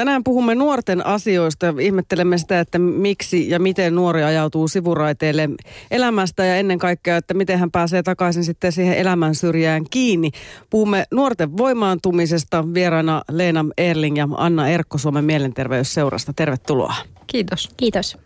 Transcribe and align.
Tänään 0.00 0.24
puhumme 0.24 0.54
nuorten 0.54 1.06
asioista 1.06 1.66
ja 1.66 1.74
ihmettelemme 1.80 2.38
sitä, 2.38 2.60
että 2.60 2.78
miksi 2.78 3.50
ja 3.50 3.58
miten 3.58 3.94
nuori 3.94 4.22
ajautuu 4.22 4.68
sivuraiteille 4.68 5.48
elämästä 5.90 6.44
ja 6.44 6.56
ennen 6.56 6.78
kaikkea, 6.78 7.16
että 7.16 7.34
miten 7.34 7.58
hän 7.58 7.70
pääsee 7.70 8.02
takaisin 8.02 8.44
sitten 8.44 8.72
siihen 8.72 8.96
elämän 8.98 9.34
syrjään 9.34 9.84
kiinni. 9.90 10.30
Puhumme 10.70 11.04
nuorten 11.10 11.56
voimaantumisesta 11.56 12.74
vieraana 12.74 13.22
Leena 13.30 13.64
Erling 13.78 14.18
ja 14.18 14.28
Anna 14.36 14.68
Erkko 14.68 14.98
Suomen 14.98 15.24
mielenterveysseurasta. 15.24 16.32
Tervetuloa. 16.32 16.94
Kiitos. 17.26 17.68
Kiitos. 17.76 18.18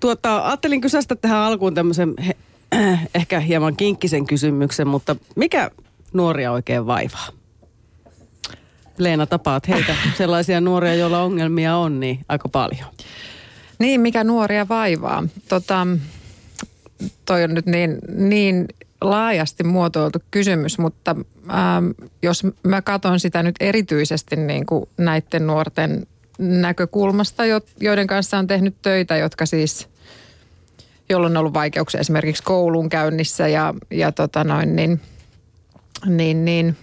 Tuota, 0.00 0.46
ajattelin 0.46 0.80
kysästä 0.80 1.16
tähän 1.16 1.38
alkuun 1.38 1.74
tämmöisen 1.74 2.14
he, 2.26 2.36
ehkä 3.14 3.40
hieman 3.40 3.76
kinkkisen 3.76 4.26
kysymyksen, 4.26 4.88
mutta 4.88 5.16
mikä 5.36 5.70
nuoria 6.12 6.52
oikein 6.52 6.86
vaivaa? 6.86 7.39
Leena, 9.00 9.26
tapaat 9.26 9.68
heitä, 9.68 9.94
sellaisia 10.18 10.60
nuoria, 10.60 10.94
joilla 10.94 11.22
ongelmia 11.22 11.76
on, 11.76 12.00
niin 12.00 12.18
aika 12.28 12.48
paljon. 12.48 12.86
Niin, 13.78 14.00
mikä 14.00 14.24
nuoria 14.24 14.68
vaivaa? 14.68 15.24
Tota, 15.48 15.86
toi 17.24 17.44
on 17.44 17.54
nyt 17.54 17.66
niin, 17.66 17.98
niin 18.08 18.66
laajasti 19.00 19.64
muotoiltu 19.64 20.18
kysymys, 20.30 20.78
mutta 20.78 21.16
ähm, 21.50 21.90
jos 22.22 22.42
mä 22.62 22.82
katson 22.82 23.20
sitä 23.20 23.42
nyt 23.42 23.54
erityisesti 23.60 24.36
niin 24.36 24.66
kuin 24.66 24.88
näiden 24.96 25.46
nuorten 25.46 26.06
näkökulmasta, 26.38 27.42
joiden 27.80 28.06
kanssa 28.06 28.38
on 28.38 28.46
tehnyt 28.46 28.74
töitä, 28.82 29.16
jotka 29.16 29.46
siis, 29.46 29.88
jolloin 31.08 31.30
on 31.30 31.36
ollut 31.36 31.54
vaikeuksia 31.54 32.00
esimerkiksi 32.00 32.42
koulun 32.42 32.88
käynnissä 32.88 33.48
ja, 33.48 33.74
ja 33.90 34.12
tota 34.12 34.44
noin, 34.44 34.76
niin, 34.76 35.00
niin, 36.06 36.44
niin 36.44 36.76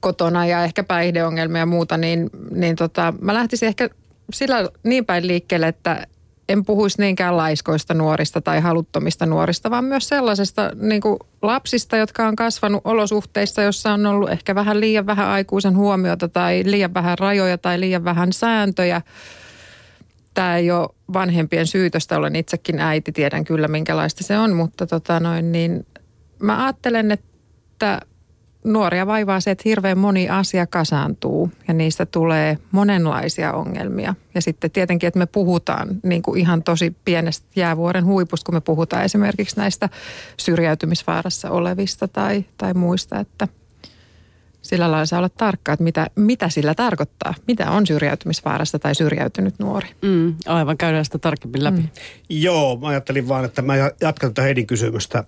kotona 0.00 0.46
ja 0.46 0.64
ehkä 0.64 0.84
päihdeongelmia 0.84 1.62
ja 1.62 1.66
muuta, 1.66 1.96
niin, 1.96 2.30
niin 2.50 2.76
tota, 2.76 3.14
mä 3.20 3.34
lähtisin 3.34 3.66
ehkä 3.66 3.90
sillä 4.32 4.68
niin 4.82 5.06
päin 5.06 5.26
liikkeelle, 5.26 5.68
että 5.68 6.06
en 6.48 6.64
puhuisi 6.64 7.00
niinkään 7.00 7.36
laiskoista 7.36 7.94
nuorista 7.94 8.40
tai 8.40 8.60
haluttomista 8.60 9.26
nuorista, 9.26 9.70
vaan 9.70 9.84
myös 9.84 10.08
sellaisesta 10.08 10.70
niin 10.80 11.00
kuin 11.00 11.18
lapsista, 11.42 11.96
jotka 11.96 12.26
on 12.26 12.36
kasvanut 12.36 12.80
olosuhteissa, 12.84 13.62
jossa 13.62 13.92
on 13.92 14.06
ollut 14.06 14.30
ehkä 14.30 14.54
vähän 14.54 14.80
liian 14.80 15.06
vähän 15.06 15.28
aikuisen 15.28 15.76
huomiota 15.76 16.28
tai 16.28 16.62
liian 16.66 16.94
vähän 16.94 17.18
rajoja 17.18 17.58
tai 17.58 17.80
liian 17.80 18.04
vähän 18.04 18.32
sääntöjä. 18.32 19.02
Tämä 20.34 20.56
ei 20.56 20.70
ole 20.70 20.88
vanhempien 21.12 21.66
syytöstä, 21.66 22.16
olen 22.16 22.36
itsekin 22.36 22.80
äiti, 22.80 23.12
tiedän 23.12 23.44
kyllä 23.44 23.68
minkälaista 23.68 24.24
se 24.24 24.38
on, 24.38 24.56
mutta 24.56 24.86
tota 24.86 25.20
noin, 25.20 25.52
niin 25.52 25.86
mä 26.38 26.64
ajattelen, 26.64 27.10
että 27.10 28.00
nuoria 28.64 29.06
vaivaa 29.06 29.40
se, 29.40 29.50
että 29.50 29.62
hirveän 29.64 29.98
moni 29.98 30.28
asia 30.28 30.66
kasaantuu 30.66 31.50
ja 31.68 31.74
niistä 31.74 32.06
tulee 32.06 32.58
monenlaisia 32.70 33.52
ongelmia. 33.52 34.14
Ja 34.34 34.42
sitten 34.42 34.70
tietenkin, 34.70 35.06
että 35.06 35.18
me 35.18 35.26
puhutaan 35.26 35.88
niin 36.02 36.22
kuin 36.22 36.40
ihan 36.40 36.62
tosi 36.62 36.96
pienestä 37.04 37.46
jäävuoren 37.56 38.04
huipusta, 38.04 38.46
kun 38.46 38.54
me 38.54 38.60
puhutaan 38.60 39.04
esimerkiksi 39.04 39.56
näistä 39.56 39.88
syrjäytymisvaarassa 40.36 41.50
olevista 41.50 42.08
tai, 42.08 42.44
tai 42.58 42.74
muista, 42.74 43.20
että 43.20 43.48
sillä 44.62 44.90
lailla 44.90 45.06
saa 45.06 45.18
olla 45.18 45.28
tarkka, 45.28 45.72
että 45.72 45.84
mitä, 45.84 46.06
mitä 46.16 46.48
sillä 46.48 46.74
tarkoittaa. 46.74 47.34
Mitä 47.46 47.70
on 47.70 47.86
syrjäytymisvaarassa 47.86 48.78
tai 48.78 48.94
syrjäytynyt 48.94 49.54
nuori? 49.58 49.88
Mm, 50.02 50.34
aivan, 50.46 50.78
käydään 50.78 51.04
sitä 51.04 51.18
tarkemmin 51.18 51.64
läpi. 51.64 51.80
Mm. 51.80 51.88
Joo, 52.28 52.76
mä 52.76 52.88
ajattelin 52.88 53.28
vaan, 53.28 53.44
että 53.44 53.62
mä 53.62 53.76
jatkan 54.00 54.30
tätä 54.34 54.42
Heidin 54.42 54.66
kysymystä. 54.66 55.24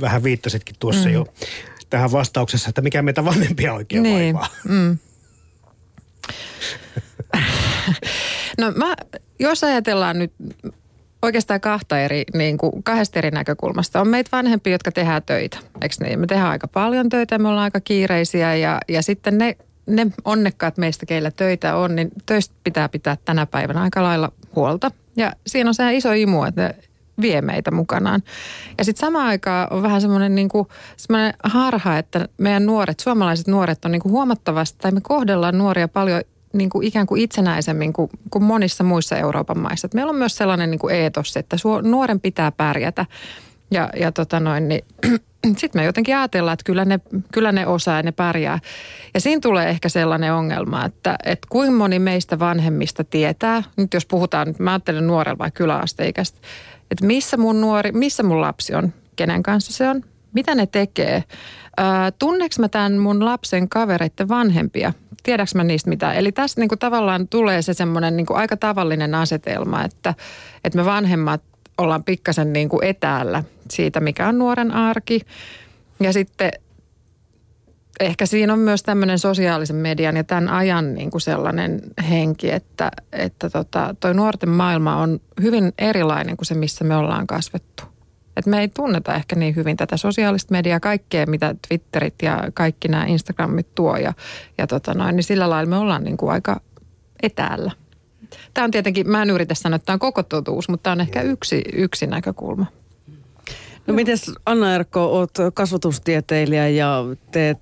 Vähän 0.00 0.22
viittasitkin 0.22 0.76
tuossa 0.78 1.08
mm. 1.08 1.14
jo 1.14 1.26
tähän 1.92 2.12
vastauksessa, 2.12 2.68
että 2.68 2.80
mikä 2.80 3.02
meitä 3.02 3.24
vanhempia 3.24 3.74
oikein 3.74 4.02
niin. 4.02 4.34
vaivaa. 4.34 4.48
Mm. 4.68 4.98
no 8.60 8.72
mä, 8.76 8.94
jos 9.38 9.64
ajatellaan 9.64 10.18
nyt 10.18 10.32
oikeastaan 11.22 11.60
kahta 11.60 12.00
eri, 12.00 12.24
niin 12.34 12.58
kuin 12.58 12.82
kahdesta 12.82 13.18
eri 13.18 13.30
näkökulmasta. 13.30 14.00
On 14.00 14.08
meitä 14.08 14.28
vanhempia, 14.32 14.72
jotka 14.72 14.92
tehdään 14.92 15.22
töitä, 15.22 15.58
eikö 15.82 15.94
niin? 16.00 16.20
Me 16.20 16.26
tehdään 16.26 16.50
aika 16.50 16.68
paljon 16.68 17.08
töitä, 17.08 17.38
me 17.38 17.48
ollaan 17.48 17.64
aika 17.64 17.80
kiireisiä 17.80 18.54
ja, 18.54 18.80
ja 18.88 19.02
sitten 19.02 19.38
ne, 19.38 19.56
ne 19.86 20.06
onnekkaat 20.24 20.78
meistä, 20.78 21.06
keillä 21.06 21.30
töitä 21.30 21.76
on, 21.76 21.96
niin 21.96 22.10
töistä 22.26 22.54
pitää 22.64 22.88
pitää 22.88 23.16
tänä 23.24 23.46
päivänä 23.46 23.82
aika 23.82 24.02
lailla 24.02 24.32
huolta. 24.56 24.90
Ja 25.16 25.32
siinä 25.46 25.70
on 25.70 25.74
se 25.74 25.94
iso 25.94 26.12
imu, 26.12 26.44
että 26.44 26.74
vie 27.22 27.42
meitä 27.42 27.70
mukanaan. 27.70 28.22
Ja 28.78 28.84
sitten 28.84 29.00
samaan 29.00 29.26
aikaan 29.26 29.68
on 29.70 29.82
vähän 29.82 30.00
semmoinen 30.00 30.34
niin 30.34 30.48
harha, 31.44 31.98
että 31.98 32.28
meidän 32.38 32.66
nuoret, 32.66 33.00
suomalaiset 33.00 33.46
nuoret 33.46 33.84
on 33.84 33.92
niin 33.92 34.02
kuin 34.02 34.12
huomattavasti, 34.12 34.78
tai 34.78 34.92
me 34.92 35.00
kohdellaan 35.00 35.58
nuoria 35.58 35.88
paljon 35.88 36.22
niin 36.52 36.70
kuin 36.70 36.86
ikään 36.86 37.06
kuin 37.06 37.20
itsenäisemmin 37.20 37.92
kuin, 37.92 38.10
kuin 38.30 38.44
monissa 38.44 38.84
muissa 38.84 39.16
Euroopan 39.16 39.58
maissa. 39.58 39.86
Et 39.86 39.94
meillä 39.94 40.10
on 40.10 40.16
myös 40.16 40.36
sellainen 40.36 40.70
niin 40.70 40.78
kuin 40.78 40.94
eetos, 40.94 41.36
että 41.36 41.56
suo, 41.56 41.80
nuoren 41.80 42.20
pitää 42.20 42.52
pärjätä. 42.52 43.06
Ja, 43.70 43.90
ja 43.96 44.12
tota 44.12 44.40
noin, 44.40 44.68
niin 44.68 44.84
sitten 45.58 45.80
me 45.80 45.84
jotenkin 45.84 46.16
ajatellaan, 46.16 46.52
että 46.52 46.64
kyllä 46.64 46.84
ne, 46.84 47.00
kyllä 47.32 47.52
ne 47.52 47.66
osaa 47.66 47.96
ja 47.96 48.02
ne 48.02 48.12
pärjää. 48.12 48.58
Ja 49.14 49.20
siinä 49.20 49.40
tulee 49.40 49.68
ehkä 49.68 49.88
sellainen 49.88 50.34
ongelma, 50.34 50.84
että, 50.84 51.16
että 51.24 51.46
kuinka 51.50 51.76
moni 51.76 51.98
meistä 51.98 52.38
vanhemmista 52.38 53.04
tietää, 53.04 53.62
nyt 53.76 53.94
jos 53.94 54.06
puhutaan, 54.06 54.54
mä 54.58 54.70
ajattelen 54.70 55.06
nuorella 55.06 55.38
vai 55.38 55.50
kyläasteikäistä, 55.50 56.40
että 56.92 57.06
missä 57.06 57.36
mun 57.36 57.60
nuori, 57.60 57.92
missä 57.92 58.22
mun 58.22 58.40
lapsi 58.40 58.74
on, 58.74 58.92
kenen 59.16 59.42
kanssa 59.42 59.72
se 59.72 59.88
on, 59.88 60.02
mitä 60.32 60.54
ne 60.54 60.66
tekee. 60.66 61.24
Tunneeko 62.18 62.54
mä 62.58 62.68
tämän 62.68 62.98
mun 62.98 63.24
lapsen 63.24 63.68
kavereiden 63.68 64.28
vanhempia? 64.28 64.92
Tiedäks 65.22 65.54
mä 65.54 65.64
niistä 65.64 65.90
mitä? 65.90 66.12
Eli 66.12 66.32
tässä 66.32 66.60
niinku 66.60 66.76
tavallaan 66.76 67.28
tulee 67.28 67.62
se 67.62 67.74
semmoinen 67.74 68.16
niinku 68.16 68.34
aika 68.34 68.56
tavallinen 68.56 69.14
asetelma, 69.14 69.84
että, 69.84 70.14
että 70.64 70.78
me 70.78 70.84
vanhemmat 70.84 71.42
ollaan 71.78 72.04
pikkasen 72.04 72.52
niinku 72.52 72.80
etäällä 72.82 73.44
siitä, 73.70 74.00
mikä 74.00 74.28
on 74.28 74.38
nuoren 74.38 74.70
arki. 74.70 75.20
Ja 76.00 76.12
sitten 76.12 76.52
ehkä 78.00 78.26
siinä 78.26 78.52
on 78.52 78.58
myös 78.58 78.82
tämmöinen 78.82 79.18
sosiaalisen 79.18 79.76
median 79.76 80.16
ja 80.16 80.24
tämän 80.24 80.48
ajan 80.48 80.94
niin 80.94 81.10
kuin 81.10 81.20
sellainen 81.20 81.80
henki, 82.10 82.50
että, 82.50 82.90
että 83.12 83.50
tota, 83.50 83.94
toi 84.00 84.14
nuorten 84.14 84.48
maailma 84.48 84.96
on 84.96 85.20
hyvin 85.42 85.72
erilainen 85.78 86.36
kuin 86.36 86.46
se, 86.46 86.54
missä 86.54 86.84
me 86.84 86.96
ollaan 86.96 87.26
kasvettu. 87.26 87.82
Et 88.36 88.46
me 88.46 88.60
ei 88.60 88.68
tunneta 88.68 89.14
ehkä 89.14 89.36
niin 89.36 89.56
hyvin 89.56 89.76
tätä 89.76 89.96
sosiaalista 89.96 90.52
mediaa, 90.52 90.80
kaikkea 90.80 91.26
mitä 91.26 91.54
Twitterit 91.68 92.14
ja 92.22 92.44
kaikki 92.54 92.88
nämä 92.88 93.04
Instagramit 93.04 93.74
tuo 93.74 93.96
ja, 93.96 94.12
ja 94.58 94.66
tota 94.66 94.94
noin, 94.94 95.16
niin 95.16 95.24
sillä 95.24 95.50
lailla 95.50 95.70
me 95.70 95.76
ollaan 95.76 96.04
niin 96.04 96.16
kuin 96.16 96.32
aika 96.32 96.60
etäällä. 97.22 97.70
Tämä 98.54 98.64
on 98.64 98.70
tietenkin, 98.70 99.10
mä 99.10 99.22
en 99.22 99.30
yritä 99.30 99.54
sanoa, 99.54 99.76
että 99.76 99.86
tämä 99.86 99.94
on 99.94 100.00
koko 100.00 100.22
totuus, 100.22 100.68
mutta 100.68 100.82
tämä 100.82 100.92
on 100.92 101.00
ehkä 101.00 101.22
yksi, 101.22 101.62
yksi 101.72 102.06
näkökulma. 102.06 102.66
No 103.86 103.94
miten 103.94 104.18
Anna 104.46 104.74
Erkko, 104.74 105.18
olet 105.18 105.30
kasvatustieteilijä 105.54 106.68
ja 106.68 107.04
teet 107.30 107.58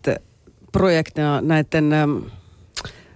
projektina 0.72 1.40
näiden 1.40 1.92
ähm, 1.92 2.18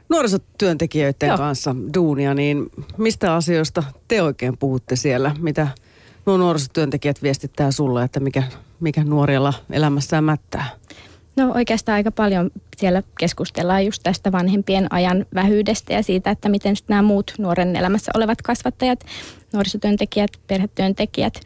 nuorisotyöntekijöiden 0.09 1.27
Joo. 1.27 1.39
kanssa 1.39 1.77
duunia, 1.95 2.35
niin 2.35 2.71
mistä 2.97 3.35
asioista 3.35 3.83
te 4.09 4.23
oikein 4.23 4.59
puhutte 4.59 4.97
siellä? 4.97 5.37
Mitä 5.39 5.69
nuo 6.27 6.37
nuorisotyöntekijät 6.37 7.23
viestittää 7.23 7.71
sulle, 7.71 8.03
että 8.05 8.21
mikä, 8.21 8.43
mikä 8.81 9.05
nuorilla 9.05 9.55
elämässään 9.71 10.25
mättää? 10.25 10.67
No 11.37 11.53
oikeastaan 11.53 11.97
aika 11.97 12.11
paljon 12.11 12.51
siellä 12.77 13.03
keskustellaan 13.19 13.87
just 13.87 14.03
tästä 14.03 14.33
vanhempien 14.33 14.93
ajan 14.93 15.27
vähyydestä 15.35 15.93
ja 15.93 16.03
siitä, 16.03 16.31
että 16.31 16.49
miten 16.49 16.77
nämä 16.89 17.03
muut 17.03 17.35
nuoren 17.39 17.77
elämässä 17.77 18.13
olevat 18.15 18.43
kasvattajat, 18.43 19.05
nuorisotyöntekijät, 19.53 20.31
perhetyöntekijät, 20.47 21.41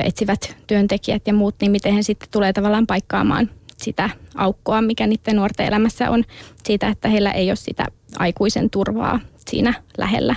etsivät 0.00 0.56
työntekijät 0.66 1.26
ja 1.26 1.34
muut, 1.34 1.54
niin 1.60 1.72
miten 1.72 1.94
he 1.94 2.02
sitten 2.02 2.28
tulee 2.30 2.52
tavallaan 2.52 2.86
paikkaamaan 2.86 3.50
sitä 3.76 4.10
aukkoa, 4.34 4.82
mikä 4.82 5.06
niiden 5.06 5.36
nuorten 5.36 5.66
elämässä 5.66 6.10
on 6.10 6.24
siitä, 6.64 6.88
että 6.88 7.08
heillä 7.08 7.30
ei 7.30 7.50
ole 7.50 7.56
sitä 7.56 7.86
aikuisen 8.18 8.70
turvaa 8.70 9.20
siinä 9.50 9.74
lähellä. 9.98 10.36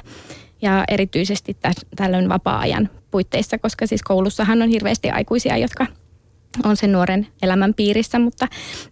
Ja 0.61 0.83
erityisesti 0.87 1.57
tällöin 1.95 2.29
vapaa-ajan 2.29 2.89
puitteissa, 3.11 3.57
koska 3.57 3.87
siis 3.87 4.03
koulussahan 4.03 4.61
on 4.61 4.69
hirveästi 4.69 5.09
aikuisia, 5.09 5.57
jotka 5.57 5.85
on 6.63 6.77
sen 6.77 6.91
nuoren 6.91 7.27
elämän 7.41 7.73
piirissä 7.73 8.19
mutta, 8.19 8.47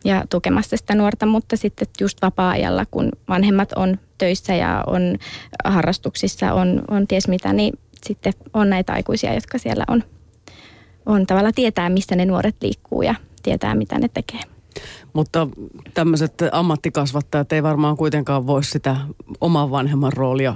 ja 0.05 0.23
tukemassa 0.29 0.77
sitä 0.77 0.95
nuorta, 0.95 1.25
mutta 1.25 1.57
sitten 1.57 1.87
just 2.01 2.17
vapaa-ajalla, 2.21 2.85
kun 2.91 3.11
vanhemmat 3.29 3.73
on 3.73 3.99
töissä 4.17 4.55
ja 4.55 4.83
on 4.87 5.17
harrastuksissa, 5.65 6.53
on, 6.53 6.81
on 6.91 7.07
ties 7.07 7.27
mitä, 7.27 7.53
niin 7.53 7.73
sitten 8.05 8.33
on 8.53 8.69
näitä 8.69 8.93
aikuisia, 8.93 9.33
jotka 9.33 9.57
siellä 9.57 9.83
on, 9.87 10.03
on 11.05 11.25
tavalla 11.27 11.51
tietää, 11.51 11.89
missä 11.89 12.15
ne 12.15 12.25
nuoret 12.25 12.55
liikkuu 12.61 13.01
ja 13.01 13.15
tietää, 13.43 13.75
mitä 13.75 13.99
ne 13.99 14.09
tekee. 14.13 14.39
Mutta 15.13 15.47
tämmöiset 15.93 16.33
ammattikasvattajat 16.51 17.53
ei 17.53 17.63
varmaan 17.63 17.97
kuitenkaan 17.97 18.47
voi 18.47 18.63
sitä 18.63 18.97
oman 19.41 19.71
vanhemman 19.71 20.13
roolia 20.13 20.55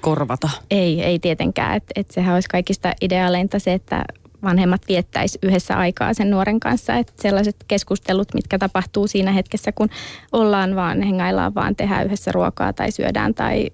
korvata. 0.00 0.50
Ei, 0.70 1.02
ei 1.02 1.18
tietenkään. 1.18 1.76
Et, 1.76 1.84
et 1.96 2.10
sehän 2.10 2.34
olisi 2.34 2.48
kaikista 2.48 2.92
ideaaleinta 3.00 3.58
se, 3.58 3.72
että 3.72 4.04
vanhemmat 4.42 4.82
viettäisi 4.88 5.38
yhdessä 5.42 5.76
aikaa 5.76 6.14
sen 6.14 6.30
nuoren 6.30 6.60
kanssa. 6.60 6.94
Että 6.96 7.12
sellaiset 7.22 7.56
keskustelut, 7.68 8.34
mitkä 8.34 8.58
tapahtuu 8.58 9.06
siinä 9.06 9.32
hetkessä, 9.32 9.72
kun 9.72 9.88
ollaan 10.32 10.76
vaan, 10.76 11.02
hengaillaan 11.02 11.54
vaan, 11.54 11.76
tehdään 11.76 12.06
yhdessä 12.06 12.32
ruokaa 12.32 12.72
tai 12.72 12.90
syödään 12.90 13.34
tai 13.34 13.70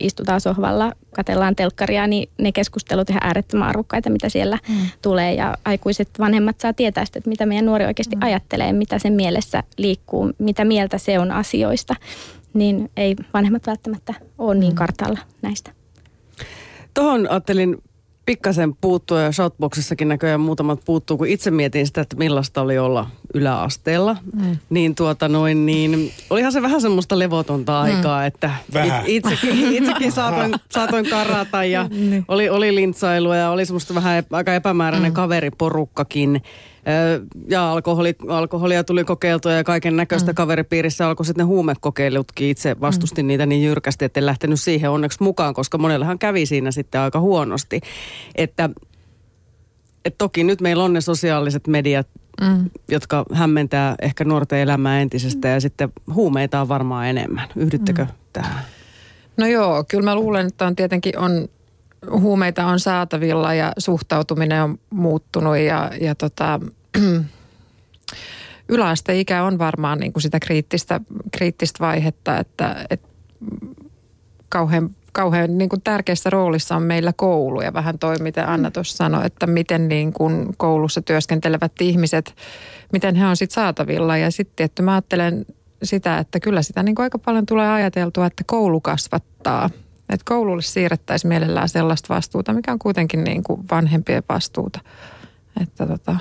istutaan 0.00 0.40
sohvalla, 0.40 0.92
katellaan 1.14 1.56
telkkaria, 1.56 2.06
niin 2.06 2.28
ne 2.38 2.52
keskustelut 2.52 3.10
ihan 3.10 3.22
äärettömän 3.24 3.68
arvokkaita, 3.68 4.10
mitä 4.10 4.28
siellä 4.28 4.58
mm. 4.68 4.74
tulee. 5.02 5.34
Ja 5.34 5.56
aikuiset 5.64 6.08
vanhemmat 6.18 6.60
saa 6.60 6.72
tietää 6.72 7.04
sitä, 7.04 7.18
että 7.18 7.30
mitä 7.30 7.46
meidän 7.46 7.66
nuori 7.66 7.84
oikeasti 7.84 8.16
mm. 8.16 8.22
ajattelee, 8.22 8.72
mitä 8.72 8.98
sen 8.98 9.12
mielessä 9.12 9.62
liikkuu, 9.78 10.32
mitä 10.38 10.64
mieltä 10.64 10.98
se 10.98 11.18
on 11.18 11.30
asioista. 11.30 11.94
Niin 12.54 12.90
ei 12.96 13.16
vanhemmat 13.34 13.66
välttämättä 13.66 14.14
ole 14.38 14.54
niin 14.54 14.72
mm. 14.72 14.76
kartalla 14.76 15.18
näistä. 15.42 15.70
Tuohon 16.94 17.30
ajattelin 17.30 17.82
pikkasen 18.26 18.74
puuttua 18.80 19.20
ja 19.20 19.32
Shoutboxissakin 19.32 20.08
näköjään 20.08 20.40
muutamat 20.40 20.80
puuttuu, 20.84 21.18
kun 21.18 21.26
itse 21.26 21.50
mietin 21.50 21.86
sitä, 21.86 22.00
että 22.00 22.16
millaista 22.16 22.60
oli 22.60 22.78
olla 22.78 23.10
yläasteella. 23.34 24.16
Mm. 24.32 24.56
Niin 24.70 24.94
tuota 24.94 25.28
noin, 25.28 25.66
niin 25.66 26.12
olihan 26.30 26.52
se 26.52 26.62
vähän 26.62 26.80
semmoista 26.80 27.18
levotonta 27.18 27.72
mm. 27.72 27.78
aikaa, 27.78 28.26
että 28.26 28.50
vähän. 28.72 29.02
itsekin, 29.06 29.74
itsekin 29.74 30.12
saatoin, 30.12 30.54
saatoin 30.74 31.10
karata 31.10 31.64
ja 31.64 31.88
niin. 31.88 32.24
oli, 32.28 32.48
oli 32.48 32.74
lintsailua 32.74 33.36
ja 33.36 33.50
oli 33.50 33.66
semmoista 33.66 33.94
vähän 33.94 34.24
aika 34.32 34.54
epämääräinen 34.54 35.12
mm. 35.12 35.14
kaveriporukkakin 35.14 36.42
ja 37.48 37.72
alkoholi, 37.72 38.16
alkoholia 38.28 38.84
tuli 38.84 39.04
kokeiltua 39.04 39.52
ja 39.52 39.64
kaiken 39.64 39.96
näköistä 39.96 40.32
mm. 40.32 40.34
kaveripiirissä 40.34 41.08
alkoi 41.08 41.26
sitten 41.26 41.44
ne 41.44 41.46
huumekokeilutkin. 41.46 42.48
Itse 42.48 42.76
vastustin 42.80 43.24
mm. 43.24 43.28
niitä 43.28 43.46
niin 43.46 43.64
jyrkästi, 43.64 44.04
että 44.04 44.20
en 44.20 44.26
lähtenyt 44.26 44.60
siihen 44.60 44.90
onneksi 44.90 45.22
mukaan, 45.22 45.54
koska 45.54 45.78
monellahan 45.78 46.18
kävi 46.18 46.46
siinä 46.46 46.70
sitten 46.70 47.00
aika 47.00 47.20
huonosti. 47.20 47.80
Että 48.34 48.70
et 50.04 50.14
toki 50.18 50.44
nyt 50.44 50.60
meillä 50.60 50.84
on 50.84 50.92
ne 50.92 51.00
sosiaaliset 51.00 51.66
mediat, 51.66 52.08
mm. 52.40 52.70
jotka 52.88 53.24
hämmentää 53.32 53.94
ehkä 54.02 54.24
nuorten 54.24 54.58
elämää 54.58 55.00
entisestä 55.00 55.48
ja 55.48 55.60
sitten 55.60 55.92
huumeita 56.14 56.60
on 56.60 56.68
varmaan 56.68 57.06
enemmän. 57.06 57.48
Yhdyttekö 57.56 58.04
mm. 58.04 58.10
tähän? 58.32 58.64
No 59.36 59.46
joo, 59.46 59.84
kyllä 59.88 60.04
mä 60.04 60.14
luulen, 60.14 60.46
että 60.46 60.66
on 60.66 60.76
tietenkin 60.76 61.18
on 61.18 61.48
huumeita 62.10 62.66
on 62.66 62.80
saatavilla 62.80 63.54
ja 63.54 63.72
suhtautuminen 63.78 64.62
on 64.62 64.78
muuttunut 64.90 65.56
ja, 65.56 65.90
ja 66.00 66.14
tota, 66.14 66.60
yläasteikä 68.68 69.44
on 69.44 69.58
varmaan 69.58 69.98
niin 69.98 70.12
kuin 70.12 70.22
sitä 70.22 70.40
kriittistä, 70.40 71.00
kriittistä 71.32 71.78
vaihetta, 71.80 72.38
että, 72.38 72.86
että 72.90 73.08
kauhean, 74.48 74.90
kauhean 75.12 75.58
niin 75.58 75.68
kuin 75.68 75.82
tärkeässä 75.82 76.30
roolissa 76.30 76.76
on 76.76 76.82
meillä 76.82 77.12
koulu 77.12 77.60
ja 77.60 77.72
vähän 77.72 77.98
toi, 77.98 78.16
mitä 78.20 78.52
Anna 78.52 78.70
tuossa 78.70 78.96
sanoi, 78.96 79.26
että 79.26 79.46
miten 79.46 79.88
niin 79.88 80.12
kuin 80.12 80.56
koulussa 80.56 81.02
työskentelevät 81.02 81.72
ihmiset, 81.80 82.34
miten 82.92 83.14
he 83.14 83.26
on 83.26 83.36
sitten 83.36 83.54
saatavilla. 83.54 84.16
Ja 84.16 84.30
sitten 84.30 84.64
että 84.64 84.82
mä 84.82 84.92
ajattelen 84.92 85.46
sitä, 85.82 86.18
että 86.18 86.40
kyllä 86.40 86.62
sitä 86.62 86.82
niin 86.82 86.94
kuin 86.94 87.04
aika 87.04 87.18
paljon 87.18 87.46
tulee 87.46 87.68
ajateltua, 87.68 88.26
että 88.26 88.44
koulu 88.46 88.80
kasvattaa– 88.80 89.70
että 90.08 90.24
koululle 90.24 90.62
siirrettäisiin 90.62 91.28
mielellään 91.28 91.68
sellaista 91.68 92.14
vastuuta, 92.14 92.52
mikä 92.52 92.72
on 92.72 92.78
kuitenkin 92.78 93.24
niin 93.24 93.42
kuin 93.42 93.64
vanhempien 93.70 94.22
vastuuta. 94.28 94.80
Että 95.60 95.86
tota, 95.86 96.16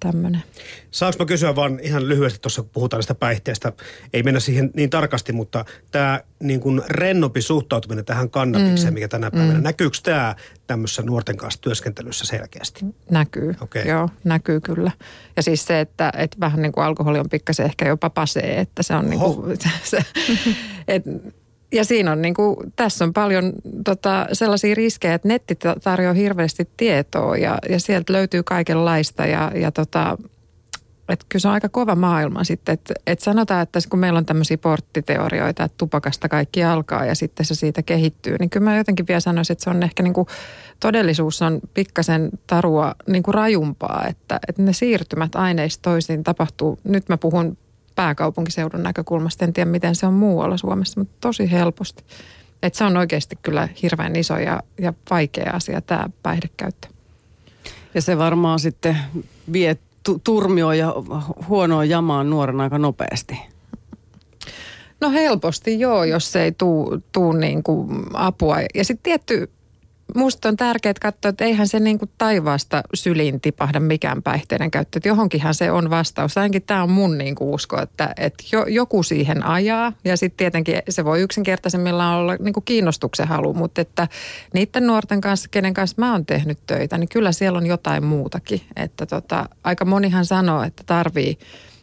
tämmöinen. 0.00 0.42
Saanko 0.90 1.18
mä 1.18 1.26
kysyä 1.26 1.56
vaan 1.56 1.80
ihan 1.82 2.08
lyhyesti 2.08 2.38
tuossa, 2.38 2.62
kun 2.62 2.70
puhutaan 2.72 2.98
näistä 2.98 3.14
päihteistä, 3.14 3.72
ei 4.12 4.22
mennä 4.22 4.40
siihen 4.40 4.70
niin 4.74 4.90
tarkasti, 4.90 5.32
mutta 5.32 5.64
tämä 5.90 6.20
niin 6.42 6.60
kuin 6.60 6.82
rennompi 6.88 7.42
suhtautuminen 7.42 8.04
tähän 8.04 8.30
kannabikseen, 8.30 8.92
mm. 8.92 8.94
mikä 8.94 9.08
tänä 9.08 9.30
päivänä, 9.30 9.58
mm. 9.58 9.62
näkyykö 9.62 9.98
tämä 10.02 10.34
tämmöisessä 10.66 11.02
nuorten 11.02 11.36
kanssa 11.36 11.60
työskentelyssä 11.60 12.24
selkeästi? 12.26 12.84
Näkyy, 13.10 13.54
okay. 13.60 13.82
joo, 13.82 14.08
näkyy 14.24 14.60
kyllä. 14.60 14.90
Ja 15.36 15.42
siis 15.42 15.64
se, 15.64 15.80
että, 15.80 16.12
että 16.16 16.36
vähän 16.40 16.62
niin 16.62 16.72
kuin 16.72 16.84
alkoholi 16.84 17.18
on 17.18 17.28
pikkasen 17.30 17.66
ehkä 17.66 17.88
jopa 17.88 18.10
pasee, 18.10 18.60
että 18.60 18.82
se 18.82 18.94
on 18.94 19.10
niin 19.10 19.20
kuin, 19.20 19.58
se, 19.84 20.04
et, 20.88 21.04
ja 21.72 21.84
siinä 21.84 22.12
on 22.12 22.22
niin 22.22 22.34
kuin, 22.34 22.56
tässä 22.76 23.04
on 23.04 23.12
paljon 23.12 23.52
tota, 23.84 24.26
sellaisia 24.32 24.74
riskejä, 24.74 25.14
että 25.14 25.28
netti 25.28 25.58
tarjoaa 25.84 26.14
hirveästi 26.14 26.68
tietoa 26.76 27.36
ja, 27.36 27.58
ja 27.68 27.80
sieltä 27.80 28.12
löytyy 28.12 28.42
kaikenlaista 28.42 29.26
ja, 29.26 29.52
ja 29.54 29.72
tota, 29.72 30.18
että 31.08 31.26
kyllä 31.28 31.40
se 31.40 31.48
on 31.48 31.54
aika 31.54 31.68
kova 31.68 31.94
maailma 31.94 32.44
sitten. 32.44 32.72
Että 32.72 32.94
et 33.06 33.20
sanotaan, 33.20 33.62
että 33.62 33.78
kun 33.90 33.98
meillä 33.98 34.18
on 34.18 34.26
tämmöisiä 34.26 34.58
porttiteorioita, 34.58 35.64
että 35.64 35.78
tupakasta 35.78 36.28
kaikki 36.28 36.64
alkaa 36.64 37.04
ja 37.04 37.14
sitten 37.14 37.46
se 37.46 37.54
siitä 37.54 37.82
kehittyy, 37.82 38.36
niin 38.40 38.50
kyllä 38.50 38.64
mä 38.64 38.76
jotenkin 38.76 39.06
vielä 39.08 39.20
sanoisin, 39.20 39.52
että 39.54 39.64
se 39.64 39.70
on 39.70 39.82
ehkä 39.82 40.02
niin 40.02 40.12
kuin, 40.12 40.26
todellisuus 40.80 41.42
on 41.42 41.60
pikkasen 41.74 42.30
tarua 42.46 42.94
niin 43.06 43.22
kuin 43.22 43.34
rajumpaa, 43.34 44.06
että, 44.08 44.40
että 44.48 44.62
ne 44.62 44.72
siirtymät 44.72 45.36
aineista 45.36 45.82
toisiin 45.82 46.24
tapahtuu. 46.24 46.78
Nyt 46.84 47.08
mä 47.08 47.18
puhun 47.18 47.56
pääkaupunkiseudun 48.00 48.82
näkökulmasta. 48.82 49.44
En 49.44 49.52
tiedä, 49.52 49.70
miten 49.70 49.94
se 49.94 50.06
on 50.06 50.14
muualla 50.14 50.56
Suomessa, 50.56 51.00
mutta 51.00 51.16
tosi 51.20 51.50
helposti. 51.50 52.04
Et 52.62 52.74
se 52.74 52.84
on 52.84 52.96
oikeasti 52.96 53.38
kyllä 53.42 53.68
hirveän 53.82 54.16
iso 54.16 54.38
ja, 54.38 54.62
ja 54.78 54.92
vaikea 55.10 55.50
asia 55.52 55.80
tämä 55.80 56.10
päihdekäyttö. 56.22 56.88
Ja 57.94 58.02
se 58.02 58.18
varmaan 58.18 58.58
sitten 58.58 58.96
vie 59.52 59.78
turmioon 60.24 60.78
ja 60.78 60.94
huonoa 61.48 61.84
jamaan 61.84 62.30
nuoren 62.30 62.60
aika 62.60 62.78
nopeasti. 62.78 63.38
No 65.00 65.10
helposti 65.10 65.80
joo, 65.80 66.04
jos 66.04 66.32
se 66.32 66.42
ei 66.42 66.52
tuu, 66.52 66.98
tuu 67.12 67.32
niin 67.32 67.62
kuin 67.62 68.06
apua. 68.12 68.56
Ja 68.74 68.84
sitten 68.84 69.02
tietty 69.02 69.50
musta 70.14 70.48
on 70.48 70.56
tärkeää 70.56 70.94
katsoa, 71.00 71.28
että 71.28 71.44
eihän 71.44 71.68
se 71.68 71.80
niin 71.80 71.98
kuin 71.98 72.10
taivaasta 72.18 72.82
syliin 72.94 73.40
tipahda 73.40 73.80
mikään 73.80 74.22
päihteiden 74.22 74.70
käyttö. 74.70 74.98
Että 74.98 75.08
johonkinhan 75.08 75.54
se 75.54 75.70
on 75.70 75.90
vastaus. 75.90 76.38
Ainakin 76.38 76.62
tämä 76.62 76.82
on 76.82 76.90
mun 76.90 77.18
niin 77.18 77.34
kuin 77.34 77.50
usko, 77.50 77.82
että, 77.82 78.12
että 78.16 78.44
jo, 78.52 78.64
joku 78.66 79.02
siihen 79.02 79.46
ajaa. 79.46 79.92
Ja 80.04 80.16
sitten 80.16 80.36
tietenkin 80.36 80.76
se 80.88 81.04
voi 81.04 81.20
yksinkertaisemmillaan 81.20 82.18
olla 82.18 82.36
niin 82.40 82.54
kuin 82.54 82.64
kiinnostuksen 82.64 83.28
halu. 83.28 83.54
Mutta 83.54 83.80
että 83.80 84.08
niiden 84.54 84.86
nuorten 84.86 85.20
kanssa, 85.20 85.48
kenen 85.50 85.74
kanssa 85.74 85.96
mä 85.98 86.12
oon 86.12 86.26
tehnyt 86.26 86.58
töitä, 86.66 86.98
niin 86.98 87.08
kyllä 87.08 87.32
siellä 87.32 87.56
on 87.56 87.66
jotain 87.66 88.04
muutakin. 88.04 88.60
Että 88.76 89.06
tota, 89.06 89.48
aika 89.64 89.84
monihan 89.84 90.26
sanoo, 90.26 90.62
että 90.62 90.82
tarvii 90.86 91.38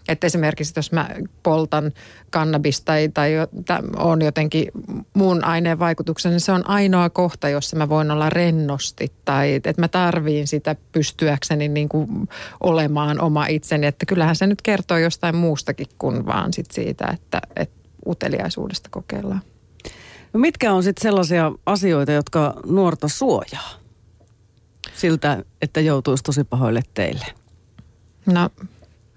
että 0.07 0.27
esimerkiksi 0.27 0.73
jos 0.75 0.91
mä 0.91 1.09
poltan 1.43 1.91
kannabista 2.29 2.85
tai, 2.85 3.09
tai 3.65 3.81
on 3.95 4.21
jotenkin 4.21 4.71
muun 5.13 5.43
aineen 5.43 5.79
vaikutuksen, 5.79 6.31
niin 6.31 6.41
se 6.41 6.51
on 6.51 6.69
ainoa 6.69 7.09
kohta, 7.09 7.49
jossa 7.49 7.77
mä 7.77 7.89
voin 7.89 8.11
olla 8.11 8.29
rennosti 8.29 9.11
tai 9.25 9.53
että 9.53 9.73
mä 9.77 9.87
tarviin 9.87 10.47
sitä 10.47 10.75
pystyäkseni 10.91 11.67
niin 11.67 11.89
kuin 11.89 12.29
olemaan 12.63 13.21
oma 13.21 13.45
itseni. 13.45 13.87
Että 13.87 14.05
kyllähän 14.05 14.35
se 14.35 14.47
nyt 14.47 14.61
kertoo 14.61 14.97
jostain 14.97 15.35
muustakin 15.35 15.87
kuin 15.97 16.25
vaan 16.25 16.53
sit 16.53 16.71
siitä, 16.71 17.07
että, 17.13 17.41
että 17.55 17.77
uteliaisuudesta 18.07 18.89
kokeillaan. 18.89 19.41
No 20.33 20.39
mitkä 20.39 20.73
on 20.73 20.83
sitten 20.83 21.01
sellaisia 21.01 21.51
asioita, 21.65 22.11
jotka 22.11 22.53
nuorta 22.65 23.07
suojaa 23.07 23.69
siltä, 24.93 25.43
että 25.61 25.81
joutuisi 25.81 26.23
tosi 26.23 26.43
pahoille 26.43 26.81
teille? 26.93 27.25
No 28.25 28.49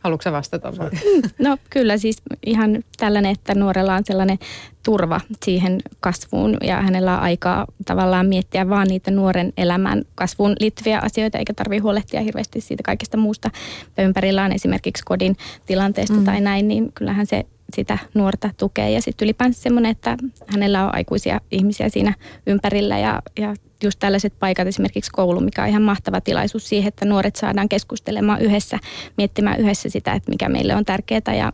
Haluatko 0.01 0.33
vastata 0.33 0.73
vai? 0.79 0.91
No 1.39 1.59
kyllä 1.71 1.99
siis 1.99 2.23
ihan 2.47 2.85
tällainen, 2.99 3.33
että 3.33 3.55
nuorella 3.55 3.95
on 3.95 4.05
sellainen 4.05 4.39
turva 4.83 5.21
siihen 5.45 5.81
kasvuun 6.01 6.57
ja 6.65 6.81
hänellä 6.81 7.17
on 7.17 7.23
aikaa 7.23 7.67
tavallaan 7.87 8.27
miettiä 8.27 8.69
vaan 8.69 8.89
niitä 8.89 9.11
nuoren 9.11 9.53
elämän 9.57 10.03
kasvuun 10.15 10.57
liittyviä 10.61 10.99
asioita 10.99 11.39
eikä 11.39 11.55
tarvitse 11.55 11.83
huolehtia 11.83 12.21
hirveästi 12.21 12.61
siitä 12.61 12.83
kaikesta 12.83 13.17
muusta 13.17 13.51
ympärillään 13.99 14.53
esimerkiksi 14.53 15.05
kodin 15.05 15.37
tilanteesta 15.67 16.17
mm. 16.17 16.25
tai 16.25 16.41
näin, 16.41 16.69
niin 16.69 16.93
kyllähän 16.93 17.27
se 17.27 17.47
sitä 17.75 17.99
nuorta 18.15 18.51
tukee 18.57 18.91
ja 18.91 19.03
sitten 19.03 19.27
ylipäänsä 19.27 19.63
semmoinen, 19.63 19.91
että 19.91 20.17
hänellä 20.47 20.85
on 20.85 20.95
aikuisia 20.95 21.41
ihmisiä 21.51 21.89
siinä 21.89 22.15
ympärillä 22.47 22.99
ja, 22.99 23.23
ja 23.39 23.55
just 23.83 23.99
tällaiset 23.99 24.33
paikat, 24.39 24.69
esimerkiksi 24.69 25.11
koulu, 25.11 25.41
mikä 25.41 25.63
on 25.63 25.69
ihan 25.69 25.83
mahtava 25.83 26.21
tilaisuus 26.21 26.69
siihen, 26.69 26.89
että 26.89 27.05
nuoret 27.05 27.37
saadaan 27.37 27.69
keskustelemaan 27.69 28.41
yhdessä, 28.41 28.79
miettimään 29.17 29.61
yhdessä 29.61 29.89
sitä, 29.89 30.13
että 30.13 30.31
mikä 30.31 30.49
meille 30.49 30.75
on 30.75 30.85
tärkeää 30.85 31.35
ja 31.37 31.53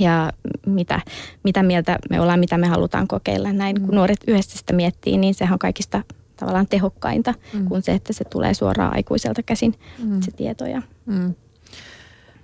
ja 0.00 0.32
mitä, 0.66 1.00
mitä 1.44 1.62
mieltä 1.62 1.98
me 2.10 2.20
ollaan, 2.20 2.40
mitä 2.40 2.58
me 2.58 2.66
halutaan 2.66 3.08
kokeilla. 3.08 3.52
Näin 3.52 3.80
kun 3.80 3.90
mm. 3.90 3.94
nuoret 3.94 4.20
yhdessä 4.26 4.58
sitä 4.58 4.72
miettii, 4.72 5.18
niin 5.18 5.34
sehän 5.34 5.52
on 5.52 5.58
kaikista 5.58 6.02
tavallaan 6.36 6.66
tehokkainta 6.66 7.34
mm. 7.52 7.68
kuin 7.68 7.82
se, 7.82 7.92
että 7.92 8.12
se 8.12 8.24
tulee 8.24 8.54
suoraan 8.54 8.94
aikuiselta 8.94 9.42
käsin 9.42 9.74
mm. 10.02 10.20
se 10.20 10.30
tieto. 10.30 10.66
Ja... 10.66 10.82
Mm. 11.06 11.34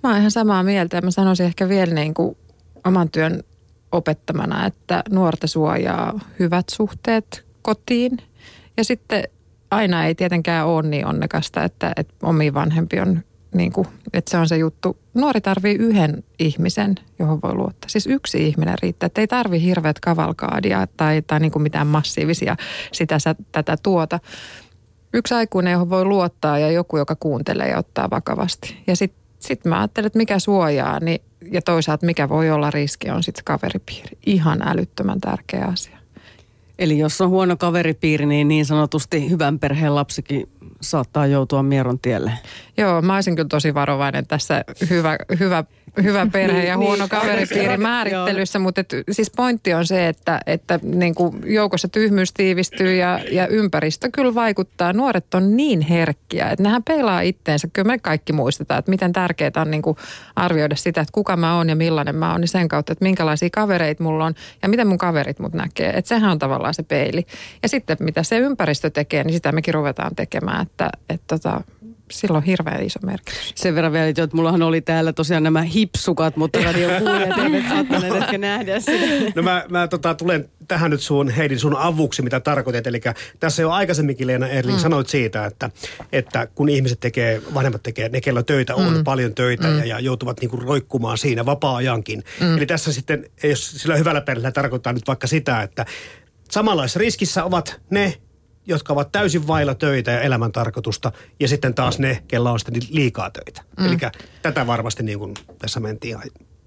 Mä 0.03 0.09
oon 0.09 0.17
ihan 0.17 0.31
samaa 0.31 0.63
mieltä 0.63 1.01
mä 1.01 1.11
sanoisin 1.11 1.45
ehkä 1.45 1.69
vielä 1.69 1.93
niin 1.93 2.13
kuin 2.13 2.37
oman 2.85 3.09
työn 3.09 3.43
opettamana, 3.91 4.65
että 4.65 5.03
nuorta 5.09 5.47
suojaa 5.47 6.19
hyvät 6.39 6.69
suhteet 6.69 7.45
kotiin 7.61 8.17
ja 8.77 8.83
sitten 8.83 9.23
aina 9.71 10.05
ei 10.05 10.15
tietenkään 10.15 10.67
ole 10.67 10.87
niin 10.87 11.05
onnekasta, 11.05 11.63
että, 11.63 11.93
että 11.95 12.13
omi 12.23 12.53
vanhempi 12.53 12.99
on 12.99 13.23
niin 13.53 13.71
kuin, 13.71 13.87
että 14.13 14.31
se 14.31 14.37
on 14.37 14.47
se 14.47 14.57
juttu. 14.57 14.97
Nuori 15.13 15.41
tarvii 15.41 15.75
yhden 15.75 16.23
ihmisen, 16.39 16.95
johon 17.19 17.39
voi 17.43 17.53
luottaa. 17.53 17.89
Siis 17.89 18.07
yksi 18.07 18.47
ihminen 18.47 18.75
riittää, 18.81 19.07
että 19.07 19.21
ei 19.21 19.27
tarvi 19.27 19.61
hirveät 19.61 19.99
kavalkaadia 19.99 20.87
tai, 20.97 21.21
tai 21.21 21.39
niin 21.39 21.51
kuin 21.51 21.63
mitään 21.63 21.87
massiivisia 21.87 22.55
sitä 22.91 23.17
tätä 23.51 23.77
tuota. 23.83 24.19
yksi 25.13 25.33
aikuinen, 25.33 25.73
johon 25.73 25.89
voi 25.89 26.05
luottaa 26.05 26.59
ja 26.59 26.71
joku, 26.71 26.97
joka 26.97 27.15
kuuntelee 27.15 27.69
ja 27.69 27.77
ottaa 27.77 28.09
vakavasti. 28.09 28.83
Ja 28.87 28.95
sitten 28.95 29.28
sit 29.39 29.65
mä 29.65 29.79
ajattelen, 29.79 30.07
että 30.07 30.17
mikä 30.17 30.39
suojaa 30.39 30.99
niin, 30.99 31.21
ja 31.51 31.61
toisaalta 31.61 32.05
mikä 32.05 32.29
voi 32.29 32.51
olla 32.51 32.71
riski 32.71 33.09
on 33.09 33.23
sitten 33.23 33.43
kaveripiiri. 33.43 34.17
Ihan 34.25 34.61
älyttömän 34.67 35.21
tärkeä 35.21 35.65
asia. 35.65 35.99
Eli 36.79 36.97
jos 36.97 37.21
on 37.21 37.29
huono 37.29 37.57
kaveripiiri, 37.57 38.25
niin 38.25 38.47
niin 38.47 38.65
sanotusti 38.65 39.29
hyvän 39.29 39.59
perheen 39.59 39.95
lapsikin 39.95 40.49
saattaa 40.81 41.27
joutua 41.27 41.63
mieron 41.63 41.99
tielle. 41.99 42.31
Joo, 42.77 43.01
mä 43.01 43.15
olisin 43.15 43.35
kyllä 43.35 43.47
tosi 43.47 43.73
varovainen 43.73 44.27
tässä 44.27 44.65
hyvä, 44.89 45.17
hyvä 45.39 45.63
hyvä 46.03 46.27
perhe 46.31 46.63
ja 46.63 46.77
niin, 46.77 46.87
huono 46.87 47.03
niin, 47.03 47.09
kaveripiiri 47.09 47.77
määrittelyssä, 47.77 48.59
mutta 48.59 48.81
et, 48.81 48.93
siis 49.11 49.31
pointti 49.35 49.73
on 49.73 49.87
se, 49.87 50.07
että, 50.07 50.39
että 50.45 50.79
niin 50.83 51.15
kuin 51.15 51.41
joukossa 51.45 51.87
tyhmyys 51.87 52.33
tiivistyy 52.33 52.95
ja, 52.95 53.19
ja 53.31 53.47
ympäristö 53.47 54.09
kyllä 54.13 54.35
vaikuttaa. 54.35 54.93
Nuoret 54.93 55.33
on 55.33 55.57
niin 55.57 55.81
herkkiä, 55.81 56.49
että 56.49 56.63
nehän 56.63 56.83
peilaa 56.83 57.21
itteensä. 57.21 57.67
Kyllä 57.73 57.87
me 57.87 57.97
kaikki 57.97 58.33
muistetaan, 58.33 58.79
että 58.79 58.91
miten 58.91 59.13
tärkeää 59.13 59.51
on 59.57 59.71
niin 59.71 59.81
kuin 59.81 59.97
arvioida 60.35 60.75
sitä, 60.75 61.01
että 61.01 61.11
kuka 61.11 61.37
mä 61.37 61.55
oon 61.57 61.69
ja 61.69 61.75
millainen 61.75 62.15
mä 62.15 62.31
oon, 62.31 62.41
niin 62.41 62.47
sen 62.47 62.67
kautta, 62.67 62.93
että 62.93 63.05
minkälaisia 63.05 63.49
kavereita 63.51 64.03
mulla 64.03 64.25
on 64.25 64.33
ja 64.61 64.69
miten 64.69 64.87
mun 64.87 64.97
kaverit 64.97 65.39
mut 65.39 65.53
näkee. 65.53 65.89
Että 65.89 66.09
sehän 66.09 66.31
on 66.31 66.39
tavallaan 66.39 66.73
se 66.73 66.83
peili. 66.83 67.25
Ja 67.63 67.69
sitten 67.69 67.97
mitä 67.99 68.23
se 68.23 68.37
ympäristö 68.37 68.89
tekee, 68.89 69.23
niin 69.23 69.33
sitä 69.33 69.51
mekin 69.51 69.73
ruvetaan 69.73 70.15
tekemään, 70.15 70.61
että, 70.61 70.89
että 71.09 71.25
tota, 71.27 71.61
sillä 72.11 72.37
on 72.37 72.43
hirveän 72.43 72.83
iso 72.83 72.99
merkitys. 73.05 73.53
Sen 73.55 73.75
verran 73.75 73.93
vielä, 73.93 74.07
että 74.07 74.29
mullahan 74.33 74.61
oli 74.61 74.81
täällä 74.81 75.13
tosiaan 75.13 75.43
nämä 75.43 75.61
hipsukat, 75.61 76.37
mutta 76.37 76.59
radiokuulijat 76.65 77.37
eivät 77.37 77.69
saattaneet 77.69 78.15
ehkä 78.15 78.37
nähdä 78.37 78.79
sitä. 78.79 79.31
No 79.35 79.41
mä, 79.41 79.65
mä 79.69 79.87
tota, 79.87 80.15
tulen 80.15 80.49
tähän 80.67 80.91
nyt 80.91 81.01
sun, 81.01 81.29
Heidi, 81.29 81.59
sun 81.59 81.77
avuksi, 81.77 82.21
mitä 82.21 82.39
tarkoitat. 82.39 82.87
Eli 82.87 83.01
tässä 83.39 83.61
jo 83.61 83.71
aikaisemmin 83.71 84.15
Leena 84.19 84.47
Erling 84.47 84.77
mm. 84.77 84.81
sanoit 84.81 85.07
siitä, 85.07 85.45
että, 85.45 85.69
että 86.11 86.47
kun 86.55 86.69
ihmiset 86.69 86.99
tekee, 86.99 87.41
vanhemmat 87.53 87.83
tekee, 87.83 88.09
ne 88.09 88.21
kello 88.21 88.43
töitä 88.43 88.75
on, 88.75 88.97
mm. 88.97 89.03
paljon 89.03 89.35
töitä 89.35 89.67
mm. 89.67 89.77
ja, 89.77 89.85
ja 89.85 89.99
joutuvat 89.99 90.41
niinku 90.41 90.57
roikkumaan 90.57 91.17
siinä 91.17 91.45
vapaa-ajankin. 91.45 92.23
Mm. 92.41 92.57
Eli 92.57 92.65
tässä 92.65 92.93
sitten, 92.93 93.25
jos 93.43 93.71
sillä 93.71 93.95
hyvällä 93.95 94.21
perheellä 94.21 94.51
tarkoittaa 94.51 94.93
nyt 94.93 95.07
vaikka 95.07 95.27
sitä, 95.27 95.61
että 95.61 95.85
samanlaisessa 96.51 96.99
riskissä 96.99 97.43
ovat 97.43 97.81
ne, 97.89 98.13
jotka 98.69 98.93
ovat 98.93 99.11
täysin 99.11 99.47
vailla 99.47 99.75
töitä 99.75 100.11
ja 100.11 100.21
elämän 100.21 100.51
tarkoitusta, 100.51 101.11
ja 101.39 101.47
sitten 101.47 101.73
taas 101.73 101.99
ne, 101.99 102.23
kella 102.27 102.51
on 102.51 102.59
sitten 102.59 102.81
liikaa 102.89 103.31
töitä. 103.31 103.61
Mm. 103.79 103.85
Eli 103.85 103.97
tätä 104.41 104.67
varmasti 104.67 105.03
niin 105.03 105.19
kuin 105.19 105.33
tässä 105.59 105.79
mentiin 105.79 106.17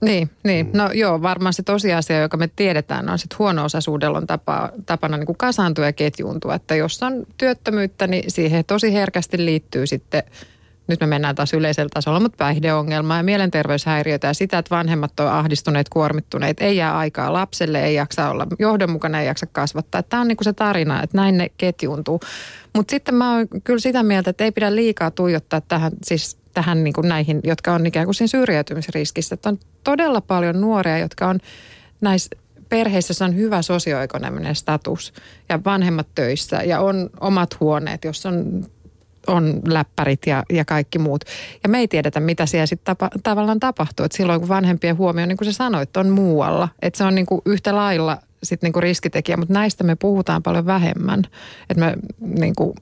niin, 0.02 0.30
niin. 0.44 0.66
Mm. 0.66 0.73
no 0.78 0.90
joo, 0.92 1.23
varmaan 1.23 1.52
se 1.52 1.62
tosiasia, 1.62 2.21
joka 2.21 2.37
me 2.37 2.49
tiedetään, 2.56 3.09
on 3.09 3.18
sitten 3.18 3.38
huono-osaisuudella 3.38 4.18
on 4.18 4.26
tapa, 4.26 4.71
tapana 4.87 5.16
niin 5.16 5.26
kuin 5.26 5.38
kasaantua 5.38 5.85
ja 5.85 5.92
ketjuuntua. 5.92 6.54
Että 6.54 6.75
jos 6.75 7.02
on 7.02 7.26
työttömyyttä, 7.37 8.06
niin 8.06 8.30
siihen 8.30 8.64
tosi 8.64 8.92
herkästi 8.92 9.44
liittyy 9.44 9.87
sitten 9.87 10.23
nyt 10.87 11.01
me 11.01 11.07
mennään 11.07 11.35
taas 11.35 11.53
yleisellä 11.53 11.89
tasolla, 11.95 12.21
mutta 12.21 12.37
päihdeongelmaa 12.37 13.17
ja 13.17 13.23
mielenterveyshäiriöitä 13.23 14.27
ja 14.27 14.35
sitä, 14.35 14.59
että 14.59 14.77
vanhemmat 14.77 15.21
on 15.21 15.29
ahdistuneet, 15.29 15.89
kuormittuneet, 15.89 16.57
ei 16.61 16.77
jää 16.77 16.99
aikaa 16.99 17.33
lapselle, 17.33 17.85
ei 17.85 17.95
jaksa 17.95 18.31
olla 18.31 18.47
johdonmukana, 18.59 19.21
ei 19.21 19.27
jaksa 19.27 19.47
kasvattaa. 19.47 20.03
Tämä 20.03 20.21
on 20.21 20.29
niin 20.29 20.37
kuin 20.37 20.45
se 20.45 20.53
tarina, 20.53 21.03
että 21.03 21.17
näin 21.17 21.39
ne 21.39 21.51
ketjuuntuu. 21.57 22.21
Mutta 22.75 22.91
sitten 22.91 23.15
mä 23.15 23.35
oon 23.35 23.47
kyllä 23.65 23.81
sitä 23.81 24.03
mieltä, 24.03 24.31
että 24.31 24.45
ei 24.45 24.53
pidä 24.53 24.75
liikaa 24.75 25.11
tuijottaa 25.11 25.61
tähän, 25.61 25.93
siis 26.05 26.37
tähän 26.55 26.85
niin 26.85 26.95
kuin 26.95 27.09
näihin, 27.09 27.41
jotka 27.45 27.73
on 27.73 27.87
ikään 27.87 28.07
kuin 28.07 28.15
siinä 28.15 28.29
syrjäytymisriskissä. 28.29 29.35
Että 29.35 29.49
on 29.49 29.59
todella 29.85 30.21
paljon 30.21 30.61
nuoria, 30.61 30.99
jotka 30.99 31.29
on 31.29 31.39
näissä 32.01 32.37
perheissä 32.69 33.25
on 33.25 33.37
hyvä 33.37 33.62
sosioekonominen 33.62 34.55
status 34.55 35.12
ja 35.49 35.65
vanhemmat 35.65 36.07
töissä 36.15 36.62
ja 36.62 36.81
on 36.81 37.11
omat 37.21 37.61
huoneet, 37.61 38.05
jos 38.05 38.27
on 38.27 38.67
on 39.26 39.61
läppärit 39.67 40.26
ja, 40.26 40.43
ja 40.52 40.64
kaikki 40.64 40.99
muut. 40.99 41.25
Ja 41.62 41.69
me 41.69 41.79
ei 41.79 41.88
tiedetä, 41.88 42.21
mitä 42.21 42.47
siellä 42.47 42.67
sitten 42.67 42.85
tapa, 42.97 43.11
tavallaan 43.23 43.61
tapahtuu. 43.61 44.07
Et 44.07 44.12
silloin 44.12 44.41
kun 44.41 44.49
vanhempien 44.49 44.97
huomio, 44.97 45.26
niin 45.26 45.37
kuin 45.37 45.52
sä 45.52 45.52
sanoit, 45.52 45.97
on 45.97 46.11
muualla. 46.11 46.69
Että 46.83 46.99
se 46.99 47.05
on 47.05 47.14
niin 47.14 47.26
kuin 47.26 47.41
yhtä 47.47 47.76
lailla 47.76 48.19
sitten 48.43 48.67
niin 48.67 48.73
kuin 48.73 48.83
riskitekijä, 48.83 49.37
mutta 49.37 49.55
näistä 49.55 49.85
me 49.85 49.97
puhutaan 49.97 50.43
paljon 50.43 50.67
vähemmän. 50.67 51.23
Et 51.71 51.76
me, 51.76 51.95
niin 52.21 52.55
kuin, 52.57 52.75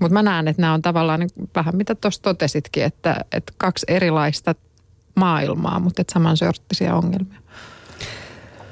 mutta 0.00 0.14
mä 0.14 0.22
näen, 0.22 0.48
että 0.48 0.62
nämä 0.62 0.74
on 0.74 0.82
tavallaan 0.82 1.20
niin 1.20 1.48
vähän 1.54 1.76
mitä 1.76 1.94
tuossa 1.94 2.22
totesitkin, 2.22 2.84
että, 2.84 3.16
että 3.32 3.52
kaksi 3.56 3.86
erilaista 3.88 4.54
maailmaa, 5.16 5.80
mutta 5.80 6.02
samansorttisia 6.12 6.94
ongelmia. 6.94 7.40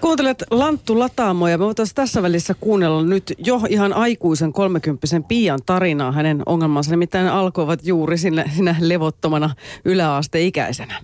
Kuuntelet 0.03 0.45
Lanttu 0.51 0.99
Lataamoja. 0.99 1.59
Me 1.59 1.65
voitaisiin 1.65 1.95
tässä 1.95 2.23
välissä 2.23 2.55
kuunnella 2.61 3.03
nyt 3.03 3.35
jo 3.39 3.61
ihan 3.69 3.93
aikuisen 3.93 4.53
kolmekymppisen 4.53 5.25
Pian 5.25 5.61
tarinaa. 5.67 6.13
Hänen 6.13 6.43
ongelmansa 6.47 6.91
nimittäin 6.91 7.27
alkoivat 7.29 7.81
juuri 7.83 8.19
sinne, 8.19 8.45
sinä 8.57 8.77
levottomana 8.81 9.55
yläasteikäisenä. 9.85 10.95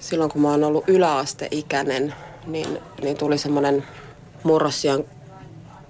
Silloin 0.00 0.30
kun 0.30 0.42
mä 0.42 0.50
oon 0.50 0.64
ollut 0.64 0.84
yläasteikäinen, 0.88 2.14
niin, 2.46 2.78
niin 3.02 3.16
tuli 3.16 3.38
semmoinen 3.38 3.84
murrosian 4.42 5.04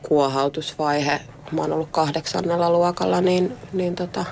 kuohautusvaihe. 0.02 1.20
Mä 1.52 1.60
oon 1.60 1.72
ollut 1.72 1.90
kahdeksannella 1.90 2.70
luokalla, 2.70 3.20
niin, 3.20 3.52
niin 3.72 3.94
tota, 3.94 4.24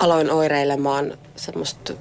aloin 0.00 0.30
oireilemaan 0.30 1.12
semmoista 1.36 1.92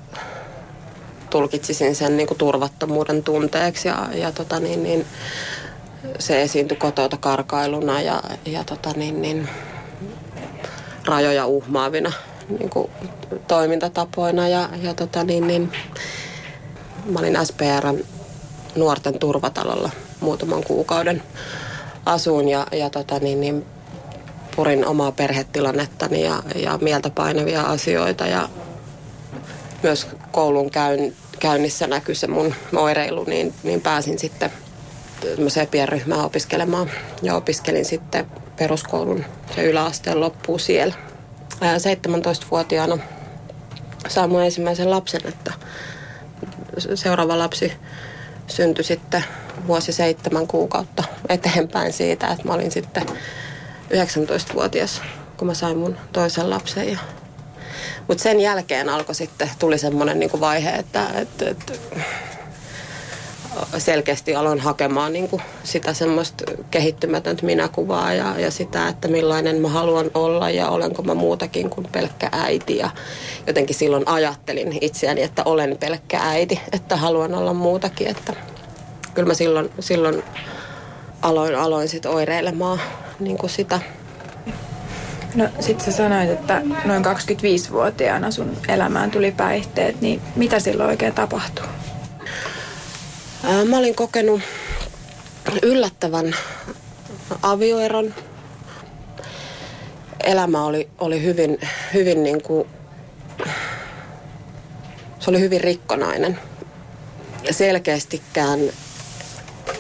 tulkitsisin 1.36 1.96
sen 1.96 2.18
niin 2.18 2.28
kuin 2.28 2.38
turvattomuuden 2.38 3.24
tunteeksi 3.24 3.88
ja, 3.88 4.10
ja 4.14 4.32
tota 4.32 4.60
niin, 4.60 4.84
niin, 4.84 5.06
se 6.20 6.42
esiintyi 6.42 6.78
kotota 6.78 7.18
karkailuna 7.18 8.02
ja, 8.02 8.24
ja 8.46 8.64
tota 8.64 8.90
niin, 8.96 9.22
niin, 9.22 9.50
rajoja 11.06 11.46
uhmaavina 11.46 12.12
niin 12.60 12.70
kuin 12.70 12.92
toimintatapoina 13.48 14.48
ja, 14.48 14.70
ja 14.82 14.94
tota 14.94 15.24
niin, 15.24 15.48
niin, 15.48 15.72
mä 17.06 17.20
olin 17.20 17.38
SPRn 17.44 18.00
nuorten 18.76 19.20
turvatalolla 19.20 19.90
muutaman 20.20 20.64
kuukauden 20.64 21.24
asuun 22.06 22.50
ja, 22.50 22.68
ja 22.72 22.90
tota 22.90 23.20
niin, 23.20 23.42
niin, 23.42 23.66
purin 24.56 24.86
omaa 24.86 25.12
perhetilannettani 25.12 26.24
ja, 26.24 26.44
ja 26.56 26.78
mieltä 26.82 27.10
painavia 27.10 27.62
asioita 27.62 28.28
ja 28.28 28.50
myös 29.84 30.08
koulun 30.32 30.72
käyn, 30.72 31.14
käynnissä 31.40 31.88
näkyi 31.88 32.16
se 32.16 32.28
mun 32.28 32.56
oireilu, 32.76 33.24
niin, 33.24 33.54
niin 33.64 33.82
pääsin 33.82 34.20
sitten 34.20 34.52
tämmöiseen 35.22 35.68
pienryhmään 35.68 36.26
opiskelemaan. 36.26 36.92
Ja 37.22 37.36
opiskelin 37.36 37.86
sitten 37.86 38.26
peruskoulun 38.58 39.26
se 39.56 39.64
yläasteen 39.64 40.20
loppuun 40.20 40.60
siellä. 40.60 40.96
17-vuotiaana 41.56 42.98
sain 44.08 44.30
mun 44.30 44.44
ensimmäisen 44.44 44.92
lapsen, 44.92 45.22
että 45.26 45.54
seuraava 46.96 47.40
lapsi 47.40 47.74
syntyi 48.48 48.84
sitten 48.84 49.24
vuosi 49.68 49.92
seitsemän 49.92 50.48
kuukautta 50.48 51.04
eteenpäin 51.30 51.94
siitä, 51.94 52.28
että 52.28 52.48
mä 52.48 52.54
olin 52.54 52.72
sitten 52.72 53.06
19-vuotias, 53.90 55.02
kun 55.38 55.48
mä 55.48 55.54
sain 55.54 55.78
mun 55.78 55.98
toisen 56.12 56.50
lapsen. 56.50 56.92
Ja 56.92 57.00
mutta 58.08 58.24
sen 58.24 58.40
jälkeen 58.40 58.90
alkoi 58.90 59.16
sitten, 59.16 59.50
tuli 59.60 59.78
semmoinen 59.78 60.20
niin 60.20 60.40
vaihe, 60.40 60.70
että, 60.70 61.08
että, 61.16 61.50
että 61.50 61.74
selkeästi 63.78 64.36
aloin 64.36 64.60
hakemaan 64.60 65.14
niin 65.14 65.30
kuin 65.30 65.42
sitä 65.64 65.94
semmoista 65.94 66.44
kehittymätöntä 66.72 67.46
minäkuvaa 67.46 68.14
ja, 68.14 68.40
ja 68.40 68.52
sitä, 68.52 68.88
että 68.88 69.08
millainen 69.08 69.62
mä 69.62 69.68
haluan 69.68 70.12
olla 70.14 70.50
ja 70.50 70.70
olenko 70.70 71.02
mä 71.02 71.14
muutakin 71.14 71.70
kuin 71.70 71.88
pelkkä 71.92 72.30
äiti. 72.32 72.78
Ja 72.78 72.90
jotenkin 73.48 73.76
silloin 73.76 74.08
ajattelin 74.08 74.78
itseäni, 74.82 75.22
että 75.22 75.44
olen 75.46 75.78
pelkkä 75.80 76.20
äiti, 76.22 76.60
että 76.72 76.98
haluan 76.98 77.36
olla 77.36 77.54
muutakin. 77.54 78.08
Että 78.08 78.34
kyllä 79.14 79.28
mä 79.28 79.34
silloin, 79.34 79.70
silloin 79.80 80.24
aloin, 81.22 81.56
aloin 81.56 81.90
sitten 81.90 82.12
oireilemaan 82.12 82.82
niin 83.20 83.38
kuin 83.38 83.50
sitä 83.50 83.80
No 85.36 85.50
sit 85.60 85.82
sä 85.82 85.92
sanoit, 85.92 86.30
että 86.30 86.62
noin 86.86 87.06
25-vuotiaana 87.06 88.32
sun 88.32 88.58
elämään 88.68 89.12
tuli 89.12 89.32
päihteet, 89.32 90.02
niin 90.02 90.22
mitä 90.36 90.60
silloin 90.60 90.90
oikein 90.90 91.14
tapahtui? 91.14 91.66
Mä 93.70 93.78
olin 93.78 93.96
kokenut 93.96 94.42
yllättävän 95.62 96.36
avioeron. 97.42 98.14
Elämä 100.24 100.66
oli, 100.66 100.90
oli 101.00 101.24
hyvin, 101.24 101.58
hyvin 101.94 102.24
niin 102.24 102.42
kuin, 102.42 102.68
se 105.20 105.30
oli 105.30 105.40
hyvin 105.40 105.62
rikkonainen. 105.62 106.40
Ja 107.44 107.54
selkeästikään 107.54 108.60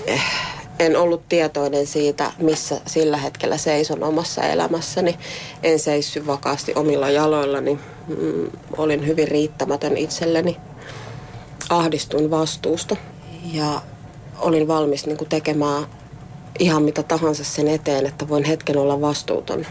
eh, 0.08 0.45
en 0.80 0.98
ollut 0.98 1.30
tietoinen 1.30 1.88
siitä, 1.88 2.32
missä 2.38 2.82
sillä 2.86 3.18
hetkellä 3.18 3.58
seison 3.58 4.04
omassa 4.04 4.44
elämässäni. 4.44 5.18
En 5.64 5.80
seissy 5.80 6.28
vakaasti 6.28 6.74
omilla 6.76 7.10
jaloillani. 7.10 7.80
Mm, 8.08 8.50
olin 8.78 9.08
hyvin 9.08 9.28
riittämätön 9.28 9.98
itselleni. 9.98 10.58
Ahdistuin 11.70 12.32
vastuusta 12.32 12.96
ja 13.54 13.82
olin 14.40 14.68
valmis 14.68 15.06
niin 15.06 15.18
kuin 15.18 15.30
tekemään 15.30 15.86
ihan 16.60 16.84
mitä 16.84 17.04
tahansa 17.04 17.44
sen 17.44 17.68
eteen, 17.68 18.06
että 18.06 18.30
voin 18.30 18.44
hetken 18.44 18.78
olla 18.78 19.02
vastuuton. 19.02 19.66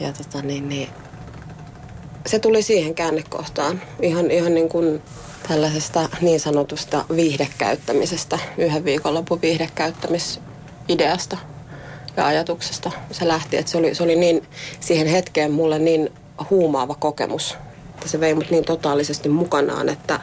ja 0.00 0.12
tota 0.12 0.42
niin, 0.42 0.68
niin, 0.68 0.88
se 2.26 2.38
tuli 2.38 2.62
siihen 2.62 2.94
käännekohtaan. 2.94 3.82
Ihan, 4.02 4.30
ihan 4.30 4.54
niin 4.54 4.68
kuin 4.68 5.02
tällaisesta 5.48 6.08
niin 6.20 6.40
sanotusta 6.40 7.04
viihdekäyttämisestä, 7.16 8.38
yhden 8.58 8.84
viikonlopun 8.84 9.42
viihdekäyttämisideasta 9.42 11.36
ja 12.16 12.26
ajatuksesta 12.26 12.90
se 13.10 13.28
lähti. 13.28 13.56
Että 13.56 13.72
se, 13.72 13.78
oli, 13.78 13.94
se 13.94 14.02
oli 14.02 14.16
niin 14.16 14.42
siihen 14.80 15.06
hetkeen 15.06 15.52
mulle 15.52 15.78
niin 15.78 16.12
huumaava 16.50 16.94
kokemus, 16.94 17.56
että 17.94 18.08
se 18.08 18.20
vei 18.20 18.34
mut 18.34 18.50
niin 18.50 18.64
totaalisesti 18.64 19.28
mukanaan, 19.28 19.88
että 19.88 20.20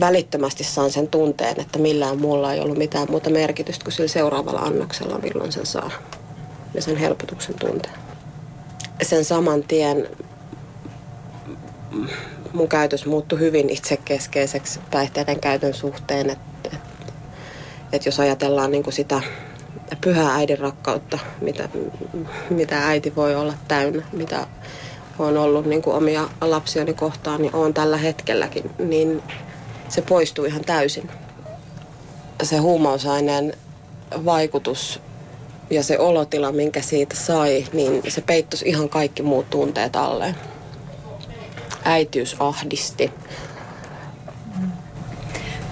välittömästi 0.00 0.64
saan 0.64 0.90
sen 0.90 1.08
tunteen, 1.08 1.60
että 1.60 1.78
millään 1.78 2.18
muulla 2.18 2.52
ei 2.52 2.60
ollut 2.60 2.78
mitään 2.78 3.06
muuta 3.10 3.30
merkitystä 3.30 3.84
kuin 3.84 3.92
sillä 3.92 4.08
seuraavalla 4.08 4.60
annoksella, 4.60 5.18
milloin 5.18 5.52
sen 5.52 5.66
saa. 5.66 5.90
Ja 6.74 6.82
sen 6.82 6.96
helpotuksen 6.96 7.54
tunteen. 7.58 7.94
Sen 9.02 9.24
saman 9.24 9.62
tien 9.62 10.08
mun 12.56 12.68
käytös 12.68 13.06
muuttui 13.06 13.38
hyvin 13.38 13.70
itsekeskeiseksi 13.70 14.80
päihteiden 14.90 15.40
käytön 15.40 15.74
suhteen. 15.74 16.30
Että 16.30 16.70
et, 16.72 16.80
et 17.92 18.06
jos 18.06 18.20
ajatellaan 18.20 18.70
niin 18.70 18.92
sitä 18.92 19.20
pyhää 20.00 20.34
äidin 20.34 20.58
rakkautta, 20.58 21.18
mitä, 21.40 21.68
mitä 22.50 22.88
äiti 22.88 23.16
voi 23.16 23.34
olla 23.34 23.54
täynnä, 23.68 24.02
mitä 24.12 24.46
on 25.18 25.36
ollut 25.36 25.66
niin 25.66 25.82
kuin 25.82 25.96
omia 25.96 26.28
lapsiani 26.40 26.94
kohtaan, 26.94 27.42
niin 27.42 27.54
on 27.54 27.74
tällä 27.74 27.96
hetkelläkin, 27.96 28.70
niin 28.78 29.22
se 29.88 30.02
poistuu 30.02 30.44
ihan 30.44 30.64
täysin. 30.64 31.10
Se 32.42 32.56
huumausaineen 32.56 33.54
vaikutus 34.24 35.00
ja 35.70 35.82
se 35.82 35.98
olotila, 35.98 36.52
minkä 36.52 36.82
siitä 36.82 37.16
sai, 37.16 37.64
niin 37.72 38.02
se 38.08 38.20
peittos 38.20 38.62
ihan 38.62 38.88
kaikki 38.88 39.22
muut 39.22 39.50
tunteet 39.50 39.96
alle. 39.96 40.34
Äitiys 41.86 42.36
ahdisti. 42.38 43.12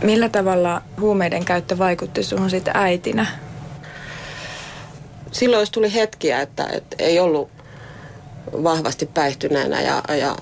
Millä 0.03 0.29
tavalla 0.29 0.83
huumeiden 1.01 1.45
käyttö 1.45 1.79
vaikutti 1.79 2.23
sinuun 2.23 2.51
sitten 2.51 2.77
äitinä? 2.77 3.27
Silloin 5.33 5.67
tuli 5.73 5.95
hetkiä, 5.95 6.41
että, 6.41 6.67
että 6.73 6.97
ei 6.99 7.21
ollut 7.21 7.51
vahvasti 8.63 9.07
päihtyneenä 9.07 9.81
ja, 9.81 10.03
ja 10.17 10.37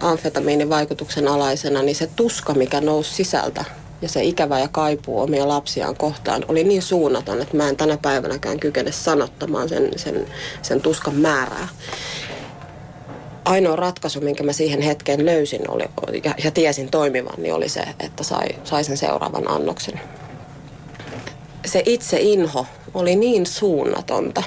amfetamiinin 0.00 0.70
vaikutuksen 0.70 1.28
alaisena, 1.28 1.82
niin 1.82 1.96
se 1.96 2.10
tuska, 2.16 2.54
mikä 2.54 2.80
nousi 2.80 3.14
sisältä 3.14 3.64
ja 4.02 4.08
se 4.08 4.24
ikävä 4.24 4.58
ja 4.58 4.68
kaipuu 4.68 5.20
omia 5.20 5.48
lapsiaan 5.48 5.96
kohtaan 5.96 6.44
oli 6.48 6.64
niin 6.64 6.82
suunnaton, 6.82 7.42
että 7.42 7.56
mä 7.56 7.68
en 7.68 7.76
tänä 7.76 7.98
päivänäkään 8.02 8.60
kykene 8.60 8.92
sanottamaan 8.92 9.68
sen, 9.68 9.90
sen, 9.96 10.26
sen 10.62 10.80
tuskan 10.80 11.14
määrää. 11.14 11.68
Ainoa 13.48 13.76
ratkaisu, 13.76 14.20
minkä 14.20 14.42
mä 14.42 14.52
siihen 14.52 14.80
hetkeen 14.80 15.26
löysin 15.26 15.70
oli, 15.70 15.84
ja, 16.24 16.34
ja 16.44 16.50
tiesin 16.50 16.90
toimivan, 16.90 17.42
niin 17.42 17.54
oli 17.54 17.68
se, 17.68 17.82
että 18.00 18.24
sai, 18.24 18.48
sai 18.64 18.84
sen 18.84 18.96
seuraavan 18.96 19.50
annoksen. 19.50 20.00
Se 21.66 21.82
itse 21.86 22.18
inho 22.20 22.66
oli 22.94 23.16
niin 23.16 23.46
suunnatonta 23.46 24.42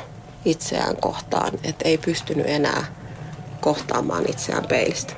itseään 0.45 0.97
kohtaan, 0.97 1.51
että 1.63 1.89
ei 1.89 1.97
pystynyt 1.97 2.45
enää 2.49 2.85
kohtaamaan 3.61 4.29
itseään 4.29 4.67
peilistä. 4.67 5.13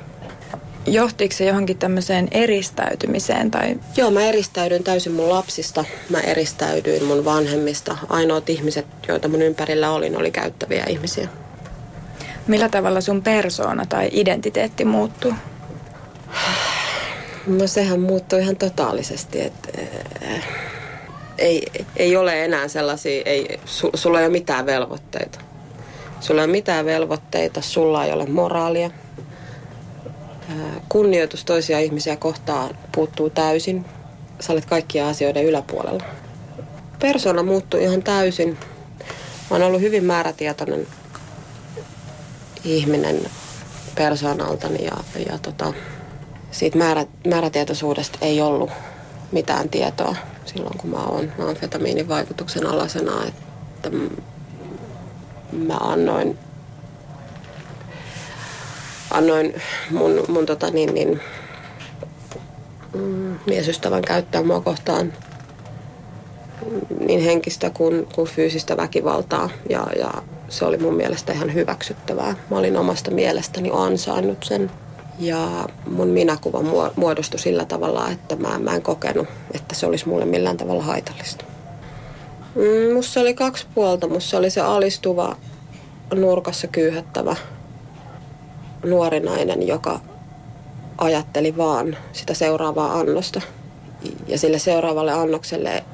Johtiko 0.86 1.34
se 1.34 1.44
johonkin 1.44 1.78
tämmöiseen 1.78 2.28
eristäytymiseen? 2.30 3.50
Tai... 3.50 3.76
Joo, 3.96 4.10
mä 4.10 4.20
eristäydyin 4.20 4.84
täysin 4.84 5.12
mun 5.12 5.28
lapsista. 5.28 5.84
Mä 6.10 6.20
eristäydyin 6.20 7.04
mun 7.04 7.24
vanhemmista. 7.24 7.96
Ainoat 8.08 8.50
ihmiset, 8.50 8.86
joita 9.08 9.28
mun 9.28 9.42
ympärillä 9.42 9.90
olin, 9.90 10.16
oli 10.18 10.30
käyttäviä 10.30 10.84
ihmisiä. 10.88 11.28
Millä 12.46 12.68
tavalla 12.68 13.00
sun 13.00 13.22
persoona 13.22 13.86
tai 13.86 14.08
identiteetti 14.12 14.84
muuttuu? 14.84 15.34
No 17.46 17.66
sehän 17.66 18.00
muuttuu 18.00 18.38
ihan 18.38 18.56
totaalisesti, 18.56 19.40
että 19.40 19.68
äh, 20.28 20.44
ei, 21.38 21.66
ei 21.96 22.16
ole 22.16 22.44
enää 22.44 22.68
sellaisia, 22.68 23.22
ei, 23.24 23.60
su, 23.64 23.90
sulla 23.94 24.20
ei 24.20 24.26
ole 24.26 24.32
mitään 24.32 24.66
velvoitteita. 24.66 25.38
Sulla 26.20 26.40
ei 26.40 26.44
ole 26.44 26.52
mitään 26.52 26.84
velvoitteita, 26.84 27.60
sulla 27.60 28.04
ei 28.04 28.12
ole 28.12 28.26
moraalia– 28.26 28.90
kunnioitus 30.88 31.44
toisia 31.44 31.80
ihmisiä 31.80 32.16
kohtaan 32.16 32.78
puuttuu 32.92 33.30
täysin. 33.30 33.84
Sä 34.40 34.52
olet 34.52 34.64
kaikkia 34.64 35.08
asioiden 35.08 35.44
yläpuolella. 35.44 36.04
Persona 36.98 37.42
muuttuu 37.42 37.80
ihan 37.80 38.02
täysin. 38.02 38.58
Mä 39.50 39.56
oon 39.56 39.62
ollut 39.62 39.80
hyvin 39.80 40.04
määrätietoinen 40.04 40.86
ihminen 42.64 43.30
persoonaltani 43.94 44.84
ja, 44.84 44.96
ja 45.30 45.38
tota, 45.38 45.72
siitä 46.50 46.78
määrä, 46.78 47.06
määrätietoisuudesta 47.26 48.18
ei 48.20 48.40
ollut 48.40 48.70
mitään 49.32 49.68
tietoa 49.68 50.16
silloin, 50.44 50.78
kun 50.78 50.90
mä 50.90 51.04
oon 51.04 51.32
amfetamiinin 51.48 52.08
vaikutuksen 52.08 52.66
alasena. 52.66 53.24
Että 53.26 53.90
mä 55.52 55.76
annoin 55.80 56.38
annoin 59.10 59.54
mun, 59.90 60.24
mun 60.28 60.46
tota 60.46 60.70
niin, 60.70 60.94
niin, 60.94 61.20
mm, 62.94 63.38
miesystävän 63.46 64.02
käyttää 64.02 64.42
mua 64.42 64.60
kohtaan 64.60 65.12
niin 67.06 67.20
henkistä 67.20 67.70
kuin, 67.70 68.06
kuin 68.14 68.28
fyysistä 68.28 68.76
väkivaltaa 68.76 69.50
ja, 69.68 69.86
ja 69.98 70.12
se 70.58 70.64
oli 70.64 70.78
mun 70.78 70.94
mielestä 70.94 71.32
ihan 71.32 71.54
hyväksyttävää. 71.54 72.36
Mä 72.50 72.58
olin 72.58 72.76
omasta 72.76 73.10
mielestäni 73.10 73.70
ansainnut 73.72 74.44
sen 74.44 74.70
ja 75.18 75.68
mun 75.90 76.08
minäkuva 76.08 76.60
muodostui 76.96 77.40
sillä 77.40 77.64
tavalla, 77.64 78.10
että 78.10 78.36
mä, 78.36 78.58
mä 78.58 78.74
en 78.74 78.82
kokenut, 78.82 79.28
että 79.54 79.74
se 79.74 79.86
olisi 79.86 80.08
mulle 80.08 80.24
millään 80.24 80.56
tavalla 80.56 80.82
haitallista. 80.82 81.44
Mm, 82.54 82.94
musta 82.94 83.20
oli 83.20 83.34
kaksi 83.34 83.66
puolta. 83.74 84.08
Musta 84.08 84.38
oli 84.38 84.50
se 84.50 84.60
alistuva, 84.60 85.36
nurkassa 86.14 86.66
kyyhättävä 86.66 87.36
nuori 88.84 89.20
nainen, 89.20 89.66
joka 89.66 90.00
ajatteli 90.98 91.56
vaan 91.56 91.96
sitä 92.12 92.34
seuraavaa 92.34 92.98
annosta. 92.98 93.40
Ja 94.26 94.38
sille 94.38 94.58
seuraavalle 94.58 95.12
annokselle 95.12 95.84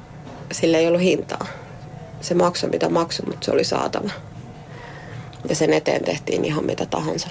sille 0.51 0.77
ei 0.77 0.87
ollut 0.87 1.01
hintaa. 1.01 1.47
Se 2.21 2.33
maksoi 2.33 2.69
mitä 2.69 2.89
maksoi, 2.89 3.25
mutta 3.25 3.45
se 3.45 3.51
oli 3.51 3.63
saatava. 3.63 4.09
Ja 5.49 5.55
sen 5.55 5.73
eteen 5.73 6.03
tehtiin 6.03 6.45
ihan 6.45 6.65
mitä 6.65 6.85
tahansa. 6.85 7.29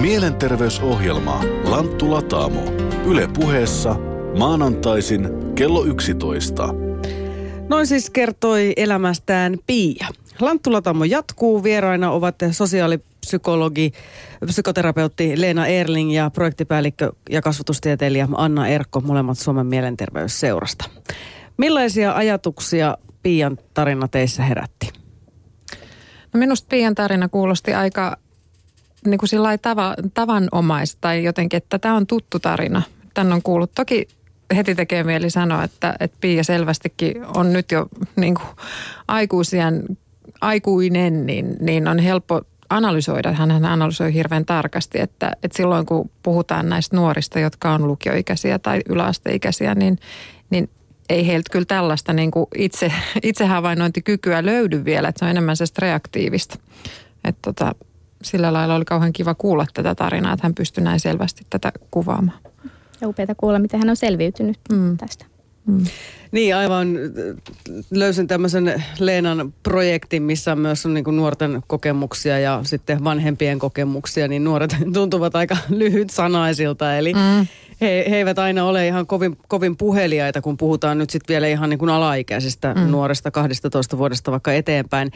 Mielenterveysohjelma 0.00 1.40
Lanttu 1.64 2.10
Lataamo. 2.10 2.60
Yle 3.06 3.28
puheessa 3.38 3.96
maanantaisin 4.38 5.28
kello 5.54 5.84
11. 5.84 6.74
Noin 7.68 7.86
siis 7.86 8.10
kertoi 8.10 8.72
elämästään 8.76 9.56
Pia. 9.66 10.06
Lanttulatamo 10.40 11.04
jatkuu. 11.04 11.62
Vieraina 11.62 12.10
ovat 12.10 12.34
sosiaalipsykologi, 12.50 13.92
psykoterapeutti 14.46 15.40
Leena 15.40 15.66
Erling 15.66 16.14
ja 16.14 16.30
projektipäällikkö 16.30 17.12
ja 17.30 17.42
kasvatustieteilijä 17.42 18.28
Anna 18.36 18.68
Erkko, 18.68 19.00
molemmat 19.00 19.38
Suomen 19.38 19.66
mielenterveysseurasta. 19.66 20.84
Millaisia 21.56 22.14
ajatuksia 22.14 22.98
Pian 23.22 23.58
tarina 23.74 24.08
teissä 24.08 24.42
herätti? 24.42 25.03
No 26.34 26.38
minusta 26.38 26.66
Pian 26.68 26.94
tarina 26.94 27.28
kuulosti 27.28 27.74
aika 27.74 28.16
niin 29.06 29.18
kuin 29.18 29.28
tava, 29.62 29.94
tavanomaista 30.14 30.98
tai 31.00 31.24
jotenkin, 31.24 31.56
että 31.56 31.78
tämä 31.78 31.96
on 31.96 32.06
tuttu 32.06 32.38
tarina. 32.38 32.82
Tän 33.14 33.32
on 33.32 33.42
kuullut. 33.42 33.72
Toki 33.74 34.08
heti 34.56 34.74
tekee 34.74 35.04
mieli 35.04 35.30
sanoa, 35.30 35.64
että, 35.64 35.94
että 36.00 36.16
Pia 36.20 36.44
selvästikin 36.44 37.26
on 37.36 37.52
nyt 37.52 37.70
jo 37.72 37.86
niin 38.16 38.34
kuin 38.34 38.48
aikuisien 39.08 39.84
aikuinen, 40.40 41.26
niin, 41.26 41.56
niin 41.60 41.88
on 41.88 41.98
helppo 41.98 42.42
analysoida. 42.70 43.32
Hän 43.32 43.50
analysoi 43.50 44.14
hirveän 44.14 44.44
tarkasti, 44.44 45.00
että, 45.00 45.32
että 45.42 45.56
silloin 45.56 45.86
kun 45.86 46.10
puhutaan 46.22 46.68
näistä 46.68 46.96
nuorista, 46.96 47.40
jotka 47.40 47.74
on 47.74 47.88
lukioikäisiä 47.88 48.58
tai 48.58 48.80
yläasteikäisiä, 48.88 49.74
niin, 49.74 49.98
niin 50.50 50.70
ei 51.08 51.26
heiltä 51.26 51.50
kyllä 51.52 51.64
tällaista 51.64 52.12
niin 52.12 52.30
kuin 52.30 52.46
itse, 52.58 52.92
itsehavainnointikykyä 53.22 54.44
löydy 54.44 54.84
vielä, 54.84 55.08
että 55.08 55.18
se 55.18 55.24
on 55.24 55.30
enemmän 55.30 55.56
se 55.56 55.64
reaktiivista. 55.78 56.58
Että 57.24 57.38
tota, 57.42 57.74
sillä 58.22 58.52
lailla 58.52 58.74
oli 58.74 58.84
kauhean 58.84 59.12
kiva 59.12 59.34
kuulla 59.34 59.66
tätä 59.74 59.94
tarinaa, 59.94 60.32
että 60.32 60.46
hän 60.46 60.54
pystyi 60.54 60.84
näin 60.84 61.00
selvästi 61.00 61.46
tätä 61.50 61.72
kuvaamaan. 61.90 62.38
Ja 63.00 63.08
upeata 63.08 63.34
kuulla, 63.34 63.58
miten 63.58 63.80
hän 63.80 63.90
on 63.90 63.96
selviytynyt 63.96 64.58
mm. 64.72 64.96
tästä. 64.96 65.26
Mm. 65.66 65.84
Niin 66.32 66.56
aivan. 66.56 66.98
Löysin 67.90 68.26
tämmöisen 68.26 68.84
Leenan 68.98 69.54
projektin, 69.62 70.22
missä 70.22 70.56
myös 70.56 70.86
on 70.86 70.94
niin 70.94 71.04
kuin 71.04 71.16
nuorten 71.16 71.62
kokemuksia 71.66 72.38
ja 72.38 72.60
sitten 72.62 73.04
vanhempien 73.04 73.58
kokemuksia, 73.58 74.28
niin 74.28 74.44
nuoret 74.44 74.76
tuntuvat 74.94 75.36
aika 75.36 75.56
lyhyt 75.68 76.10
sanaisilta. 76.10 76.96
Eli 76.96 77.12
mm. 77.14 77.46
He, 77.80 78.04
he 78.10 78.16
eivät 78.16 78.38
aina 78.38 78.64
ole 78.64 78.86
ihan 78.86 79.06
kovin, 79.06 79.38
kovin 79.48 79.76
puheliaita, 79.76 80.40
kun 80.40 80.56
puhutaan 80.56 80.98
nyt 80.98 81.10
sitten 81.10 81.34
vielä 81.34 81.46
ihan 81.46 81.70
niin 81.70 81.78
kuin 81.78 81.90
alaikäisistä 81.90 82.74
mm. 82.74 82.80
nuoresta 82.80 83.30
12 83.30 83.98
vuodesta 83.98 84.30
vaikka 84.30 84.52
eteenpäin. 84.52 85.10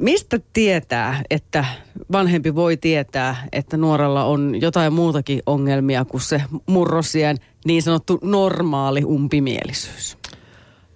Mistä 0.00 0.40
tietää, 0.52 1.22
että 1.30 1.64
vanhempi 2.12 2.54
voi 2.54 2.76
tietää, 2.76 3.36
että 3.52 3.76
nuorella 3.76 4.24
on 4.24 4.60
jotain 4.60 4.92
muutakin 4.92 5.42
ongelmia 5.46 6.04
kuin 6.04 6.20
se 6.20 6.42
murrosien 6.66 7.36
niin 7.64 7.82
sanottu 7.82 8.18
normaali 8.22 9.04
umpimielisyys? 9.04 10.18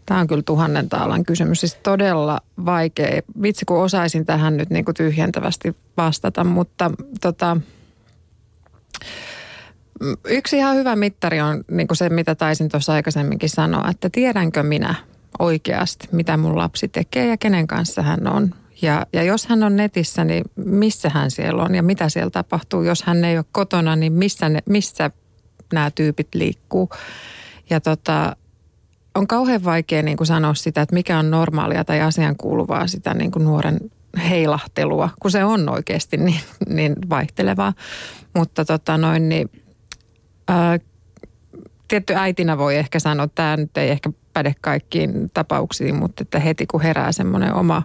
Tämä 0.06 0.20
on 0.20 0.26
kyllä 0.26 0.42
tuhannen 0.42 0.88
taalan 0.88 1.24
kysymys. 1.24 1.60
Siis 1.60 1.74
todella 1.74 2.40
vaikea. 2.64 3.20
Vitsi, 3.42 3.64
kun 3.64 3.82
osaisin 3.82 4.26
tähän 4.26 4.56
nyt 4.56 4.70
niin 4.70 4.84
kuin 4.84 4.94
tyhjentävästi 4.94 5.76
vastata, 5.96 6.44
mutta 6.44 6.90
tota, 7.20 7.56
yksi 10.24 10.56
ihan 10.56 10.76
hyvä 10.76 10.96
mittari 10.96 11.40
on 11.40 11.64
niin 11.70 11.88
se, 11.92 12.08
mitä 12.08 12.34
taisin 12.34 12.68
tuossa 12.68 12.92
aikaisemminkin 12.92 13.50
sanoa, 13.50 13.90
että 13.90 14.10
tiedänkö 14.12 14.62
minä 14.62 14.94
oikeasti, 15.38 16.08
mitä 16.12 16.36
mun 16.36 16.58
lapsi 16.58 16.88
tekee 16.88 17.26
ja 17.26 17.36
kenen 17.36 17.66
kanssa 17.66 18.02
hän 18.02 18.26
on. 18.26 18.54
Ja, 18.82 19.06
ja 19.12 19.22
jos 19.22 19.46
hän 19.46 19.62
on 19.62 19.76
netissä, 19.76 20.24
niin 20.24 20.44
missä 20.56 21.08
hän 21.08 21.30
siellä 21.30 21.62
on 21.62 21.74
ja 21.74 21.82
mitä 21.82 22.08
siellä 22.08 22.30
tapahtuu. 22.30 22.82
Jos 22.82 23.02
hän 23.02 23.24
ei 23.24 23.38
ole 23.38 23.44
kotona, 23.52 23.96
niin 23.96 24.12
missä, 24.12 24.48
ne, 24.48 24.58
missä 24.68 25.10
nämä 25.72 25.90
tyypit 25.90 26.28
liikkuu. 26.34 26.90
Ja 27.70 27.80
tota, 27.80 28.36
on 29.14 29.26
kauhean 29.26 29.64
vaikea 29.64 30.02
niin 30.02 30.16
kuin 30.16 30.26
sanoa 30.26 30.54
sitä, 30.54 30.82
että 30.82 30.94
mikä 30.94 31.18
on 31.18 31.30
normaalia 31.30 31.84
tai 31.84 32.00
asian 32.00 32.36
kuuluvaa 32.36 32.86
sitä 32.86 33.14
niin 33.14 33.30
kuin 33.30 33.44
nuoren 33.44 33.78
heilahtelua, 34.28 35.10
kun 35.22 35.30
se 35.30 35.44
on 35.44 35.68
oikeasti 35.68 36.16
niin, 36.16 36.40
niin 36.68 36.96
vaihtelevaa. 37.10 37.72
Mutta 38.34 38.64
tota 38.64 38.98
noin, 38.98 39.28
niin, 39.28 39.50
ää, 40.48 40.78
tietty 41.88 42.14
äitinä 42.14 42.58
voi 42.58 42.76
ehkä 42.76 42.98
sanoa, 42.98 43.24
että 43.24 43.34
tämä 43.34 43.56
nyt 43.56 43.76
ei 43.76 43.90
ehkä 43.90 44.10
päde 44.32 44.54
kaikkiin 44.60 45.30
tapauksiin, 45.34 45.94
mutta 45.94 46.22
että 46.22 46.38
heti 46.38 46.66
kun 46.66 46.80
herää 46.80 47.12
semmoinen 47.12 47.54
oma 47.54 47.82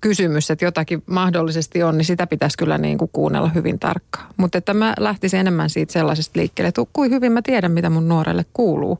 kysymys, 0.00 0.50
että 0.50 0.64
jotakin 0.64 1.02
mahdollisesti 1.06 1.82
on, 1.82 1.98
niin 1.98 2.04
sitä 2.04 2.26
pitäisi 2.26 2.58
kyllä 2.58 2.78
niin 2.78 2.98
kuin 2.98 3.10
kuunnella 3.12 3.48
hyvin 3.48 3.78
tarkkaan. 3.78 4.26
Mutta 4.36 4.58
että 4.58 4.74
mä 4.74 4.94
lähtisin 4.98 5.40
enemmän 5.40 5.70
siitä 5.70 5.92
sellaisesta 5.92 6.38
liikkeelle, 6.38 6.68
että 6.68 6.82
hyvin 7.10 7.32
mä 7.32 7.42
tiedän, 7.42 7.72
mitä 7.72 7.90
mun 7.90 8.08
nuorelle 8.08 8.44
kuuluu. 8.52 8.98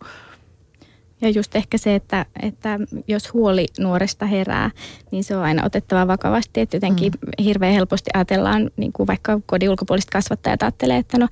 Ja 1.22 1.28
just 1.28 1.56
ehkä 1.56 1.78
se, 1.78 1.94
että, 1.94 2.26
että 2.42 2.78
jos 3.08 3.32
huoli 3.32 3.66
nuoresta 3.78 4.26
herää, 4.26 4.70
niin 5.10 5.24
se 5.24 5.36
on 5.36 5.42
aina 5.42 5.66
otettava 5.66 6.06
vakavasti. 6.06 6.60
Että 6.60 6.76
jotenkin 6.76 7.12
mm. 7.12 7.44
hirveän 7.44 7.74
helposti 7.74 8.10
ajatellaan, 8.14 8.70
niin 8.76 8.92
kuin 8.92 9.06
vaikka 9.06 9.40
kodin 9.46 9.70
ulkopuoliset 9.70 10.10
kasvattajat 10.10 10.62
ajattelee, 10.62 10.96
että 10.96 11.18
no 11.18 11.28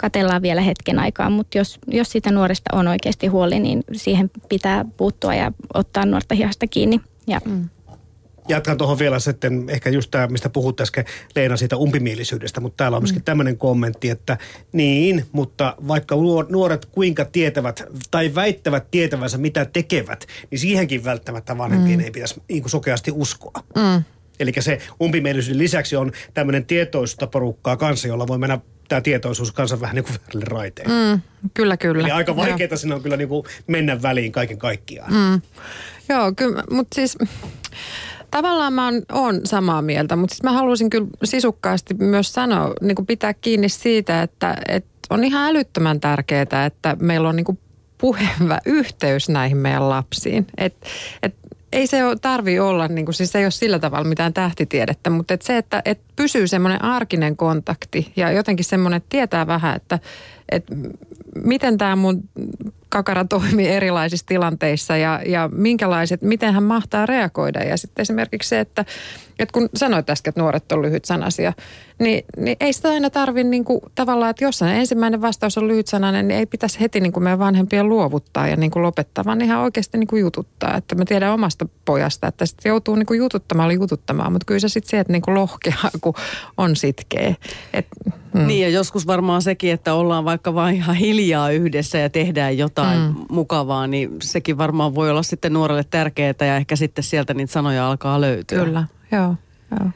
katellaan 0.00 0.42
vielä 0.42 0.60
hetken 0.60 0.98
aikaa. 0.98 1.30
Mutta 1.30 1.58
jos, 1.58 1.78
jos 1.86 2.12
siitä 2.12 2.30
nuoresta 2.30 2.76
on 2.76 2.88
oikeasti 2.88 3.26
huoli, 3.26 3.60
niin 3.60 3.84
siihen 3.92 4.30
pitää 4.48 4.84
puuttua 4.96 5.34
ja 5.34 5.52
ottaa 5.74 6.06
nuorta 6.06 6.34
hihasta 6.34 6.66
kiinni. 6.66 7.00
Ja 7.26 7.40
mm 7.44 7.68
jatkan 8.48 8.78
tuohon 8.78 8.98
vielä 8.98 9.18
sitten 9.18 9.64
ehkä 9.68 9.90
just 9.90 10.10
tämä, 10.10 10.26
mistä 10.26 10.48
puhut 10.48 10.80
äsken 10.80 11.04
Leena 11.36 11.56
siitä 11.56 11.76
umpimielisyydestä, 11.76 12.60
mutta 12.60 12.76
täällä 12.76 12.96
on 12.96 13.02
myöskin 13.02 13.20
mm. 13.20 13.24
tämmöinen 13.24 13.58
kommentti, 13.58 14.10
että 14.10 14.38
niin, 14.72 15.26
mutta 15.32 15.76
vaikka 15.88 16.16
nuoret 16.48 16.86
kuinka 16.86 17.24
tietävät 17.24 17.84
tai 18.10 18.34
väittävät 18.34 18.90
tietävänsä 18.90 19.38
mitä 19.38 19.64
tekevät, 19.64 20.26
niin 20.50 20.58
siihenkin 20.58 21.04
välttämättä 21.04 21.58
vanhempien 21.58 21.98
mm. 21.98 22.04
ei 22.04 22.10
pitäisi 22.10 22.42
niin 22.48 22.62
kuin 22.62 22.70
sokeasti 22.70 23.10
uskoa. 23.14 23.62
Mm. 23.76 24.04
Eli 24.40 24.52
se 24.60 24.78
umpimielisyyden 25.02 25.58
lisäksi 25.58 25.96
on 25.96 26.12
tämmöinen 26.34 26.66
tietoisuutta 26.66 27.26
porukkaa 27.26 27.76
kanssa, 27.76 28.08
jolla 28.08 28.26
voi 28.26 28.38
mennä 28.38 28.58
tämä 28.88 29.00
tietoisuus 29.00 29.52
kanssa 29.52 29.80
vähän 29.80 29.96
niin 29.96 30.04
kuin 30.04 30.16
väärille 30.20 30.44
raiteille. 30.44 31.12
Mm, 31.12 31.20
kyllä, 31.54 31.76
kyllä. 31.76 32.02
Eli 32.02 32.10
aika 32.10 32.36
vaikeaa 32.36 32.76
sinne 32.76 32.94
on 32.94 33.02
kyllä 33.02 33.16
niin 33.16 33.28
kuin 33.28 33.44
mennä 33.66 34.02
väliin 34.02 34.32
kaiken 34.32 34.58
kaikkiaan. 34.58 35.12
Mm. 35.12 35.40
Joo, 36.08 36.32
kyllä, 36.36 36.64
mutta 36.70 36.94
siis 36.94 37.18
Tavallaan 38.32 38.72
mä 38.72 38.92
oon, 39.12 39.40
samaa 39.44 39.82
mieltä, 39.82 40.16
mutta 40.16 40.34
sitten 40.34 40.50
mä 40.50 40.58
haluaisin 40.58 40.90
kyllä 40.90 41.06
sisukkaasti 41.24 41.94
myös 41.94 42.32
sanoa, 42.32 42.72
niin 42.80 42.94
kuin 42.94 43.06
pitää 43.06 43.34
kiinni 43.34 43.68
siitä, 43.68 44.22
että, 44.22 44.56
että 44.68 44.88
on 45.10 45.24
ihan 45.24 45.50
älyttömän 45.50 46.00
tärkeää, 46.00 46.66
että 46.66 46.96
meillä 47.00 47.28
on 47.28 47.36
niin 47.36 47.44
kuin 47.44 47.58
puhevä 47.98 48.58
yhteys 48.66 49.28
näihin 49.28 49.56
meidän 49.56 49.88
lapsiin. 49.88 50.46
Et, 50.58 50.76
et 51.22 51.34
ei 51.72 51.86
se 51.86 51.98
tarvi 52.20 52.60
olla, 52.60 52.88
niin 52.88 53.04
kuin, 53.04 53.14
siis 53.14 53.36
ei 53.36 53.44
ole 53.44 53.50
sillä 53.50 53.78
tavalla 53.78 54.08
mitään 54.08 54.32
tähtitiedettä, 54.32 55.10
mutta 55.10 55.34
et 55.34 55.42
se, 55.42 55.56
että 55.56 55.82
et 55.84 56.00
pysyy 56.16 56.46
semmoinen 56.46 56.84
arkinen 56.84 57.36
kontakti 57.36 58.12
ja 58.16 58.30
jotenkin 58.30 58.64
semmoinen, 58.64 58.96
että 58.96 59.08
tietää 59.08 59.46
vähän, 59.46 59.76
että, 59.76 59.98
että 60.48 60.74
miten 61.44 61.78
tämä 61.78 61.96
mun 61.96 62.22
kakara 62.88 63.24
toimii 63.24 63.68
erilaisissa 63.68 64.26
tilanteissa 64.26 64.96
ja, 64.96 65.20
ja 65.26 65.48
minkälaiset, 65.52 66.22
miten 66.22 66.54
hän 66.54 66.62
mahtaa 66.62 67.06
reagoida. 67.06 67.64
Ja 67.64 67.76
sitten 67.76 68.02
esimerkiksi 68.02 68.48
se, 68.48 68.60
että, 68.60 68.84
että 69.38 69.52
kun 69.52 69.68
sanoit 69.74 70.10
äsken, 70.10 70.30
että 70.30 70.40
nuoret 70.40 70.72
on 70.72 70.82
lyhyt 70.82 71.04
sanasia, 71.04 71.52
niin, 71.98 72.24
niin 72.36 72.56
ei 72.60 72.72
sitä 72.72 72.88
aina 72.88 73.10
tarvitse 73.10 73.50
niin 73.50 73.64
tavallaan, 73.94 74.30
että 74.30 74.44
jos 74.44 74.62
ensimmäinen 74.62 75.22
vastaus 75.22 75.58
on 75.58 75.68
lyhyt 75.68 75.86
sananen, 75.86 76.28
niin 76.28 76.38
ei 76.38 76.46
pitäisi 76.46 76.80
heti 76.80 77.00
niin 77.00 77.12
kuin 77.12 77.24
meidän 77.24 77.38
vanhempien 77.38 77.88
luovuttaa 77.88 78.48
ja 78.48 78.56
niin 78.56 78.70
kuin 78.70 78.82
lopettaa, 78.82 79.24
vaan 79.24 79.40
ihan 79.40 79.60
oikeasti 79.60 79.98
niin 79.98 80.08
kuin 80.08 80.20
jututtaa. 80.20 80.76
Että 80.76 80.94
mä 80.94 81.04
tiedän 81.04 81.32
omasta 81.32 81.66
pojasta, 81.84 82.28
että 82.28 82.46
sitten 82.46 82.70
joutuu 82.70 82.94
niin 82.94 83.06
kuin 83.06 83.18
jututtamaan, 83.18 83.74
jututtamaan, 83.74 84.32
mutta 84.32 84.44
kyllä 84.44 84.60
se 84.60 84.68
sitten 84.68 84.90
se, 84.90 85.00
että 85.00 85.12
niin 85.12 85.22
kuin 85.22 85.34
lohkea, 85.34 85.76
kun 86.00 86.14
on 86.56 86.76
sitkeä. 86.76 87.34
Et, 87.72 87.86
hmm. 88.34 88.46
Niin 88.46 88.62
ja 88.62 88.68
joskus 88.68 89.06
varmaan 89.06 89.42
sekin, 89.42 89.72
että 89.72 89.94
ollaan 89.94 90.24
vaikka 90.24 90.54
vain 90.54 90.76
ihan 90.76 90.96
hiljaa 90.96 91.50
yhdessä 91.50 91.98
ja 91.98 92.10
tehdään 92.10 92.58
jotain 92.58 93.00
hmm. 93.00 93.24
mukavaa, 93.30 93.86
niin 93.86 94.10
sekin 94.22 94.58
varmaan 94.58 94.94
voi 94.94 95.10
olla 95.10 95.22
sitten 95.22 95.52
nuorelle 95.52 95.84
tärkeää 95.90 96.34
ja 96.40 96.56
ehkä 96.56 96.76
sitten 96.76 97.04
sieltä 97.04 97.34
niitä 97.34 97.52
sanoja 97.52 97.88
alkaa 97.88 98.20
löytyä. 98.20 98.64
Kyllä, 98.64 98.84
joo. 99.12 99.34
joo. 99.70 99.90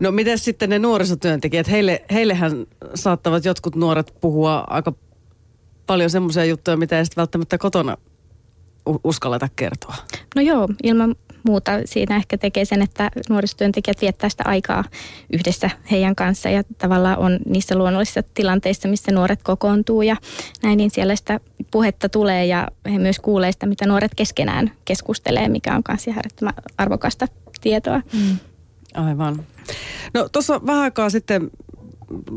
No 0.00 0.12
miten 0.12 0.38
sitten 0.38 0.70
ne 0.70 0.78
nuorisotyöntekijät? 0.78 1.70
Heille, 1.70 2.04
heillehän 2.10 2.66
saattavat 2.94 3.44
jotkut 3.44 3.76
nuoret 3.76 4.14
puhua 4.20 4.64
aika 4.66 4.92
paljon 5.86 6.10
semmoisia 6.10 6.44
juttuja, 6.44 6.76
mitä 6.76 6.98
ei 6.98 7.04
sitten 7.04 7.20
välttämättä 7.22 7.58
kotona 7.58 7.96
uskalleta 9.04 9.48
kertoa. 9.56 9.94
No 10.36 10.42
joo, 10.42 10.68
ilman 10.82 11.14
muuta 11.44 11.72
siinä 11.84 12.16
ehkä 12.16 12.38
tekee 12.38 12.64
sen, 12.64 12.82
että 12.82 13.10
nuorisotyöntekijät 13.28 14.00
viettää 14.00 14.28
sitä 14.30 14.44
aikaa 14.46 14.84
yhdessä 15.32 15.70
heidän 15.90 16.14
kanssa 16.14 16.48
ja 16.48 16.62
tavallaan 16.78 17.18
on 17.18 17.38
niissä 17.46 17.76
luonnollisissa 17.76 18.22
tilanteissa, 18.34 18.88
missä 18.88 19.12
nuoret 19.12 19.42
kokoontuu 19.42 20.02
ja 20.02 20.16
näin, 20.62 20.76
niin 20.76 20.90
siellä 20.90 21.16
sitä 21.16 21.40
puhetta 21.70 22.08
tulee 22.08 22.46
ja 22.46 22.68
he 22.92 22.98
myös 22.98 23.18
kuulee 23.18 23.52
sitä, 23.52 23.66
mitä 23.66 23.86
nuoret 23.86 24.14
keskenään 24.16 24.70
keskustelee, 24.84 25.48
mikä 25.48 25.74
on 25.74 25.82
myös 25.88 26.06
ihan 26.06 26.22
arvokasta 26.78 27.26
tietoa. 27.60 28.00
Mm. 28.12 28.36
Aivan. 28.94 29.44
No 30.14 30.28
tuossa 30.28 30.60
vähän 30.66 30.82
aikaa 30.82 31.10
sitten 31.10 31.50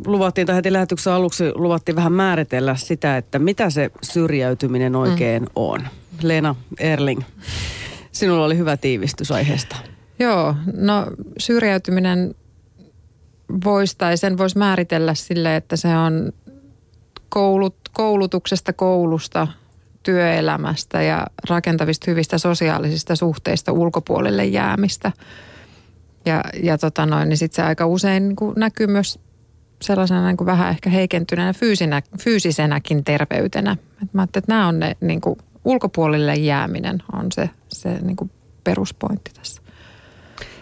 luvattiin, 0.06 0.48
tai 0.48 0.56
heti 0.56 0.74
lähetyksen 0.74 1.14
aluksi 1.14 1.44
luvattiin 1.56 1.96
vähän 1.96 2.14
määritellä 2.14 2.76
sitä, 2.76 3.18
että 3.18 3.40
mitä 3.40 3.70
se 3.70 3.92
syrjäytyminen 4.04 4.96
oikein 4.96 5.44
mm. 5.44 5.50
on. 5.56 5.82
Leena 6.22 6.56
Erling, 6.80 7.22
sinulla 8.12 8.46
oli 8.46 8.58
hyvä 8.58 8.78
tiivistys 8.78 9.32
aiheesta. 9.32 9.76
Joo, 10.20 10.56
no 10.74 11.08
syrjäytyminen 11.38 12.36
voisi 13.66 13.98
tai 13.98 14.18
sen 14.18 14.38
voisi 14.38 14.58
määritellä 14.58 15.14
sille, 15.14 15.56
että 15.56 15.76
se 15.76 15.98
on 15.98 16.32
koulut, 17.30 17.76
koulutuksesta, 17.94 18.74
koulusta, 18.74 19.48
työelämästä 20.04 21.02
ja 21.02 21.28
rakentavista 21.50 22.12
hyvistä 22.12 22.38
sosiaalisista 22.38 23.16
suhteista 23.16 23.72
ulkopuolelle 23.72 24.46
jäämistä– 24.46 25.12
ja, 26.26 26.44
ja 26.64 26.78
tota 26.78 27.06
noin, 27.06 27.30
niin 27.30 27.38
sitten 27.38 27.56
se 27.56 27.62
aika 27.62 27.86
usein 27.86 28.28
niin 28.28 28.54
näkyy 28.56 28.88
myös 28.88 29.20
sellaisena 29.82 30.28
niin 30.28 30.46
vähän 30.46 30.70
ehkä 30.70 30.90
heikentyneenä 30.90 31.54
fyysinä, 31.54 32.02
fyysisenäkin 32.20 33.04
terveytenä. 33.04 33.78
Et 34.04 34.14
mä 34.14 34.24
että 34.24 34.42
nämä 34.48 34.68
on 34.68 34.80
ne 34.80 34.98
niin 35.02 35.22
kuin 35.22 35.38
ulkopuolelle 35.66 36.36
jääminen 36.36 37.04
on 37.14 37.32
se, 37.32 37.50
se 37.68 38.00
niin 38.02 38.16
kuin 38.16 38.32
peruspointti 38.64 39.32
tässä. 39.34 39.62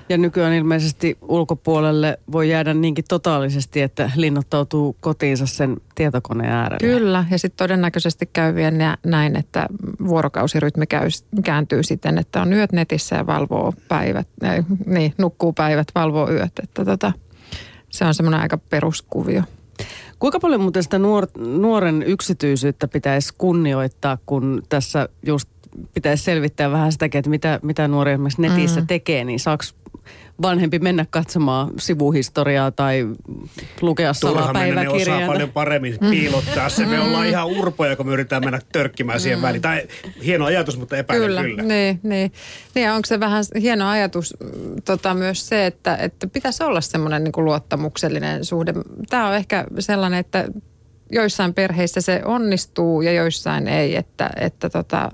Ja 0.10 0.18
nykyään 0.18 0.54
ilmeisesti 0.54 1.18
ulkopuolelle 1.22 2.20
voi 2.32 2.50
jäädä 2.50 2.74
niinkin 2.74 3.06
totaalisesti, 3.10 3.82
että 3.82 4.12
linnoittautuu 4.16 4.96
kotiinsa 5.00 5.46
sen 5.46 5.78
tietokoneen 5.96 6.52
äärelle. 6.52 6.94
Kyllä, 6.94 7.26
ja 7.32 7.40
sitten 7.40 7.58
todennäköisesti 7.58 8.30
käy 8.34 8.56
vielä 8.56 8.98
näin, 9.06 9.36
että 9.36 9.68
vuorokausirytmi 10.08 10.88
käy, 10.88 11.08
kääntyy 11.44 11.84
siten, 11.84 12.18
että 12.18 12.42
on 12.42 12.54
yöt 12.54 12.72
netissä 12.72 13.16
ja 13.16 13.28
valvoo 13.28 13.74
päivät, 13.88 14.28
äh, 14.44 14.66
niin, 14.86 15.14
nukkuu 15.18 15.54
päivät, 15.54 15.88
valvoo 15.96 16.32
yöt. 16.32 16.60
Että 16.64 16.86
tota, 16.86 17.14
se 17.90 18.06
on 18.06 18.14
semmoinen 18.14 18.42
aika 18.42 18.58
peruskuvio. 18.58 19.44
Kuinka 20.20 20.40
paljon 20.40 20.62
muuten 20.62 20.84
sitä 20.84 21.00
nuor, 21.00 21.28
nuoren 21.38 22.04
yksityisyyttä 22.04 22.88
pitäisi 22.88 23.34
kunnioittaa, 23.38 24.18
kun 24.26 24.64
tässä 24.70 25.10
just 25.26 25.50
pitäisi 25.94 26.24
selvittää 26.24 26.72
vähän 26.72 26.92
sitäkin, 26.92 27.20
että 27.20 27.30
mitä, 27.30 27.60
mitä 27.64 27.88
nuori 27.88 28.12
esimerkiksi 28.12 28.42
netissä 28.42 28.82
mm. 28.82 28.88
tekee, 28.88 29.24
niin 29.24 29.40
saaks 29.40 29.76
vanhempi 30.42 30.80
mennä 30.80 31.06
katsomaan 31.10 31.72
sivuhistoriaa 31.78 32.72
tai 32.72 33.08
lukea 33.82 34.12
Turha 34.22 34.54
mennä, 34.54 34.82
ne 34.82 34.90
osaa 34.90 35.00
salapäiväkirjaa. 35.00 35.28
paljon 35.28 35.52
paremmin 35.52 35.98
piilottaa 36.00 36.70
se. 36.70 36.86
Me 36.86 37.00
ollaan 37.00 37.28
ihan 37.28 37.48
urpoja, 37.48 37.96
kun 37.96 38.06
me 38.06 38.14
yritetään 38.14 38.44
mennä 38.44 38.60
törkkimään 38.72 39.20
siihen 39.20 39.42
väliin. 39.42 39.62
Tai 39.62 39.88
hieno 40.26 40.46
ajatus, 40.46 40.78
mutta 40.78 40.98
epäilen 40.98 41.28
kyllä. 41.28 41.42
Kyllä. 41.42 41.64
Niin, 41.64 42.00
niin. 42.04 42.32
niin 42.76 42.92
onko 42.92 43.06
se 43.06 43.20
vähän 43.20 43.44
hieno 43.62 43.90
ajatus 43.90 44.36
mm, 44.40 44.76
tota, 44.86 45.14
myös 45.14 45.48
se, 45.48 45.66
että, 45.66 45.96
että 45.96 46.28
pitäisi 46.28 46.64
olla 46.64 46.82
semmoinen 46.82 47.24
niin 47.24 47.34
luottamuksellinen 47.46 48.46
suhde. 48.46 48.74
Tämä 49.10 49.28
on 49.28 49.36
ehkä 49.36 49.66
sellainen, 49.80 50.20
että 50.20 50.48
joissain 51.12 51.54
perheissä 51.54 52.02
se 52.02 52.22
onnistuu 52.26 53.02
ja 53.02 53.12
joissain 53.12 53.68
ei, 53.68 53.96
että, 53.96 54.30
että 54.40 54.70
tota, 54.70 55.10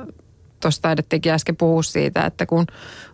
tuossa 0.65 0.81
taidettiinkin 0.81 1.31
äsken 1.31 1.55
puhua 1.55 1.83
siitä, 1.83 2.25
että 2.25 2.45
kun, 2.45 2.65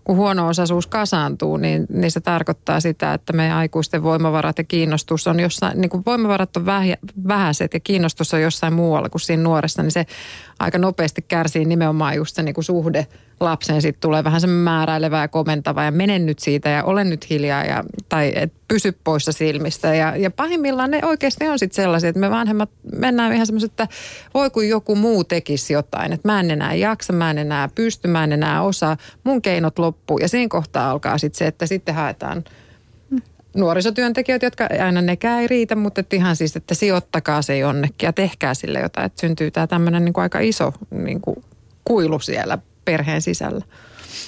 kun 0.03 0.15
huono-osaisuus 0.15 0.87
kasaantuu, 0.87 1.57
niin, 1.57 1.85
niin 1.89 2.11
se 2.11 2.21
tarkoittaa 2.21 2.79
sitä, 2.79 3.13
että 3.13 3.33
meidän 3.33 3.57
aikuisten 3.57 4.03
voimavarat 4.03 4.57
ja 4.57 4.63
kiinnostus 4.63 5.27
on 5.27 5.39
jossain, 5.39 5.81
niin 5.81 5.89
kuin 5.89 6.03
voimavarat 6.05 6.57
on 6.57 6.65
vähä, 6.65 6.97
vähäiset 7.27 7.73
ja 7.73 7.79
kiinnostus 7.79 8.33
on 8.33 8.41
jossain 8.41 8.73
muualla 8.73 9.09
kuin 9.09 9.21
siinä 9.21 9.43
nuoressa, 9.43 9.83
niin 9.83 9.91
se 9.91 10.05
aika 10.59 10.77
nopeasti 10.77 11.21
kärsii 11.27 11.65
nimenomaan 11.65 12.15
just 12.15 12.35
se 12.35 12.43
niin 12.43 12.55
kuin 12.55 12.65
suhde 12.65 13.07
lapseen. 13.39 13.81
Sitten 13.81 14.01
tulee 14.01 14.23
vähän 14.23 14.41
semmoinen 14.41 14.63
määräilevä 14.63 15.21
ja 15.21 15.27
komentava 15.27 15.83
ja 15.83 15.91
menen 15.91 16.25
nyt 16.25 16.39
siitä 16.39 16.69
ja 16.69 16.83
olen 16.83 17.09
nyt 17.09 17.29
hiljaa 17.29 17.63
ja, 17.63 17.83
tai 18.09 18.31
et 18.35 18.53
pysy 18.67 18.91
poissa 19.03 19.31
silmistä. 19.31 19.95
Ja, 19.95 20.15
ja 20.17 20.31
pahimmillaan 20.31 20.91
ne 20.91 20.99
oikeasti 21.05 21.47
on 21.47 21.59
sitten 21.59 21.83
sellaisia, 21.83 22.09
että 22.09 22.19
me 22.19 22.31
vanhemmat 22.31 22.69
mennään 22.95 23.33
ihan 23.33 23.45
semmoiset, 23.45 23.71
että 23.71 23.87
voi 24.33 24.49
kun 24.49 24.69
joku 24.69 24.95
muu 24.95 25.23
tekisi 25.23 25.73
jotain. 25.73 26.13
Että 26.13 26.27
mä 26.27 26.39
en 26.39 26.51
enää 26.51 26.73
jaksa, 26.73 27.13
mä 27.13 27.31
en 27.31 27.37
enää 27.37 27.69
pysty, 27.75 28.07
mä 28.07 28.23
en 28.23 28.31
enää 28.31 28.61
osaa. 28.61 28.97
Mun 29.23 29.41
keinot 29.41 29.79
loppuu 29.79 29.90
ja 30.21 30.27
siinä 30.27 30.49
kohtaa 30.49 30.91
alkaa 30.91 31.17
sitten 31.17 31.38
se, 31.38 31.47
että 31.47 31.65
sitten 31.65 31.95
haetaan 31.95 32.43
nuorisotyöntekijöitä, 33.56 34.45
jotka 34.45 34.67
aina 34.86 35.01
nekään 35.01 35.41
ei 35.41 35.47
riitä, 35.47 35.75
mutta 35.75 36.01
että 36.01 36.15
ihan 36.15 36.36
siis, 36.36 36.56
että 36.56 36.75
sijoittakaa 36.75 37.41
se 37.41 37.58
jonnekin 37.58 38.08
ja 38.08 38.13
tehkää 38.13 38.54
sille 38.54 38.80
jotain, 38.80 39.06
että 39.06 39.21
syntyy 39.21 39.51
tämä 39.51 39.67
tämmöinen 39.67 40.06
niin 40.06 40.13
aika 40.17 40.39
iso 40.39 40.73
niin 40.91 41.21
kuin 41.21 41.43
kuilu 41.84 42.19
siellä 42.19 42.58
perheen 42.86 43.21
sisällä. 43.21 43.65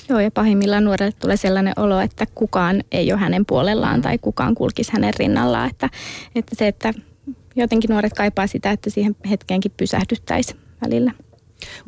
Joo, 0.10 0.20
ja 0.20 0.32
pahimmillaan 0.32 0.84
nuorelle 0.84 1.14
tulee 1.20 1.38
sellainen 1.38 1.74
olo, 1.78 2.00
että 2.00 2.26
kukaan 2.36 2.84
ei 2.92 3.12
ole 3.12 3.20
hänen 3.20 3.46
puolellaan 3.46 4.02
tai 4.02 4.18
kukaan 4.18 4.56
kulkisi 4.56 4.92
hänen 4.94 5.14
rinnallaan. 5.20 5.70
Että, 5.70 5.90
että 6.36 6.56
se, 6.56 6.68
että 6.68 6.94
jotenkin 7.56 7.90
nuoret 7.90 8.14
kaipaa 8.14 8.48
sitä, 8.48 8.72
että 8.72 8.90
siihen 8.90 9.16
hetkeenkin 9.30 9.72
pysähdyttäisi 9.78 10.56
välillä. 10.86 11.12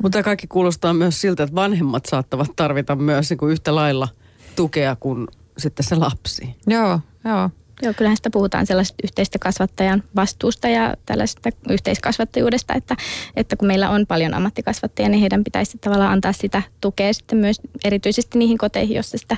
Mutta 0.02 0.22
kaikki 0.22 0.46
kuulostaa 0.46 0.94
myös 0.94 1.20
siltä, 1.20 1.42
että 1.42 1.54
vanhemmat 1.54 2.06
saattavat 2.06 2.50
tarvita 2.56 2.96
myös 2.96 3.30
niin 3.30 3.38
kuin 3.38 3.52
yhtä 3.52 3.74
lailla 3.74 4.08
tukea 4.56 4.96
kuin 5.00 5.28
sitten 5.58 5.86
se 5.86 5.96
lapsi. 5.96 6.56
Joo, 6.66 7.00
joo. 7.24 7.50
Joo, 7.82 7.94
kyllähän 7.94 8.16
sitä 8.16 8.30
puhutaan 8.30 8.66
sellaisesta 8.66 8.96
yhteistä 9.04 9.38
kasvattajan 9.38 10.02
vastuusta 10.16 10.68
ja 10.68 10.94
tällaisesta 11.06 11.50
yhteiskasvattajuudesta, 11.70 12.74
että, 12.74 12.96
että 13.36 13.56
kun 13.56 13.68
meillä 13.68 13.90
on 13.90 14.06
paljon 14.06 14.34
ammattikasvattajia, 14.34 15.08
niin 15.08 15.20
heidän 15.20 15.44
pitäisi 15.44 15.78
tavallaan 15.78 16.12
antaa 16.12 16.32
sitä 16.32 16.62
tukea 16.80 17.12
sitten 17.12 17.38
myös 17.38 17.60
erityisesti 17.84 18.38
niihin 18.38 18.58
koteihin, 18.58 18.94
joissa 18.94 19.18
sitä 19.18 19.36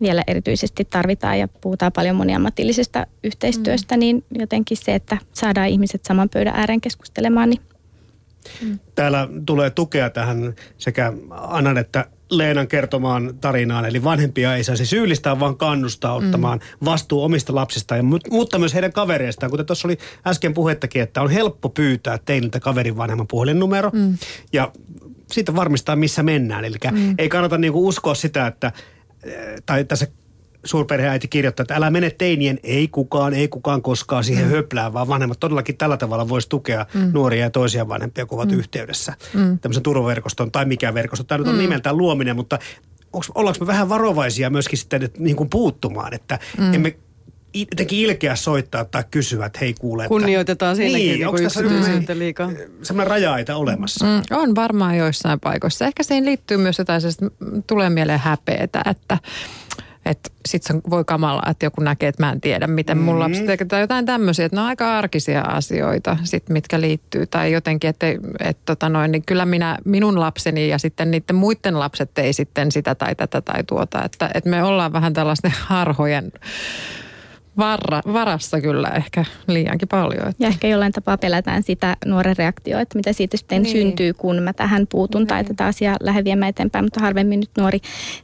vielä 0.00 0.22
erityisesti 0.26 0.84
tarvitaan 0.84 1.38
ja 1.38 1.48
puhutaan 1.48 1.92
paljon 1.92 2.16
moniammatillisesta 2.16 3.06
yhteistyöstä, 3.24 3.96
mm. 3.96 4.00
niin 4.00 4.24
jotenkin 4.38 4.76
se, 4.76 4.94
että 4.94 5.18
saadaan 5.32 5.68
ihmiset 5.68 6.04
saman 6.04 6.28
pöydän 6.28 6.56
ääreen 6.56 6.80
keskustelemaan, 6.80 7.50
niin 7.50 7.62
Täällä 8.94 9.28
tulee 9.46 9.70
tukea 9.70 10.10
tähän 10.10 10.54
sekä 10.78 11.12
Annan 11.30 11.78
että 11.78 12.06
Leenan 12.30 12.68
kertomaan 12.68 13.38
tarinaan. 13.40 13.84
Eli 13.84 14.04
vanhempia 14.04 14.56
ei 14.56 14.64
saisi 14.64 14.86
syyllistää, 14.86 15.40
vaan 15.40 15.56
kannustaa 15.56 16.14
ottamaan 16.14 16.60
vastuu 16.84 17.24
omista 17.24 17.54
lapsistaan, 17.54 17.98
ja, 17.98 18.02
mut- 18.02 18.30
mutta 18.30 18.58
myös 18.58 18.74
heidän 18.74 18.92
kavereistaan. 18.92 19.50
Kuten 19.50 19.66
tuossa 19.66 19.88
oli 19.88 19.98
äsken 20.26 20.54
puhettakin, 20.54 21.02
että 21.02 21.22
on 21.22 21.30
helppo 21.30 21.68
pyytää 21.68 22.18
teiltä 22.24 22.60
kaverin 22.60 22.96
vanhemman 22.96 23.26
puhelinnumero. 23.26 23.90
Mm. 23.92 24.18
Ja 24.52 24.72
siitä 25.32 25.56
varmistaa, 25.56 25.96
missä 25.96 26.22
mennään. 26.22 26.64
Eli 26.64 26.76
mm. 26.90 27.14
ei 27.18 27.28
kannata 27.28 27.58
niinku 27.58 27.88
uskoa 27.88 28.14
sitä, 28.14 28.46
että, 28.46 28.72
eh, 29.22 29.34
tai 29.66 29.84
tässä 29.84 30.06
suurperheäiti 30.66 31.28
kirjoittaa, 31.28 31.62
että 31.62 31.74
älä 31.74 31.90
mene 31.90 32.10
teinien, 32.10 32.58
ei 32.62 32.88
kukaan, 32.88 33.34
ei 33.34 33.48
kukaan 33.48 33.82
koskaan 33.82 34.24
siihen 34.24 34.44
mm. 34.44 34.50
höplään, 34.50 34.92
vaan 34.92 35.08
vanhemmat 35.08 35.40
todellakin 35.40 35.76
tällä 35.76 35.96
tavalla 35.96 36.28
voisi 36.28 36.48
tukea 36.48 36.86
mm. 36.94 37.10
nuoria 37.12 37.44
ja 37.44 37.50
toisia 37.50 37.88
vanhempia, 37.88 38.26
kun 38.26 38.38
ovat 38.38 38.50
mm. 38.50 38.58
yhteydessä. 38.58 39.14
Mm. 39.34 39.58
Tämmöisen 39.58 39.82
turvaverkoston 39.82 40.52
tai 40.52 40.64
mikä 40.64 40.94
verkosto. 40.94 41.24
Tämä 41.24 41.38
nyt 41.38 41.48
on 41.48 41.54
mm. 41.54 41.60
nimeltään 41.60 41.96
luominen, 41.96 42.36
mutta 42.36 42.58
onks, 43.12 43.30
ollaanko 43.34 43.64
me 43.64 43.66
vähän 43.66 43.88
varovaisia 43.88 44.50
myöskin 44.50 44.78
sitten 44.78 45.02
että, 45.02 45.22
niin 45.22 45.36
kuin 45.36 45.50
puuttumaan, 45.50 46.14
että 46.14 46.38
mm. 46.58 46.74
emme 46.74 46.96
jotenkin 47.58 47.98
ilkeä 47.98 48.36
soittaa 48.36 48.84
tai 48.84 49.04
kysyä, 49.10 49.46
että 49.46 49.58
hei 49.58 49.74
kuule. 49.74 50.02
Että, 50.02 50.08
Kunnioitetaan 50.08 50.76
siinäkin 50.76 51.06
Niin, 51.06 51.14
niin, 51.14 51.28
onks 51.28 51.40
niin 51.40 51.46
tässä 51.46 51.60
yksityisyyttä 51.60 52.18
liikaa. 52.18 52.50
semmoinen 52.82 53.10
raja-aita 53.10 53.56
olemassa. 53.56 54.04
Mm, 54.04 54.22
on 54.30 54.54
varmaan 54.54 54.96
joissain 54.96 55.40
paikoissa. 55.40 55.84
Ehkä 55.84 56.02
siihen 56.02 56.24
liittyy 56.24 56.56
myös 56.56 56.78
jotain, 56.78 57.02
tulee 57.66 57.90
mieleen 57.90 58.20
häpeetä, 58.20 58.82
että 58.90 59.18
että 60.06 60.30
sit 60.48 60.62
se 60.62 60.74
voi 60.90 61.04
kamala, 61.04 61.42
että 61.50 61.66
joku 61.66 61.80
näkee, 61.80 62.08
että 62.08 62.22
mä 62.22 62.32
en 62.32 62.40
tiedä, 62.40 62.66
miten 62.66 62.98
mun 62.98 63.18
lapsi 63.18 63.42
tekee. 63.42 63.66
Tai 63.66 63.80
jotain 63.80 64.06
tämmöisiä, 64.06 64.46
että 64.46 64.56
ne 64.56 64.60
on 64.60 64.66
aika 64.68 64.98
arkisia 64.98 65.40
asioita, 65.40 66.16
sit, 66.24 66.48
mitkä 66.48 66.80
liittyy. 66.80 67.26
Tai 67.26 67.52
jotenkin, 67.52 67.90
että, 67.90 68.06
että 68.40 68.62
tota 68.66 68.88
noin, 68.88 69.12
niin 69.12 69.22
kyllä 69.26 69.46
minä, 69.46 69.78
minun 69.84 70.20
lapseni 70.20 70.68
ja 70.68 70.78
sitten 70.78 71.10
niiden 71.10 71.36
muiden 71.36 71.78
lapset 71.78 72.18
ei 72.18 72.32
sitten 72.32 72.72
sitä 72.72 72.94
tai 72.94 73.14
tätä 73.14 73.40
tai 73.40 73.64
tuota. 73.64 74.04
Että, 74.04 74.30
että 74.34 74.50
me 74.50 74.62
ollaan 74.62 74.92
vähän 74.92 75.12
tällaisten 75.12 75.54
harhojen 75.68 76.32
varra, 77.58 78.00
varassa 78.12 78.60
kyllä 78.60 78.88
ehkä 78.88 79.24
liiankin 79.46 79.88
paljon. 79.88 80.28
Että. 80.28 80.44
Ja 80.44 80.48
ehkä 80.48 80.68
jollain 80.68 80.92
tapaa 80.92 81.18
pelätään 81.18 81.62
sitä 81.62 81.96
nuoren 82.06 82.36
reaktioa, 82.36 82.80
että 82.80 82.98
mitä 82.98 83.12
siitä 83.12 83.36
sitten 83.36 83.62
Niin. 83.62 83.74
niin. 83.74 83.86
syntyy, 83.86 84.12
kun 84.14 84.42
mä 84.42 84.52
tähän 84.52 84.86
puutun 84.86 85.20
niin. 85.20 85.28
tai 85.28 85.44
tätä 85.44 85.66
asiaa 85.66 85.96
lähden 86.00 86.24
viemään 86.24 86.50
eteenpäin. 86.50 86.84
Mutta 86.84 87.00
harvemmin 87.00 87.40
nyt 87.40 87.50
nuori 87.58 87.80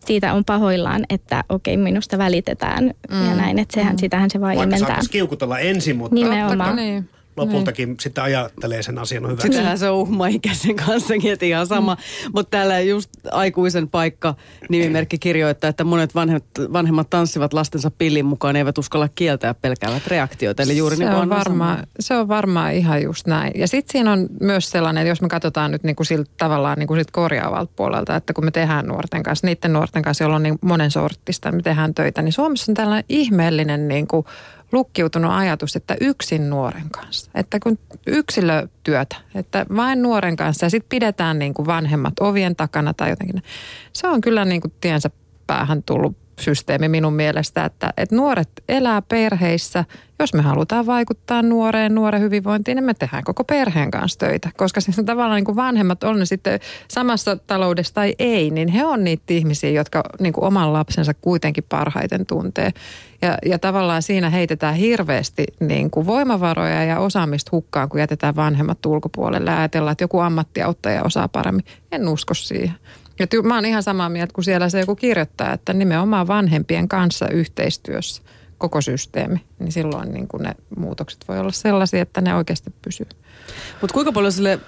siitä 0.06 0.32
on 0.32 0.44
pahoillaan, 0.44 1.04
että 1.10 1.44
okei, 1.48 1.76
minusta 1.76 2.18
välitetään 2.18 2.84
mm. 3.10 3.28
ja 3.28 3.34
näin. 3.34 3.58
Että 3.58 3.74
sehän, 3.74 3.92
mm. 3.92 3.98
sitähän 3.98 4.30
se 4.30 4.40
vaan 4.40 4.56
Vaikka 4.56 5.00
kiukutella 5.10 5.58
ensin, 5.58 5.96
mutta 5.96 6.14
Nimenomaan. 6.14 6.76
Niin. 6.76 7.08
lopultakin 7.36 7.88
mm. 7.88 7.96
sitten 8.00 8.24
ajattelee 8.24 8.82
sen 8.82 8.98
asian 8.98 9.24
on 9.24 9.30
hyväksi. 9.30 9.48
Sitähän 9.48 9.78
se 9.78 9.88
on 9.88 9.96
uhmaikäisen 9.98 10.76
kanssakin, 10.76 11.32
että 11.32 11.46
ihan 11.46 11.66
sama. 11.66 11.94
Mm. 11.94 12.30
Mutta 12.34 12.50
täällä 12.50 12.80
just 12.80 13.10
aikuisen 13.30 13.88
paikka 13.88 14.34
nimimerkki 14.68 15.18
kirjoittaa, 15.18 15.70
että 15.70 15.84
monet 15.84 16.14
vanhemmat, 16.14 16.44
vanhemmat 16.72 17.10
tanssivat 17.10 17.52
lastensa 17.52 17.90
pillin 17.90 18.26
mukaan, 18.26 18.56
eivät 18.56 18.78
uskalla 18.78 19.08
kieltää 19.08 19.54
pelkäävät 19.54 20.06
reaktioita. 20.06 20.62
Eli 20.62 20.76
juuri 20.76 20.96
se, 20.96 21.04
niin 21.04 21.14
on 21.14 21.28
sanoi. 21.44 21.76
se 22.00 22.16
on 22.16 22.28
varmaan 22.28 22.72
ihan 22.72 23.02
just 23.02 23.26
näin. 23.26 23.52
Ja 23.54 23.68
sitten 23.68 23.92
siinä 23.92 24.12
on 24.12 24.28
myös 24.40 24.70
sellainen, 24.70 25.00
että 25.00 25.08
jos 25.08 25.22
me 25.22 25.28
katsotaan 25.28 25.70
nyt 25.70 25.82
niin 25.82 25.96
kuin 25.96 26.06
siltä 26.06 26.30
tavallaan 26.36 26.78
niin 26.78 26.86
kuin 26.86 27.00
sit 27.00 27.10
korjaavalta 27.10 27.72
puolelta, 27.76 28.16
että 28.16 28.32
kun 28.32 28.44
me 28.44 28.50
tehdään 28.50 28.86
nuorten 28.86 29.22
kanssa, 29.22 29.46
niiden 29.46 29.72
nuorten 29.72 30.02
kanssa, 30.02 30.24
joilla 30.24 30.36
on 30.36 30.42
niin 30.42 30.58
monen 30.60 30.90
sorttista, 30.90 31.52
me 31.52 31.62
tehdään 31.62 31.94
töitä, 31.94 32.22
niin 32.22 32.32
Suomessa 32.32 32.72
on 32.72 32.76
tällainen 32.76 33.04
ihmeellinen 33.08 33.88
niin 33.88 34.06
kuin 34.06 34.26
lukkiutunut 34.72 35.32
ajatus, 35.32 35.76
että 35.76 35.96
yksin 36.00 36.50
nuoren 36.50 36.90
kanssa. 36.90 37.30
Että 37.34 37.60
kun 37.60 37.78
yksilötyötä, 38.06 39.16
että 39.34 39.66
vain 39.76 40.02
nuoren 40.02 40.36
kanssa 40.36 40.66
ja 40.66 40.70
sitten 40.70 40.88
pidetään 40.88 41.38
niin 41.38 41.54
kuin 41.54 41.66
vanhemmat 41.66 42.14
ovien 42.20 42.56
takana 42.56 42.94
tai 42.94 43.10
jotenkin. 43.10 43.42
Se 43.92 44.08
on 44.08 44.20
kyllä 44.20 44.44
niin 44.44 44.60
kuin 44.60 44.74
tiensä 44.80 45.10
päähän 45.46 45.82
tullut 45.82 46.21
systeemi 46.40 46.88
minun 46.88 47.12
mielestä, 47.12 47.64
että, 47.64 47.92
että 47.96 48.16
nuoret 48.16 48.48
elää 48.68 49.02
perheissä. 49.02 49.84
Jos 50.18 50.34
me 50.34 50.42
halutaan 50.42 50.86
vaikuttaa 50.86 51.42
nuoreen, 51.42 51.94
nuoren 51.94 52.20
hyvinvointiin, 52.20 52.76
niin 52.76 52.84
me 52.84 52.94
tehdään 52.94 53.24
koko 53.24 53.44
perheen 53.44 53.90
kanssa 53.90 54.18
töitä. 54.18 54.50
Koska 54.56 54.80
siis 54.80 54.96
tavallaan 54.96 55.36
niin 55.36 55.44
kuin 55.44 55.56
vanhemmat 55.56 56.04
on 56.04 56.18
ne 56.18 56.26
sitten 56.26 56.60
samassa 56.88 57.36
taloudessa 57.36 57.94
tai 57.94 58.14
ei, 58.18 58.50
niin 58.50 58.68
he 58.68 58.84
on 58.84 59.04
niitä 59.04 59.22
ihmisiä, 59.28 59.70
jotka 59.70 60.02
niin 60.20 60.32
kuin 60.32 60.44
oman 60.44 60.72
lapsensa 60.72 61.14
kuitenkin 61.14 61.64
parhaiten 61.68 62.26
tuntee. 62.26 62.70
Ja, 63.22 63.38
ja 63.46 63.58
tavallaan 63.58 64.02
siinä 64.02 64.30
heitetään 64.30 64.74
hirveästi 64.74 65.44
niin 65.60 65.90
kuin 65.90 66.06
voimavaroja 66.06 66.84
ja 66.84 66.98
osaamista 66.98 67.48
hukkaan, 67.52 67.88
kun 67.88 68.00
jätetään 68.00 68.36
vanhemmat 68.36 68.86
ulkopuolelle 68.86 69.50
ja 69.50 69.58
ajatellaan, 69.58 69.92
että 69.92 70.04
joku 70.04 70.18
ammattiauttaja 70.18 71.02
osaa 71.02 71.28
paremmin. 71.28 71.64
En 71.92 72.08
usko 72.08 72.34
siihen. 72.34 72.74
Ja 73.22 73.26
ty- 73.26 73.42
mä 73.42 73.54
oon 73.54 73.64
ihan 73.64 73.82
samaa 73.82 74.08
mieltä, 74.08 74.32
kun 74.34 74.44
siellä 74.44 74.68
se 74.68 74.80
joku 74.80 74.96
kirjoittaa, 74.96 75.52
että 75.52 75.72
nimenomaan 75.72 76.26
vanhempien 76.26 76.88
kanssa 76.88 77.28
yhteistyössä 77.28 78.22
koko 78.58 78.80
systeemi, 78.80 79.44
niin 79.58 79.72
silloin 79.72 80.12
niin 80.12 80.28
kuin 80.28 80.42
ne 80.42 80.54
muutokset 80.76 81.24
voi 81.28 81.38
olla 81.38 81.52
sellaisia, 81.52 82.02
että 82.02 82.20
ne 82.20 82.34
oikeasti 82.34 82.72
pysyy. 82.84 83.06
Mutta 83.80 83.94
kuinka 83.94 84.12
paljon 84.12 84.32
sille 84.32 84.58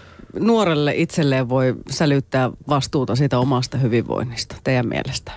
nuorelle 0.41 0.93
itselleen 0.97 1.49
voi 1.49 1.75
sälyttää 1.91 2.51
vastuuta 2.69 3.17
siitä 3.17 3.39
omasta 3.39 3.79
hyvinvoinnista 3.79 4.57
teidän 4.65 4.89
mielestä? 4.89 5.33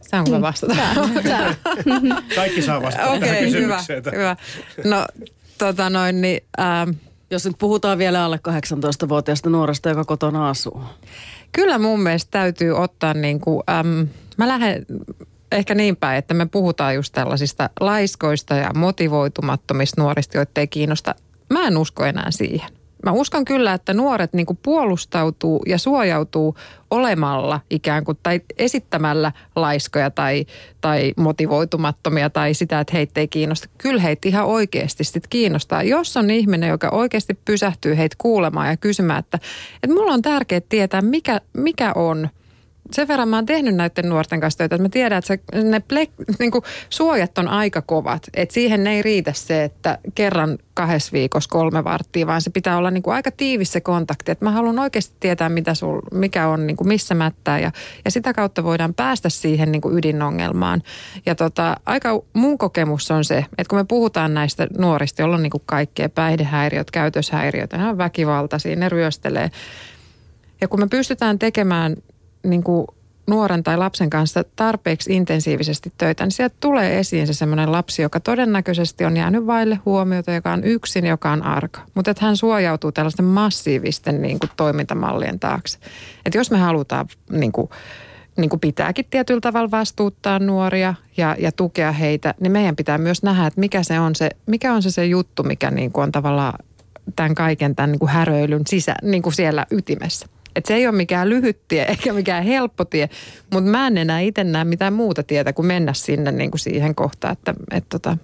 Saanko 0.00 0.30
mä 0.30 0.40
vastata? 0.40 0.74
Kaikki 2.34 2.62
saa 2.62 2.82
vastata 2.82 3.06
tähän 3.06 3.16
Okei, 3.18 3.30
hyvä, 3.30 3.76
kysymykseen. 3.76 4.02
hyvä. 4.12 4.36
No 4.84 5.06
tota 5.58 5.90
noin, 5.90 6.20
niin 6.20 6.40
ähm, 6.60 6.90
Jos 7.30 7.44
nyt 7.44 7.58
puhutaan 7.58 7.98
vielä 7.98 8.24
alle 8.24 8.40
18-vuotiaasta 8.48 9.50
nuoresta, 9.50 9.88
joka 9.88 10.04
kotona 10.04 10.48
asuu. 10.48 10.82
kyllä 11.52 11.78
mun 11.78 12.00
mielestä 12.00 12.30
täytyy 12.30 12.72
ottaa 12.72 13.14
niin 13.14 13.40
kuin, 13.40 13.62
äm, 13.70 14.08
mä 14.36 14.48
lähden 14.48 14.86
ehkä 15.52 15.74
niin 15.74 15.96
päin, 15.96 16.18
että 16.18 16.34
me 16.34 16.46
puhutaan 16.46 16.94
just 16.94 17.12
tällaisista 17.12 17.70
laiskoista 17.80 18.54
ja 18.54 18.70
motivoitumattomista 18.74 20.00
nuorista, 20.00 20.36
joita 20.36 20.60
ei 20.60 20.68
kiinnosta. 20.68 21.14
Mä 21.50 21.66
en 21.66 21.76
usko 21.76 22.04
enää 22.04 22.30
siihen. 22.30 22.79
Mä 23.04 23.12
uskon 23.12 23.44
kyllä, 23.44 23.74
että 23.74 23.94
nuoret 23.94 24.32
niin 24.32 24.46
puolustautuu 24.62 25.62
ja 25.66 25.78
suojautuu 25.78 26.56
olemalla 26.90 27.60
ikään 27.70 28.04
kuin 28.04 28.18
tai 28.22 28.40
esittämällä 28.58 29.32
laiskoja 29.56 30.10
tai, 30.10 30.46
tai 30.80 31.12
motivoitumattomia 31.16 32.30
tai 32.30 32.54
sitä, 32.54 32.80
että 32.80 32.92
heitä 32.92 33.20
ei 33.20 33.28
kiinnosta. 33.28 33.68
Kyllä 33.78 34.02
heitä 34.02 34.28
ihan 34.28 34.46
oikeasti 34.46 35.04
sit 35.04 35.26
kiinnostaa. 35.30 35.82
Jos 35.82 36.16
on 36.16 36.30
ihminen, 36.30 36.68
joka 36.68 36.88
oikeasti 36.88 37.38
pysähtyy 37.44 37.96
heitä 37.96 38.16
kuulemaan 38.18 38.68
ja 38.68 38.76
kysymään, 38.76 39.18
että, 39.18 39.38
että 39.82 39.96
mulla 39.96 40.12
on 40.12 40.22
tärkeää 40.22 40.60
tietää, 40.68 41.02
mikä, 41.02 41.40
mikä 41.54 41.92
on– 41.94 42.28
sen 42.92 43.08
verran 43.08 43.28
mä 43.28 43.36
oon 43.36 43.46
tehnyt 43.46 43.74
näiden 43.74 44.08
nuorten 44.08 44.40
kanssa 44.40 44.58
töitä, 44.58 44.74
että 44.74 44.82
mä 44.82 44.88
tiedän, 44.88 45.18
että 45.18 45.28
se, 45.28 45.62
ne 45.62 45.80
plek, 45.80 46.10
niin 46.38 46.50
kuin 46.50 46.64
suojat 46.90 47.38
on 47.38 47.48
aika 47.48 47.82
kovat. 47.82 48.22
Että 48.34 48.52
siihen 48.52 48.86
ei 48.86 49.02
riitä 49.02 49.32
se, 49.32 49.64
että 49.64 49.98
kerran 50.14 50.58
kahdessa 50.74 51.12
viikossa 51.12 51.50
kolme 51.50 51.84
varttia, 51.84 52.26
vaan 52.26 52.42
se 52.42 52.50
pitää 52.50 52.76
olla 52.76 52.90
niin 52.90 53.02
kuin 53.02 53.14
aika 53.14 53.30
tiivis 53.30 53.72
se 53.72 53.80
kontakti. 53.80 54.32
Että 54.32 54.44
mä 54.44 54.50
haluan 54.50 54.78
oikeasti 54.78 55.16
tietää, 55.20 55.48
mitä 55.48 55.74
sul, 55.74 56.00
mikä 56.12 56.48
on, 56.48 56.66
niin 56.66 56.76
kuin 56.76 56.88
missä 56.88 57.14
mättää 57.14 57.58
ja, 57.58 57.72
ja 58.04 58.10
sitä 58.10 58.32
kautta 58.32 58.64
voidaan 58.64 58.94
päästä 58.94 59.28
siihen 59.28 59.72
niin 59.72 59.82
kuin 59.82 59.98
ydinongelmaan. 59.98 60.82
Ja 61.26 61.34
tota, 61.34 61.76
aika 61.86 62.22
mun 62.32 62.58
kokemus 62.58 63.10
on 63.10 63.24
se, 63.24 63.36
että 63.38 63.68
kun 63.70 63.78
me 63.78 63.84
puhutaan 63.84 64.34
näistä 64.34 64.66
nuorista, 64.78 65.22
joilla 65.22 65.36
on 65.36 65.42
niin 65.42 65.50
kuin 65.50 65.62
kaikkea 65.66 66.08
päihdehäiriöt, 66.08 66.90
käytöshäiriöt, 66.90 67.72
ne 67.72 67.88
on 67.88 67.98
väkivaltaisia, 67.98 68.76
ne 68.76 68.88
ryöstelee. 68.88 69.50
Ja 70.60 70.68
kun 70.68 70.80
me 70.80 70.86
pystytään 70.86 71.38
tekemään 71.38 71.96
niin 72.42 72.62
kuin 72.62 72.86
nuoren 73.30 73.62
tai 73.62 73.76
lapsen 73.76 74.10
kanssa 74.10 74.44
tarpeeksi 74.56 75.16
intensiivisesti 75.16 75.92
töitä, 75.98 76.24
niin 76.24 76.32
sieltä 76.32 76.56
tulee 76.60 76.98
esiin 76.98 77.26
se 77.26 77.34
semmoinen 77.34 77.72
lapsi, 77.72 78.02
joka 78.02 78.20
todennäköisesti 78.20 79.04
on 79.04 79.16
jäänyt 79.16 79.46
vaille 79.46 79.78
huomiota, 79.84 80.32
joka 80.32 80.52
on 80.52 80.64
yksin, 80.64 81.06
joka 81.06 81.30
on 81.30 81.42
arka. 81.42 81.80
Mutta 81.94 82.10
että 82.10 82.24
hän 82.24 82.36
suojautuu 82.36 82.92
tällaisten 82.92 83.24
massiivisten 83.24 84.22
niin 84.22 84.38
kuin, 84.38 84.50
toimintamallien 84.56 85.40
taakse. 85.40 85.78
Että 86.26 86.38
jos 86.38 86.50
me 86.50 86.58
halutaan 86.58 87.06
niin 87.30 87.52
kuin, 87.52 87.70
niin 88.36 88.50
kuin 88.50 88.60
pitääkin 88.60 89.06
tietyllä 89.10 89.40
tavalla 89.40 89.70
vastuuttaa 89.70 90.38
nuoria 90.38 90.94
ja, 91.16 91.36
ja 91.38 91.52
tukea 91.52 91.92
heitä, 91.92 92.34
niin 92.40 92.52
meidän 92.52 92.76
pitää 92.76 92.98
myös 92.98 93.22
nähdä, 93.22 93.46
että 93.46 93.60
mikä 93.60 93.82
se 93.82 94.00
on 94.00 94.14
se, 94.14 94.30
mikä 94.46 94.74
on 94.74 94.82
se, 94.82 94.90
se 94.90 95.06
juttu, 95.06 95.42
mikä 95.42 95.70
niin 95.70 95.92
kuin 95.92 96.02
on 96.02 96.12
tavallaan 96.12 96.58
tämän 97.16 97.34
kaiken 97.34 97.76
tämän 97.76 97.92
niin 97.92 97.98
kuin 97.98 98.10
häröilyn 98.10 98.62
sisä, 98.66 98.94
niin 99.02 99.22
kuin 99.22 99.32
siellä 99.32 99.66
ytimessä. 99.70 100.26
Et 100.56 100.66
se 100.66 100.74
ei 100.74 100.86
ole 100.86 100.96
mikään 100.96 101.28
lyhyt 101.28 101.58
tie 101.68 101.82
eikä 101.90 102.12
mikään 102.12 102.44
helppo 102.44 102.84
tie, 102.84 103.10
mutta 103.52 103.70
mä 103.70 103.86
en 103.86 103.98
enää 103.98 104.20
itse 104.20 104.44
näe 104.44 104.64
mitään 104.64 104.92
muuta 104.92 105.22
tietä 105.22 105.52
kuin 105.52 105.66
mennä 105.66 105.92
sinne 105.92 106.32
niin 106.32 106.50
kuin 106.50 106.60
siihen 106.60 106.94
kohtaan, 106.94 107.32
että 107.32 107.54
et 107.70 107.84
tota, 107.88 108.16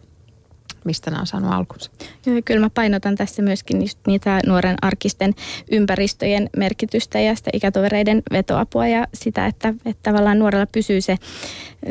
mistä 0.86 1.10
nämä 1.10 1.20
on 1.20 1.26
saanut 1.26 1.52
alkunsa. 1.52 1.90
Joo, 2.26 2.42
kyllä 2.44 2.60
mä 2.60 2.70
painotan 2.70 3.16
tässä 3.16 3.42
myöskin 3.42 3.88
niitä 4.06 4.40
nuoren 4.46 4.76
arkisten 4.82 5.34
ympäristöjen 5.72 6.50
merkitystä 6.56 7.20
ja 7.20 7.34
sitä 7.34 7.50
ikätovereiden 7.52 8.22
vetoapua 8.32 8.86
ja 8.86 9.06
sitä, 9.14 9.46
että, 9.46 9.68
että 9.68 10.02
tavallaan 10.02 10.38
nuorella 10.38 10.66
pysyy 10.66 11.00
se, 11.00 11.16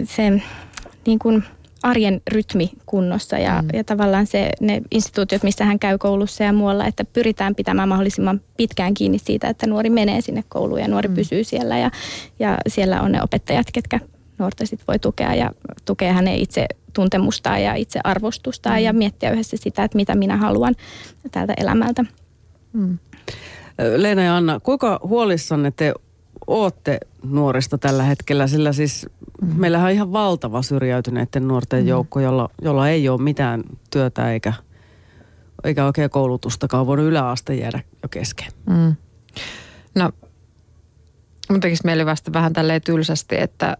se 0.03 0.31
niin 1.05 1.19
kuin 1.19 1.43
arjen 1.85 2.21
rytmi 2.31 2.71
kunnossa 2.85 3.37
ja, 3.37 3.61
mm. 3.61 3.67
ja 3.73 3.83
tavallaan 3.83 4.27
se, 4.27 4.51
ne 4.61 4.81
instituutiot, 4.91 5.43
missä 5.43 5.65
hän 5.65 5.79
käy 5.79 5.97
koulussa 5.97 6.43
ja 6.43 6.53
muualla, 6.53 6.85
että 6.85 7.05
pyritään 7.05 7.55
pitämään 7.55 7.89
mahdollisimman 7.89 8.41
pitkään 8.57 8.93
kiinni 8.93 9.19
siitä, 9.19 9.49
että 9.49 9.67
nuori 9.67 9.89
menee 9.89 10.21
sinne 10.21 10.43
kouluun 10.49 10.79
ja 10.79 10.87
nuori 10.87 11.07
mm. 11.07 11.15
pysyy 11.15 11.43
siellä 11.43 11.77
ja, 11.77 11.91
ja 12.39 12.57
siellä 12.67 13.01
on 13.01 13.11
ne 13.11 13.23
opettajat, 13.23 13.67
ketkä 13.73 13.99
nuorta 14.37 14.65
sit 14.65 14.81
voi 14.87 14.99
tukea 14.99 15.35
ja 15.35 15.51
tukea 15.85 16.13
hänen 16.13 16.35
itse 16.35 16.65
tuntemustaan 16.93 17.63
ja 17.63 17.75
itse 17.75 17.99
arvostustaan 18.03 18.79
mm. 18.79 18.83
ja 18.83 18.93
miettiä 18.93 19.31
yhdessä 19.31 19.57
sitä, 19.57 19.83
että 19.83 19.95
mitä 19.95 20.15
minä 20.15 20.37
haluan 20.37 20.75
tältä 21.31 21.53
elämältä. 21.57 22.05
Mm. 22.73 22.97
Leena 23.97 24.23
ja 24.23 24.37
Anna, 24.37 24.59
kuinka 24.59 24.99
huolissanne 25.03 25.71
te 25.71 25.93
ootte 26.47 26.99
nuorista 27.23 27.77
tällä 27.77 28.03
hetkellä, 28.03 28.47
sillä 28.47 28.73
siis 28.73 29.05
mm. 29.41 29.47
meillähän 29.55 29.87
on 29.87 29.93
ihan 29.93 30.11
valtava 30.11 30.61
syrjäytyneiden 30.61 31.47
nuorten 31.47 31.83
mm. 31.83 31.87
joukko, 31.87 32.19
jolla, 32.19 32.49
jolla 32.61 32.89
ei 32.89 33.09
ole 33.09 33.21
mitään 33.21 33.63
työtä 33.89 34.31
eikä, 34.31 34.53
eikä 35.63 35.85
oikein 35.85 36.09
koulutustakaan, 36.09 36.87
voinut 36.87 37.05
yläaste 37.05 37.55
jäädä 37.55 37.79
jo 38.03 38.09
kesken. 38.09 38.51
Mm. 38.69 38.95
No, 39.95 40.11
mun 41.49 41.59
tekisi 41.59 41.85
mieli 41.85 42.05
vasta 42.05 42.33
vähän 42.33 42.53
tälleen 42.53 42.81
tylsästi, 42.81 43.35
että, 43.39 43.77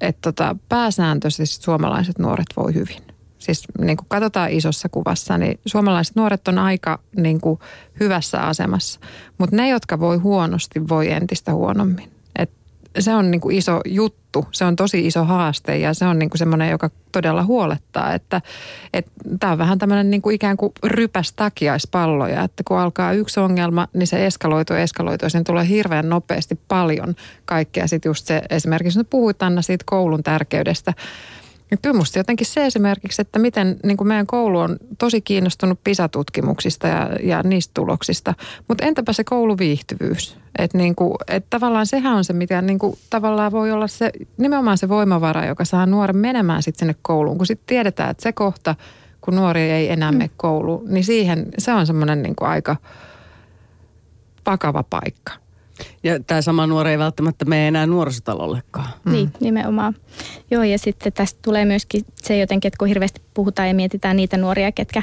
että 0.00 0.32
tota, 0.32 0.56
pääsääntöisesti 0.68 1.64
suomalaiset 1.64 2.18
nuoret 2.18 2.46
voi 2.56 2.74
hyvin. 2.74 3.09
Siis 3.40 3.64
niin 3.78 3.96
kuin 3.96 4.06
katsotaan 4.08 4.50
isossa 4.50 4.88
kuvassa, 4.88 5.38
niin 5.38 5.60
suomalaiset 5.66 6.16
nuoret 6.16 6.48
on 6.48 6.58
aika 6.58 7.00
niin 7.16 7.40
kuin 7.40 7.60
hyvässä 8.00 8.40
asemassa. 8.40 9.00
Mutta 9.38 9.56
ne, 9.56 9.68
jotka 9.68 10.00
voi 10.00 10.16
huonosti, 10.16 10.88
voi 10.88 11.10
entistä 11.10 11.54
huonommin. 11.54 12.10
Et 12.38 12.50
se 12.98 13.14
on 13.14 13.30
niin 13.30 13.40
kuin 13.40 13.56
iso 13.56 13.80
juttu, 13.84 14.46
se 14.52 14.64
on 14.64 14.76
tosi 14.76 15.06
iso 15.06 15.24
haaste 15.24 15.78
ja 15.78 15.94
se 15.94 16.04
on 16.04 16.18
niin 16.18 16.30
kuin 16.30 16.38
semmoinen, 16.38 16.70
joka 16.70 16.90
todella 17.12 17.42
huolettaa. 17.42 18.14
Että 18.14 18.40
tämä 19.40 19.52
on 19.52 19.58
vähän 19.58 19.78
tämmöinen 19.78 20.10
niin 20.10 20.22
kuin 20.22 20.34
ikään 20.34 20.56
kuin 20.56 20.72
rypäs 20.84 21.32
takiaispalloja, 21.32 22.42
että 22.42 22.62
kun 22.66 22.78
alkaa 22.78 23.12
yksi 23.12 23.40
ongelma, 23.40 23.88
niin 23.94 24.06
se 24.06 24.26
eskaloituu 24.26 24.76
eskaloituu 24.76 25.28
ja 25.34 25.44
tulee 25.44 25.68
hirveän 25.68 26.08
nopeasti 26.08 26.60
paljon 26.68 27.14
kaikkea. 27.44 27.86
Sitten 27.86 28.10
just 28.10 28.26
se 28.26 28.42
esimerkiksi, 28.50 28.98
nyt 28.98 29.10
puhuit 29.10 29.42
Anna 29.42 29.62
siitä 29.62 29.84
koulun 29.86 30.22
tärkeydestä, 30.22 30.94
ja 31.70 31.76
kyllä 31.76 31.96
musta 31.96 32.18
jotenkin 32.18 32.46
se 32.46 32.66
esimerkiksi, 32.66 33.22
että 33.22 33.38
miten 33.38 33.76
niin 33.84 33.96
kuin 33.96 34.08
meidän 34.08 34.26
koulu 34.26 34.58
on 34.58 34.76
tosi 34.98 35.20
kiinnostunut 35.20 35.84
PISA-tutkimuksista 35.84 36.88
ja, 36.88 37.10
ja 37.22 37.42
niistä 37.42 37.70
tuloksista. 37.74 38.34
Mutta 38.68 38.86
entäpä 38.86 39.12
se 39.12 39.24
kouluviihtyvyys? 39.24 40.38
Että 40.58 40.78
niin 40.78 40.94
kuin, 40.94 41.14
et 41.28 41.46
tavallaan 41.50 41.86
sehän 41.86 42.16
on 42.16 42.24
se, 42.24 42.32
mitä 42.32 42.62
niin 42.62 42.78
kuin, 42.78 42.98
tavallaan 43.10 43.52
voi 43.52 43.72
olla 43.72 43.86
se, 43.86 44.10
nimenomaan 44.36 44.78
se 44.78 44.88
voimavara, 44.88 45.46
joka 45.46 45.64
saa 45.64 45.86
nuoren 45.86 46.16
menemään 46.16 46.62
sitten 46.62 46.78
sinne 46.78 46.94
kouluun. 47.02 47.38
Kun 47.38 47.46
sitten 47.46 47.66
tiedetään, 47.66 48.10
että 48.10 48.22
se 48.22 48.32
kohta, 48.32 48.74
kun 49.20 49.36
nuori 49.36 49.60
ei 49.60 49.92
enää 49.92 50.12
mene 50.12 50.30
kouluun, 50.36 50.84
niin 50.88 51.04
siihen 51.04 51.46
se 51.58 51.72
on 51.72 51.86
semmoinen 51.86 52.22
niin 52.22 52.34
aika 52.40 52.76
vakava 54.46 54.82
paikka. 54.82 55.32
Ja 56.02 56.20
tämä 56.20 56.42
sama 56.42 56.66
nuori 56.66 56.90
ei 56.90 56.98
välttämättä 56.98 57.44
mene 57.44 57.68
enää 57.68 57.86
nuorisotalollekaan. 57.86 58.88
Mm. 59.04 59.12
Niin, 59.12 59.32
nimenomaan. 59.40 59.96
Joo, 60.50 60.62
ja 60.62 60.78
sitten 60.78 61.12
tästä 61.12 61.38
tulee 61.42 61.64
myöskin 61.64 62.04
se 62.16 62.38
jotenkin, 62.38 62.68
että 62.68 62.78
kun 62.78 62.88
hirveästi 62.88 63.20
puhutaan 63.34 63.68
ja 63.68 63.74
mietitään 63.74 64.16
niitä 64.16 64.36
nuoria, 64.36 64.72
ketkä 64.72 65.02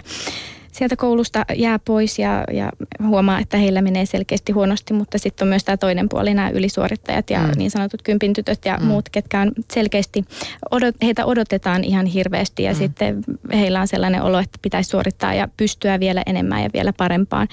sieltä 0.77 0.95
koulusta 0.95 1.45
jää 1.55 1.79
pois 1.79 2.19
ja, 2.19 2.43
ja 2.53 2.71
huomaa, 3.07 3.39
että 3.39 3.57
heillä 3.57 3.81
menee 3.81 4.05
selkeästi 4.05 4.51
huonosti, 4.51 4.93
mutta 4.93 5.17
sitten 5.17 5.45
on 5.45 5.49
myös 5.49 5.63
tämä 5.63 5.77
toinen 5.77 6.09
puoli, 6.09 6.33
nämä 6.33 6.49
ylisuorittajat 6.49 7.29
ja 7.29 7.39
mm. 7.39 7.51
niin 7.55 7.71
sanotut 7.71 8.01
kympintytöt 8.01 8.65
ja 8.65 8.77
mm. 8.77 8.85
muut, 8.85 9.09
ketkä 9.09 9.41
on 9.41 9.51
selkeästi, 9.73 10.25
odot, 10.71 10.95
heitä 11.03 11.25
odotetaan 11.25 11.83
ihan 11.83 12.05
hirveästi 12.05 12.63
ja 12.63 12.71
mm. 12.71 12.77
sitten 12.77 13.23
heillä 13.53 13.81
on 13.81 13.87
sellainen 13.87 14.21
olo, 14.21 14.39
että 14.39 14.59
pitäisi 14.61 14.89
suorittaa 14.89 15.33
ja 15.33 15.47
pystyä 15.57 15.99
vielä 15.99 16.23
enemmän 16.25 16.63
ja 16.63 16.69
vielä 16.73 16.93
parempaan. 16.93 17.47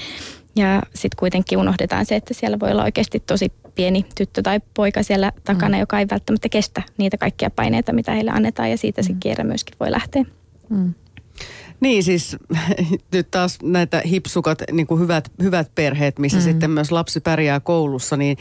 Ja 0.57 0.83
sitten 0.95 1.17
kuitenkin 1.19 1.59
unohdetaan 1.59 2.07
se, 2.07 2.17
että 2.17 2.35
siellä 2.35 2.61
voi 2.61 2.71
olla 2.71 2.85
oikeasti 2.85 3.21
tosi 3.21 3.53
pieni 3.75 4.07
tyttö 4.15 4.43
tai 4.43 4.61
poika 4.75 5.03
siellä 5.03 5.33
takana, 5.45 5.77
mm. 5.77 5.81
joka 5.81 5.99
ei 5.99 6.07
välttämättä 6.11 6.49
kestä 6.49 6.83
niitä 6.97 7.17
kaikkia 7.17 7.51
paineita, 7.51 7.93
mitä 7.93 8.13
heille 8.13 8.31
annetaan 8.31 8.71
ja 8.71 8.77
siitä 8.77 9.03
mm. 9.03 9.07
se 9.07 9.15
kierre 9.21 9.45
myöskin 9.45 9.77
voi 9.81 9.91
lähteä. 9.91 10.25
Mm. 10.69 10.95
Niin 11.81 12.05
siis 12.05 12.37
nyt 13.13 13.31
taas 13.31 13.59
näitä 13.63 14.03
hipsukat, 14.07 14.63
niin 14.73 14.87
kuin 14.87 15.01
hyvät, 15.01 15.33
hyvät 15.43 15.75
perheet, 15.75 16.19
missä 16.19 16.39
mm. 16.39 16.45
sitten 16.45 16.71
myös 16.71 16.93
lapsi 16.93 17.21
pärjää 17.21 17.61
koulussa, 17.61 18.17
niin 18.17 18.37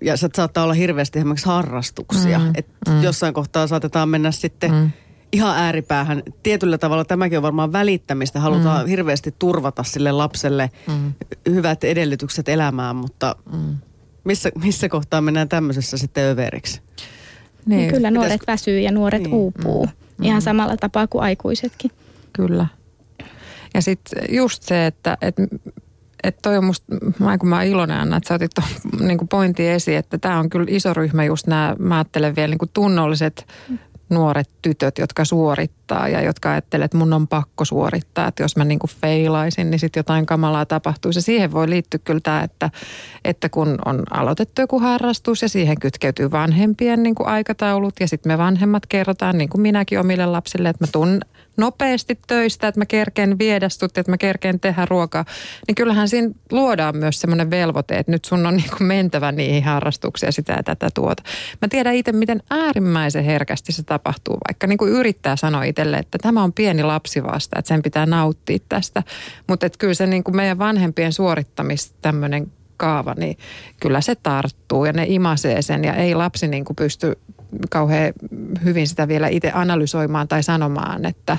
ja 0.00 0.16
se 0.16 0.28
saattaa 0.34 0.64
olla 0.64 0.74
hirveästi 0.74 1.18
esimerkiksi 1.18 1.46
harrastuksia. 1.46 2.38
Mm. 2.38 2.52
Että 2.54 2.90
mm. 2.90 3.02
jossain 3.02 3.34
kohtaa 3.34 3.66
saatetaan 3.66 4.08
mennä 4.08 4.30
sitten 4.30 4.72
mm 4.72 4.90
ihan 5.32 5.56
ääripäähän. 5.56 6.22
Tietyllä 6.42 6.78
tavalla 6.78 7.04
tämäkin 7.04 7.38
on 7.38 7.42
varmaan 7.42 7.72
välittämistä. 7.72 8.40
Halutaan 8.40 8.84
mm. 8.84 8.88
hirveästi 8.88 9.34
turvata 9.38 9.82
sille 9.82 10.12
lapselle 10.12 10.70
mm. 10.88 11.12
hyvät 11.50 11.84
edellytykset 11.84 12.48
elämään, 12.48 12.96
mutta 12.96 13.36
mm. 13.52 13.76
missä, 14.24 14.50
missä 14.62 14.88
kohtaa 14.88 15.20
mennään 15.20 15.48
tämmöisessä 15.48 15.96
sitten 15.98 16.24
överiksi? 16.24 16.80
Niin. 17.66 17.78
niin 17.78 17.90
kyllä 17.92 18.10
nuoret 18.10 18.40
Pitäis... 18.40 18.46
väsyy 18.46 18.80
ja 18.80 18.92
nuoret 18.92 19.22
niin. 19.22 19.34
uupuu. 19.34 19.86
Mm. 19.86 20.24
Ihan 20.24 20.42
samalla 20.42 20.76
tapaa 20.76 21.06
kuin 21.06 21.22
aikuisetkin. 21.22 21.90
Kyllä. 22.32 22.66
Ja 23.74 23.82
sitten 23.82 24.22
just 24.34 24.62
se, 24.62 24.86
että, 24.86 25.18
että 25.20 25.42
että 26.22 26.42
toi 26.42 26.56
on 26.56 26.64
musta, 26.64 26.86
mä, 27.18 27.38
kun 27.38 27.48
mä 27.48 27.56
oon 27.56 27.64
iloinen 27.64 27.96
Anna, 27.96 28.16
että 28.16 28.28
sä 28.28 28.34
otit 28.34 28.50
tuon 28.54 28.68
niin 29.08 29.28
pointin 29.28 29.66
esiin, 29.66 29.96
että 29.96 30.18
tämä 30.18 30.38
on 30.38 30.50
kyllä 30.50 30.66
iso 30.68 30.94
ryhmä 30.94 31.24
just 31.24 31.46
nämä, 31.46 31.76
mä 31.78 31.96
ajattelen 31.96 32.36
vielä 32.36 32.54
niin 32.54 32.70
tunnolliset 32.72 33.46
nuoret 34.10 34.48
tytöt, 34.62 34.98
jotka 34.98 35.24
suorittaa 35.24 36.08
ja 36.08 36.22
jotka 36.22 36.50
ajattelee, 36.50 36.84
että 36.84 36.96
mun 36.96 37.12
on 37.12 37.28
pakko 37.28 37.64
suorittaa, 37.64 38.28
että 38.28 38.42
jos 38.42 38.56
mä 38.56 38.64
niin 38.64 38.78
kuin 38.78 38.90
feilaisin, 39.00 39.70
niin 39.70 39.78
sitten 39.78 40.00
jotain 40.00 40.26
kamalaa 40.26 40.66
tapahtuisi. 40.66 41.18
Ja 41.18 41.22
siihen 41.22 41.52
voi 41.52 41.70
liittyä 41.70 42.00
kyllä 42.04 42.20
tämä, 42.22 42.42
että, 42.42 42.70
että 43.24 43.48
kun 43.48 43.78
on 43.84 44.02
aloitettu 44.10 44.60
joku 44.60 44.78
harrastus 44.78 45.42
ja 45.42 45.48
siihen 45.48 45.80
kytkeytyy 45.80 46.30
vanhempien 46.30 47.02
niin 47.02 47.14
kuin 47.14 47.28
aikataulut 47.28 47.94
ja 48.00 48.08
sitten 48.08 48.32
me 48.32 48.38
vanhemmat 48.38 48.86
kerrotaan, 48.86 49.38
niin 49.38 49.48
kuin 49.48 49.60
minäkin 49.60 50.00
omille 50.00 50.26
lapsille, 50.26 50.68
että 50.68 50.84
mä 50.84 50.90
tunnen 50.92 51.20
nopeasti 51.56 52.18
töistä, 52.26 52.68
että 52.68 52.80
mä 52.80 52.86
kerkeen 52.86 53.38
viedä 53.38 53.68
sut, 53.68 53.98
että 53.98 54.12
mä 54.12 54.18
kerkeen 54.18 54.60
tehdä 54.60 54.86
ruokaa, 54.90 55.24
niin 55.66 55.74
kyllähän 55.74 56.08
siinä 56.08 56.30
luodaan 56.52 56.96
myös 56.96 57.20
semmoinen 57.20 57.50
velvoite, 57.50 57.98
että 57.98 58.12
nyt 58.12 58.24
sun 58.24 58.46
on 58.46 58.56
niin 58.56 58.70
kuin 58.70 58.86
mentävä 58.86 59.32
niihin 59.32 59.64
harrastuksiin 59.64 60.32
sitä 60.32 60.52
ja 60.52 60.62
tätä 60.62 60.88
tuota. 60.94 61.22
Mä 61.62 61.68
tiedän 61.68 61.94
itse, 61.94 62.12
miten 62.12 62.42
äärimmäisen 62.50 63.24
herkästi 63.24 63.72
se 63.72 63.82
tapahtuu, 63.82 64.38
vaikka 64.48 64.66
niin 64.66 64.78
kuin 64.78 64.92
yrittää 64.92 65.36
sanoa 65.36 65.64
itselle, 65.64 65.96
että 65.96 66.18
tämä 66.18 66.42
on 66.42 66.52
pieni 66.52 66.82
lapsi 66.82 67.22
vasta, 67.22 67.58
että 67.58 67.68
sen 67.68 67.82
pitää 67.82 68.06
nauttia 68.06 68.58
tästä. 68.68 69.02
Mutta 69.46 69.70
kyllä 69.78 69.94
se 69.94 70.06
niin 70.06 70.24
kuin 70.24 70.36
meidän 70.36 70.58
vanhempien 70.58 71.12
suorittamis 71.12 71.94
tämmöinen 72.02 72.52
kaava, 72.76 73.14
niin 73.18 73.38
kyllä 73.80 74.00
se 74.00 74.14
tarttuu 74.14 74.84
ja 74.84 74.92
ne 74.92 75.04
imasee 75.08 75.62
sen 75.62 75.84
ja 75.84 75.94
ei 75.94 76.14
lapsi 76.14 76.48
niin 76.48 76.64
kuin 76.64 76.76
pysty 76.76 77.18
kauhean 77.70 78.12
hyvin 78.64 78.88
sitä 78.88 79.08
vielä 79.08 79.28
itse 79.28 79.50
analysoimaan 79.54 80.28
tai 80.28 80.42
sanomaan, 80.42 81.04
että 81.04 81.38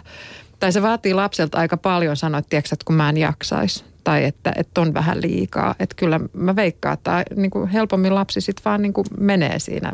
tai 0.60 0.72
se 0.72 0.82
vaatii 0.82 1.14
lapselta 1.14 1.58
aika 1.58 1.78
paljon 1.78 2.18
sanoa, 2.18 2.40
että, 2.40 2.50
tiedätkö, 2.50 2.70
että 2.74 2.86
kun 2.86 2.96
mä 2.96 3.10
en 3.10 3.18
jaksaisi 3.18 3.86
tai 4.04 4.24
että, 4.26 4.54
että 4.56 4.82
on 4.82 4.94
vähän 4.94 5.22
liikaa. 5.22 5.76
Että 5.80 5.96
kyllä 5.96 6.20
mä 6.34 6.56
veikkaan, 6.56 6.94
että 6.94 7.24
niin 7.36 7.52
kuin 7.52 7.70
helpommin 7.70 8.16
lapsi 8.16 8.42
sitten 8.42 8.66
vaan 8.66 8.82
niin 8.82 8.94
kuin 8.94 9.06
menee 9.20 9.60
siinä 9.60 9.92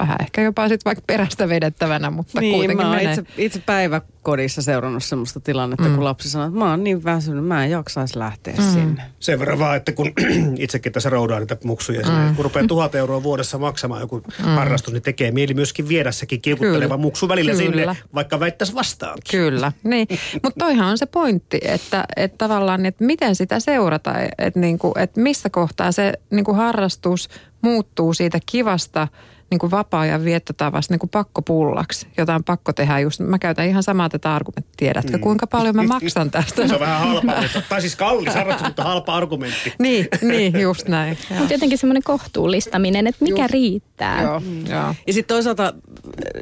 vähän 0.00 0.16
ehkä 0.20 0.42
jopa 0.42 0.68
sitten 0.68 0.84
vaikka 0.84 1.04
perästä 1.06 1.48
vedettävänä, 1.48 2.10
mutta 2.10 2.40
niin, 2.40 2.54
kuitenkin 2.54 2.86
mä 2.86 2.96
menee. 2.96 3.12
itse, 3.12 3.24
itse 3.36 3.62
päiväkodissa 3.66 4.62
seurannut 4.62 5.04
sellaista 5.04 5.40
tilannetta, 5.40 5.88
mm. 5.88 5.94
kun 5.94 6.04
lapsi 6.04 6.30
sanoo, 6.30 6.46
että 6.46 6.58
mä 6.58 6.70
oon 6.70 6.84
niin 6.84 7.04
väsynyt, 7.04 7.44
mä 7.44 7.64
en 7.64 7.70
jaksaisi 7.70 8.18
lähteä 8.18 8.54
mm. 8.58 8.72
sinne. 8.72 9.02
Sen 9.20 9.38
verran 9.38 9.58
vaan, 9.58 9.76
että 9.76 9.92
kun 9.92 10.12
itsekin 10.58 10.92
tässä 10.92 11.10
roudaan 11.10 11.40
niitä 11.40 11.56
muksuja, 11.64 12.00
mm. 12.00 12.36
kun 12.36 12.44
rupeaa 12.44 12.66
tuhat 12.66 12.94
euroa 12.94 13.22
vuodessa 13.22 13.58
maksamaan 13.58 14.00
joku 14.00 14.22
mm. 14.38 14.44
harrastus, 14.44 14.92
niin 14.92 15.02
tekee 15.02 15.30
mieli 15.30 15.54
myöskin 15.54 15.88
viedä 15.88 16.12
sekin 16.12 16.40
kiukutteleva 16.40 16.80
Kyllä. 16.80 16.96
muksu 16.96 17.28
välillä 17.28 17.52
Kyllä. 17.52 17.94
sinne, 17.94 17.96
vaikka 18.14 18.40
väittäisi 18.40 18.74
vastaankin. 18.74 19.40
Kyllä, 19.40 19.72
niin. 19.84 20.06
Mutta 20.42 20.58
toihan 20.58 20.88
on 20.88 20.98
se 20.98 21.06
pointti, 21.06 21.60
että, 21.62 22.04
että 22.16 22.38
tavallaan, 22.38 22.86
että 22.86 23.04
miten 23.04 23.36
sitä 23.36 23.60
seurata, 23.60 24.14
että, 24.38 24.60
niinku, 24.60 24.92
että 24.96 25.20
missä 25.20 25.50
kohtaa 25.50 25.92
se 25.92 26.12
niinku 26.30 26.52
harrastus 26.52 27.28
muuttuu 27.62 28.14
siitä 28.14 28.38
kivasta 28.46 29.08
niin 29.50 29.58
kuin 29.58 29.70
vapaa-ajan 29.70 30.24
viettotavasta 30.24 30.92
niin 30.94 30.98
kuin 30.98 31.10
pakkopullaksi, 31.10 32.06
jota 32.16 32.34
on 32.34 32.44
pakko 32.44 32.72
tehdä 32.72 32.98
just. 32.98 33.20
Mä 33.20 33.38
käytän 33.38 33.66
ihan 33.66 33.82
samaa 33.82 34.08
tätä 34.08 34.34
argumenttia. 34.34 34.70
Tiedätkö, 34.76 35.16
Mm. 35.16 35.20
kuinka 35.20 35.46
paljon 35.46 35.76
mä 35.76 35.82
maksan 35.82 36.30
tästä? 36.30 36.66
Se 36.68 36.74
on 36.74 36.80
vähän 36.80 37.00
halpa, 37.08 37.34
mutta, 37.42 37.62
tai 37.68 37.80
siis 37.80 37.96
kallis 37.96 38.34
harrastus, 38.34 38.66
mutta 38.66 38.82
halpa 38.82 39.14
argumentti. 39.14 39.72
niin, 39.78 40.08
niin, 40.22 40.60
just 40.60 40.88
näin. 40.88 41.18
Mutta 41.38 41.54
jotenkin 41.54 41.78
semmoinen 41.78 42.02
kohtuullistaminen, 42.02 43.06
että 43.06 43.24
mikä 43.24 43.42
Just. 43.42 43.52
riittää. 43.52 44.22
Joo, 44.22 44.42
joo. 44.68 44.94
Ja 45.06 45.12
sitten 45.12 45.34
toisaalta 45.34 45.64
äh, 45.64 45.72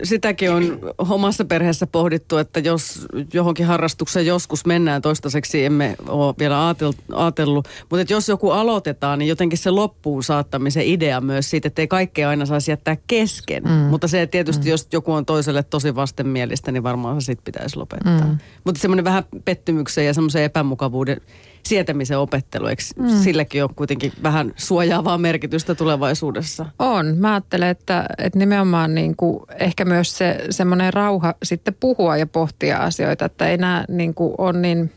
sitäkin 0.02 0.50
on 0.50 0.78
omassa 0.98 1.44
perheessä 1.44 1.86
pohdittu, 1.86 2.36
että 2.36 2.61
jos 2.61 3.06
johonkin 3.32 3.66
harrastukseen 3.66 4.26
joskus 4.26 4.66
mennään, 4.66 5.02
toistaiseksi 5.02 5.64
emme 5.64 5.96
ole 6.09 6.34
vielä 6.38 6.68
ajatellut, 6.68 7.68
mutta 7.90 8.00
että 8.00 8.12
jos 8.14 8.28
joku 8.28 8.50
aloitetaan, 8.50 9.18
niin 9.18 9.28
jotenkin 9.28 9.59
se 9.59 9.70
loppuun 9.70 10.22
saattamisen 10.22 10.86
idea 10.86 11.20
myös 11.20 11.50
siitä, 11.50 11.68
että 11.68 11.82
ei 11.82 11.88
kaikkea 11.88 12.28
aina 12.28 12.46
saisi 12.46 12.70
jättää 12.70 12.96
kesken. 13.07 13.62
Mm. 13.62 13.70
Mutta 13.70 14.09
se 14.09 14.26
tietysti, 14.26 14.64
mm. 14.64 14.70
jos 14.70 14.88
joku 14.92 15.12
on 15.12 15.26
toiselle 15.26 15.62
tosi 15.62 15.94
vastenmielistä, 15.94 16.72
niin 16.72 16.82
varmaan 16.82 17.20
se 17.20 17.24
sitten 17.24 17.44
pitäisi 17.44 17.76
lopettaa. 17.76 18.26
Mm. 18.26 18.38
Mutta 18.64 18.80
semmoinen 18.80 19.05
vähän 19.05 19.24
pettymyksen 19.44 20.07
ja 20.07 20.14
semmoisen 20.14 20.42
epämukavuuden 20.42 21.20
sietämisen 21.62 22.18
opettelu, 22.18 22.66
eikö 22.66 22.82
mm. 22.96 23.09
silläkin 23.09 23.62
ole 23.62 23.70
kuitenkin 23.76 24.12
vähän 24.22 24.53
suojaavaa 24.57 25.18
merkitystä 25.18 25.74
tulevaisuudessa? 25.74 26.66
On. 26.78 27.16
Mä 27.16 27.32
ajattelen, 27.32 27.68
että, 27.68 28.07
että 28.18 28.38
nimenomaan 28.38 28.94
niin 28.94 29.16
kuin 29.16 29.40
ehkä 29.59 29.84
myös 29.84 30.18
se 30.18 30.44
semmoinen 30.51 30.92
rauha 30.92 31.34
sitten 31.42 31.76
puhua 31.80 32.16
ja 32.16 32.26
pohtia 32.26 32.78
asioita, 32.78 33.24
että 33.24 33.49
ei 33.49 33.57
nämä 33.57 33.84
niin 33.88 34.14
kuin 34.14 34.34
ole 34.38 34.53
niin 34.53 34.92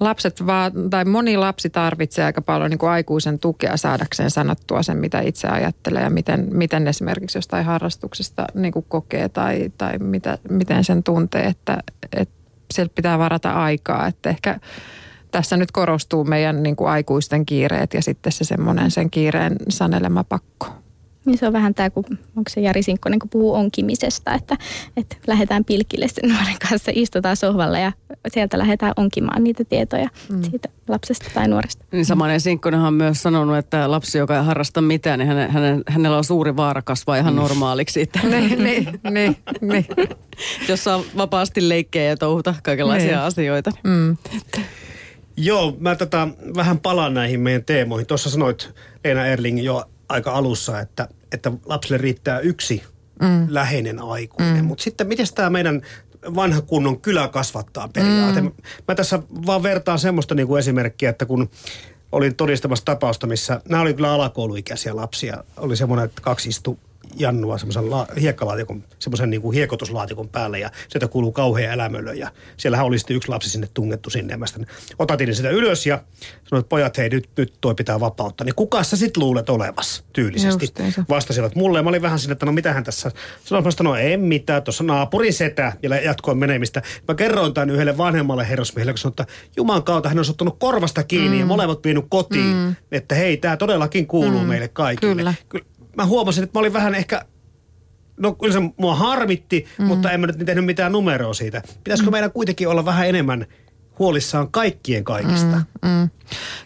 lapset 0.00 0.46
vaan, 0.46 0.72
tai 0.90 1.04
moni 1.04 1.36
lapsi 1.36 1.70
tarvitsee 1.70 2.24
aika 2.24 2.42
paljon 2.42 2.70
niin 2.70 2.78
kuin 2.78 2.90
aikuisen 2.90 3.38
tukea 3.38 3.76
saadakseen 3.76 4.30
sanottua 4.30 4.82
sen, 4.82 4.96
mitä 4.96 5.20
itse 5.20 5.48
ajattelee 5.48 6.02
ja 6.02 6.10
miten, 6.10 6.48
miten 6.52 6.88
esimerkiksi 6.88 7.38
jostain 7.38 7.64
harrastuksesta 7.64 8.46
niin 8.54 8.72
kuin 8.72 8.86
kokee 8.88 9.28
tai, 9.28 9.72
tai 9.78 9.98
mitä, 9.98 10.38
miten 10.50 10.84
sen 10.84 11.02
tuntee, 11.02 11.46
että, 11.46 11.78
että 12.16 12.34
sieltä 12.74 12.92
pitää 12.94 13.18
varata 13.18 13.52
aikaa, 13.52 14.06
että 14.06 14.30
ehkä 14.30 14.60
tässä 15.30 15.56
nyt 15.56 15.72
korostuu 15.72 16.24
meidän 16.24 16.62
niin 16.62 16.76
kuin 16.76 16.90
aikuisten 16.90 17.46
kiireet 17.46 17.94
ja 17.94 18.02
sitten 18.02 18.32
se 18.32 18.44
semmoinen 18.44 18.90
sen 18.90 19.10
kiireen 19.10 19.56
sanelema 19.68 20.24
pakko. 20.24 20.66
Niin 21.24 21.38
se 21.38 21.46
on 21.46 21.52
vähän 21.52 21.74
tämä, 21.74 21.90
kun 21.90 22.04
onko 22.36 22.50
se 22.50 22.60
Jari 22.60 22.82
Sinkkonen, 22.82 23.18
kun 23.18 23.30
puhuu 23.30 23.54
onkimisesta, 23.54 24.34
että, 24.34 24.56
että 24.96 25.16
lähdetään 25.26 25.64
pilkille 25.64 26.08
sen 26.08 26.30
nuoren 26.30 26.56
kanssa, 26.68 26.92
istutaan 26.94 27.36
sohvalla 27.36 27.78
ja 27.78 27.92
sieltä 28.28 28.58
lähdetään 28.58 28.92
onkimaan 28.96 29.44
niitä 29.44 29.64
tietoja 29.64 30.08
mm. 30.28 30.42
siitä 30.42 30.68
lapsesta 30.88 31.30
tai 31.34 31.48
nuoresta. 31.48 31.84
Niin 31.92 32.06
samanen 32.06 32.40
Sinkkonenhan 32.40 32.88
on 32.88 32.94
myös 32.94 33.22
sanonut, 33.22 33.56
että 33.56 33.90
lapsi, 33.90 34.18
joka 34.18 34.36
ei 34.36 34.44
harrasta 34.44 34.80
mitään, 34.80 35.18
niin 35.18 35.28
hänen, 35.28 35.50
hänen, 35.50 35.82
hänellä 35.86 36.16
on 36.16 36.24
suuri 36.24 36.56
vaara 36.56 36.82
kasvaa 36.82 37.16
ihan 37.16 37.36
normaaliksi. 37.36 38.00
Että 38.00 38.20
niin, 38.28 38.64
niin, 38.64 39.00
niin, 39.10 39.36
niin. 39.60 39.86
jos 40.68 40.84
saa 40.84 41.02
vapaasti 41.16 41.68
leikkeä 41.68 42.04
ja 42.04 42.16
touhuta 42.16 42.54
kaikenlaisia 42.62 43.08
Niin. 43.08 43.18
asioita. 43.18 43.72
Mm. 43.84 44.16
Joo, 45.36 45.76
mä 45.80 45.96
tätä 45.96 46.28
vähän 46.56 46.80
palaan 46.80 47.14
näihin 47.14 47.40
meidän 47.40 47.64
teemoihin. 47.64 48.06
Tuossa 48.06 48.30
sanoit 48.30 48.74
Leena 49.04 49.26
Erling 49.26 49.64
jo 49.64 49.84
aika 50.08 50.32
alussa, 50.32 50.80
että, 50.80 51.08
että 51.32 51.52
lapsille 51.66 51.98
riittää 51.98 52.40
yksi 52.40 52.82
mm. 53.22 53.46
läheinen 53.48 53.98
aikuinen. 53.98 54.56
Mm. 54.56 54.64
Mutta 54.64 54.84
sitten 54.84 55.06
miten 55.06 55.26
tämä 55.34 55.50
meidän 55.50 55.82
vanha 56.34 56.60
kunnon 56.60 57.00
kylä 57.00 57.28
kasvattaa 57.28 57.88
periaate? 57.88 58.40
Mm. 58.40 58.52
Mä 58.88 58.94
tässä 58.94 59.22
vaan 59.46 59.62
vertaan 59.62 59.98
semmoista 59.98 60.34
niinku 60.34 60.56
esimerkkiä, 60.56 61.10
että 61.10 61.26
kun 61.26 61.50
olin 62.12 62.34
todistamassa 62.34 62.84
tapausta, 62.84 63.26
missä 63.26 63.60
nämä 63.68 63.82
oli 63.82 63.94
kyllä 63.94 64.12
alakouluikäisiä 64.12 64.96
lapsia. 64.96 65.44
Oli 65.56 65.76
semmoinen, 65.76 66.04
että 66.04 66.22
kaksi 66.22 66.48
istu 66.48 66.78
Jannua 67.16 67.58
semmoisen 67.58 67.90
la- 67.90 68.06
hiekkalaatikon, 68.20 68.84
semmoisen 68.98 69.30
niin 69.30 69.42
kuin 69.42 69.54
hiekotuslaatikon 69.54 70.28
päälle 70.28 70.58
ja 70.58 70.70
sieltä 70.88 71.08
kuuluu 71.08 71.32
kauhea 71.32 71.72
elämölö 71.72 72.12
ja 72.12 72.30
siellähän 72.56 72.86
oli 72.86 72.98
sitten 72.98 73.16
yksi 73.16 73.28
lapsi 73.28 73.50
sinne 73.50 73.68
tungettu 73.74 74.10
sinne 74.10 74.32
ja 74.32 74.38
mä 74.38 74.46
sitten 74.46 74.66
otatin 74.98 75.34
sitä 75.34 75.50
ylös 75.50 75.86
ja 75.86 76.02
sanoin, 76.44 76.60
että 76.60 76.68
pojat 76.68 76.98
hei 76.98 77.08
nyt, 77.08 77.28
nyt 77.36 77.54
toi 77.60 77.74
pitää 77.74 78.00
vapauttaa. 78.00 78.44
Niin 78.44 78.54
kuka 78.54 78.82
sä 78.82 78.96
sit 78.96 79.16
luulet 79.16 79.50
olevas 79.50 80.04
tyylisesti? 80.12 80.64
Justiinsa. 80.64 81.04
Vastasivat 81.08 81.54
mulle 81.54 81.78
ja 81.78 81.82
mä 81.82 81.88
olin 81.88 82.02
vähän 82.02 82.18
sinne, 82.18 82.32
että 82.32 82.46
no 82.46 82.52
mitähän 82.52 82.84
tässä. 82.84 83.10
Sanoin 83.44 83.68
että 83.68 83.84
no 83.84 83.96
en 83.96 84.20
mitään, 84.20 84.62
tuossa 84.62 84.84
naapurin 84.84 85.32
setä 85.32 85.72
ja 85.82 86.00
jatkoin 86.00 86.38
menemistä. 86.38 86.82
Mä 87.08 87.14
kerroin 87.14 87.54
tämän 87.54 87.70
yhdelle 87.70 87.98
vanhemmalle 87.98 88.48
herrasmiehelle, 88.48 88.92
kun 88.92 88.98
sanoin, 88.98 89.12
että 89.12 89.26
Juman 89.56 89.82
kautta 89.82 90.08
hän 90.08 90.18
on 90.18 90.24
ottanut 90.30 90.56
korvasta 90.58 91.02
kiinni 91.02 91.36
mm. 91.36 91.40
ja 91.40 91.46
molemmat 91.46 91.84
vienyt 91.84 92.04
kotiin. 92.08 92.56
Mm. 92.56 92.74
Että 92.92 93.14
hei, 93.14 93.36
tämä 93.36 93.56
todellakin 93.56 94.06
kuuluu 94.06 94.40
mm. 94.40 94.46
meille 94.46 94.68
kaikille. 94.68 95.14
Kyllä. 95.14 95.34
Kyllä 95.48 95.64
mä 95.98 96.06
huomasin, 96.06 96.44
että 96.44 96.58
mä 96.58 96.60
olin 96.60 96.72
vähän 96.72 96.94
ehkä, 96.94 97.24
no 98.16 98.32
kyllä 98.34 98.52
se 98.52 98.60
mua 98.76 98.94
harmitti, 98.94 99.66
mm. 99.78 99.84
mutta 99.84 100.10
en 100.10 100.20
mä 100.20 100.26
nyt 100.26 100.46
tehnyt 100.46 100.64
mitään 100.64 100.92
numeroa 100.92 101.34
siitä. 101.34 101.62
Pitäisikö 101.84 102.10
mm. 102.10 102.12
meidän 102.12 102.32
kuitenkin 102.32 102.68
olla 102.68 102.84
vähän 102.84 103.08
enemmän 103.08 103.46
huolissaan 103.98 104.50
kaikkien 104.50 105.04
kaikista? 105.04 105.60
Mm, 105.82 105.88
mm. 105.88 106.10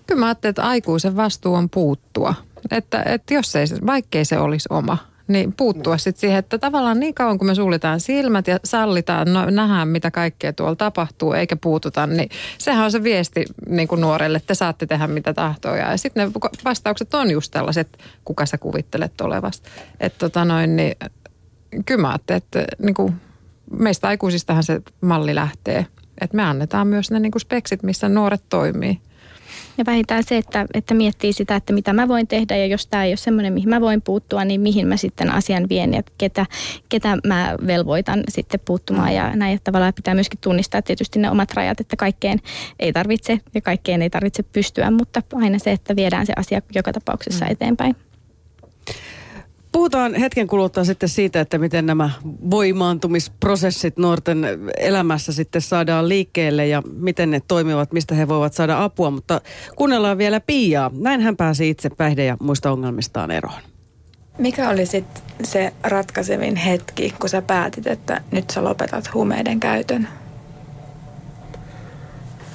Kyllä 0.06 0.20
mä 0.20 0.26
ajattelin, 0.26 0.50
että 0.50 0.64
aikuisen 0.68 1.16
vastuu 1.16 1.54
on 1.54 1.70
puuttua. 1.70 2.34
Että, 2.70 3.02
että 3.06 3.34
jos 3.34 3.56
ei, 3.56 3.66
se- 3.66 3.86
vaikkei 3.86 4.24
se 4.24 4.38
olisi 4.38 4.68
oma, 4.70 4.98
niin 5.28 5.52
puuttua 5.52 5.98
sitten 5.98 6.20
siihen, 6.20 6.38
että 6.38 6.58
tavallaan 6.58 7.00
niin 7.00 7.14
kauan 7.14 7.38
kun 7.38 7.46
me 7.46 7.54
suljetaan 7.54 8.00
silmät 8.00 8.46
ja 8.46 8.58
sallitaan, 8.64 9.32
no, 9.32 9.50
nähdään 9.50 9.88
mitä 9.88 10.10
kaikkea 10.10 10.52
tuolla 10.52 10.76
tapahtuu 10.76 11.32
eikä 11.32 11.56
puututa, 11.56 12.06
niin 12.06 12.28
sehän 12.58 12.84
on 12.84 12.92
se 12.92 13.02
viesti 13.02 13.44
niin 13.68 13.88
kuin 13.88 14.00
nuorelle, 14.00 14.36
että 14.36 14.46
te 14.46 14.54
saatte 14.54 14.86
tehdä 14.86 15.06
mitä 15.06 15.34
tahtoo. 15.34 15.76
Ja 15.76 15.96
sitten 15.96 16.26
ne 16.26 16.40
vastaukset 16.64 17.14
on 17.14 17.30
just 17.30 17.50
tällaiset, 17.50 17.98
kuka 18.24 18.46
sä 18.46 18.58
kuvittelet 18.58 19.20
olevasta. 19.20 19.70
Että 20.00 20.18
tota 20.18 20.44
noin, 20.44 20.76
niin 20.76 20.96
kyllä 21.86 22.00
mä 22.00 22.08
ajattelin, 22.08 22.42
että 22.42 22.64
niin 22.78 22.94
kuin 22.94 23.14
meistä 23.78 24.08
aikuisistahan 24.08 24.62
se 24.62 24.82
malli 25.00 25.34
lähtee. 25.34 25.86
Että 26.20 26.36
me 26.36 26.42
annetaan 26.42 26.86
myös 26.86 27.10
ne 27.10 27.20
niin 27.20 27.32
kuin 27.32 27.40
speksit, 27.40 27.82
missä 27.82 28.08
nuoret 28.08 28.42
toimii. 28.48 29.00
Ja 29.78 29.86
vähintään 29.86 30.22
se, 30.24 30.36
että, 30.36 30.66
että 30.74 30.94
miettii 30.94 31.32
sitä, 31.32 31.56
että 31.56 31.72
mitä 31.72 31.92
mä 31.92 32.08
voin 32.08 32.26
tehdä 32.26 32.56
ja 32.56 32.66
jos 32.66 32.86
tämä 32.86 33.04
ei 33.04 33.10
ole 33.10 33.16
semmoinen, 33.16 33.52
mihin 33.52 33.68
mä 33.68 33.80
voin 33.80 34.02
puuttua, 34.02 34.44
niin 34.44 34.60
mihin 34.60 34.86
mä 34.86 34.96
sitten 34.96 35.30
asian 35.30 35.68
vien 35.68 35.94
ja 35.94 36.02
ketä, 36.18 36.46
ketä 36.88 37.18
mä 37.26 37.56
velvoitan 37.66 38.24
sitten 38.28 38.60
puuttumaan 38.64 39.14
ja 39.14 39.36
näin. 39.36 39.54
Että 39.54 39.64
tavallaan 39.64 39.94
pitää 39.94 40.14
myöskin 40.14 40.38
tunnistaa 40.40 40.82
tietysti 40.82 41.18
ne 41.18 41.30
omat 41.30 41.52
rajat, 41.54 41.80
että 41.80 41.96
kaikkeen 41.96 42.38
ei 42.80 42.92
tarvitse 42.92 43.38
ja 43.54 43.60
kaikkeen 43.60 44.02
ei 44.02 44.10
tarvitse 44.10 44.42
pystyä, 44.42 44.90
mutta 44.90 45.22
aina 45.34 45.58
se, 45.58 45.72
että 45.72 45.96
viedään 45.96 46.26
se 46.26 46.32
asia 46.36 46.62
joka 46.74 46.92
tapauksessa 46.92 47.46
eteenpäin. 47.46 47.96
Puhutaan 49.72 50.14
hetken 50.14 50.46
kuluttua 50.46 50.84
sitten 50.84 51.08
siitä, 51.08 51.40
että 51.40 51.58
miten 51.58 51.86
nämä 51.86 52.10
voimaantumisprosessit 52.50 53.96
nuorten 53.96 54.46
elämässä 54.76 55.32
sitten 55.32 55.62
saadaan 55.62 56.08
liikkeelle 56.08 56.66
ja 56.66 56.82
miten 56.96 57.30
ne 57.30 57.40
toimivat, 57.48 57.92
mistä 57.92 58.14
he 58.14 58.28
voivat 58.28 58.52
saada 58.52 58.84
apua. 58.84 59.10
Mutta 59.10 59.40
kuunnellaan 59.76 60.18
vielä 60.18 60.40
Piaa. 60.40 60.90
Näin 60.94 61.20
hän 61.20 61.36
pääsi 61.36 61.70
itse 61.70 61.90
päihde- 61.90 62.24
ja 62.24 62.36
muista 62.40 62.72
ongelmistaan 62.72 63.30
eroon. 63.30 63.62
Mikä 64.38 64.68
oli 64.68 64.86
sitten 64.86 65.22
se 65.44 65.72
ratkaisevin 65.82 66.56
hetki, 66.56 67.14
kun 67.20 67.28
sä 67.28 67.42
päätit, 67.42 67.86
että 67.86 68.20
nyt 68.30 68.50
sä 68.50 68.64
lopetat 68.64 69.14
huumeiden 69.14 69.60
käytön? 69.60 70.08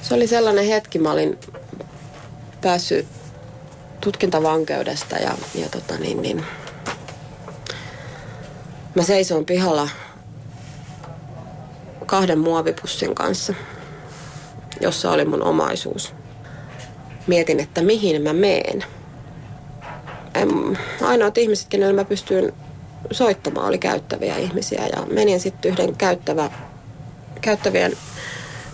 Se 0.02 0.14
oli 0.14 0.26
sellainen 0.26 0.66
hetki, 0.66 0.98
mä 0.98 1.12
olin 1.12 1.38
päässyt 2.60 3.06
tutkintavankeudesta 4.00 5.16
ja, 5.16 5.34
ja 5.54 5.68
tota 5.68 5.96
niin, 5.96 6.22
niin, 6.22 6.44
mä 8.98 9.04
seisoin 9.04 9.44
pihalla 9.44 9.88
kahden 12.06 12.38
muovipussin 12.38 13.14
kanssa, 13.14 13.54
jossa 14.80 15.10
oli 15.10 15.24
mun 15.24 15.42
omaisuus. 15.42 16.14
Mietin, 17.26 17.60
että 17.60 17.82
mihin 17.82 18.22
mä 18.22 18.32
meen. 18.32 18.84
Ainoat 21.02 21.38
ihmiset, 21.38 21.68
kenelle 21.68 21.92
mä 21.92 22.04
pystyin 22.04 22.52
soittamaan, 23.10 23.68
oli 23.68 23.78
käyttäviä 23.78 24.36
ihmisiä 24.36 24.86
ja 24.96 25.06
menin 25.12 25.40
sitten 25.40 25.72
yhden 25.72 25.96
käyttävä, 25.96 26.50
käyttävien 27.40 27.92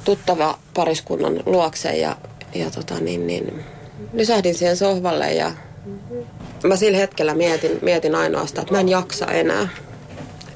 tuttava 0.05 0.59
pariskunnan 0.75 1.41
luokse 1.47 1.97
ja, 1.97 2.17
ja 2.55 2.71
tota 2.71 2.95
niin, 3.01 3.27
niin, 3.27 3.65
lysähdin 4.13 4.55
siihen 4.55 4.77
sohvalle 4.77 5.33
ja 5.33 5.53
mä 6.63 6.77
sillä 6.77 6.99
hetkellä 6.99 7.35
mietin, 7.35 7.79
mietin 7.83 8.15
ainoastaan, 8.15 8.63
että 8.63 8.75
mä 8.75 8.81
en 8.81 8.89
jaksa 8.89 9.27
enää. 9.27 9.69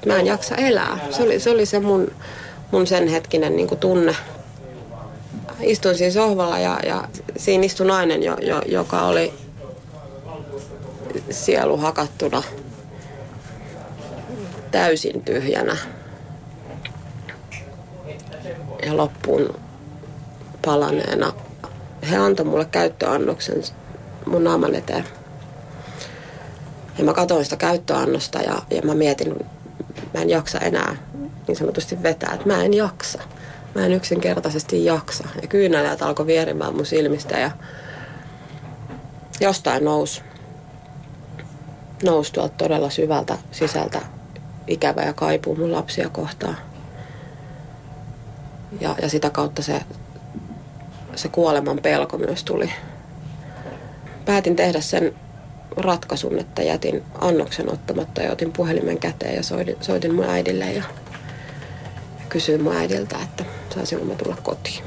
Mä 0.08 0.18
en 0.18 0.26
jaksa 0.26 0.56
elää. 0.56 0.98
Se 1.10 1.22
oli 1.22 1.40
se, 1.40 1.50
oli 1.50 1.66
se 1.66 1.80
mun, 1.80 2.12
mun 2.70 2.86
sen 2.86 3.08
hetkinen 3.08 3.56
niin 3.56 3.68
kuin 3.68 3.78
tunne. 3.78 4.16
Istuin 5.60 5.98
siinä 5.98 6.12
sohvalla 6.12 6.58
ja, 6.58 6.80
ja 6.86 7.08
siinä 7.36 7.64
istui 7.64 7.86
nainen, 7.86 8.22
jo, 8.22 8.36
jo, 8.40 8.62
joka 8.66 9.02
oli 9.02 9.34
sielu 11.30 11.76
hakattuna 11.76 12.42
täysin 14.70 15.22
tyhjänä 15.22 15.76
ja 18.86 18.96
loppuun 18.96 19.54
palaneena. 20.64 21.32
He 22.10 22.16
antoi 22.16 22.46
mulle 22.46 22.64
käyttöannoksen 22.64 23.62
mun 24.26 24.44
naaman 24.44 24.74
eteen. 24.74 25.04
Ja 26.98 27.04
mä 27.04 27.12
katsoin 27.12 27.44
sitä 27.44 27.56
käyttöannosta 27.56 28.38
ja, 28.38 28.62
ja 28.70 28.82
mä 28.82 28.94
mietin, 28.94 29.46
mä 30.14 30.20
en 30.20 30.30
jaksa 30.30 30.58
enää 30.58 30.96
niin 31.48 31.56
sanotusti 31.56 32.02
vetää, 32.02 32.34
että 32.34 32.46
mä 32.46 32.62
en 32.62 32.74
jaksa. 32.74 33.22
Mä 33.74 33.86
en 33.86 33.92
yksinkertaisesti 33.92 34.84
jaksa. 34.84 35.24
Ja 35.42 35.48
kyyneleet 35.48 36.02
alkoi 36.02 36.26
vierimään 36.26 36.74
mun 36.74 36.86
silmistä 36.86 37.38
ja 37.38 37.50
jostain 39.40 39.84
nousi, 39.84 40.22
nousi 42.04 42.32
tuolta 42.32 42.54
todella 42.58 42.90
syvältä 42.90 43.38
sisältä 43.50 44.00
ikävä 44.66 45.02
ja 45.02 45.12
kaipuu 45.12 45.56
mun 45.56 45.72
lapsia 45.72 46.08
kohtaan. 46.08 46.56
Ja, 48.80 48.96
ja 49.02 49.08
sitä 49.08 49.30
kautta 49.30 49.62
se, 49.62 49.80
se 51.14 51.28
kuoleman 51.28 51.78
pelko 51.78 52.18
myös 52.18 52.44
tuli. 52.44 52.72
Päätin 54.24 54.56
tehdä 54.56 54.80
sen 54.80 55.14
ratkaisun, 55.76 56.38
että 56.38 56.62
jätin 56.62 57.02
annoksen 57.20 57.72
ottamatta 57.72 58.22
ja 58.22 58.32
otin 58.32 58.52
puhelimen 58.52 58.98
käteen 58.98 59.36
ja 59.36 59.42
soitin, 59.42 59.76
soitin 59.80 60.14
mun 60.14 60.24
äidille 60.24 60.72
ja 60.72 60.82
kysyin 62.28 62.62
mun 62.62 62.76
äidiltä, 62.76 63.16
että 63.22 63.44
saisinko 63.74 64.04
mä 64.04 64.14
tulla 64.14 64.36
kotiin. 64.42 64.84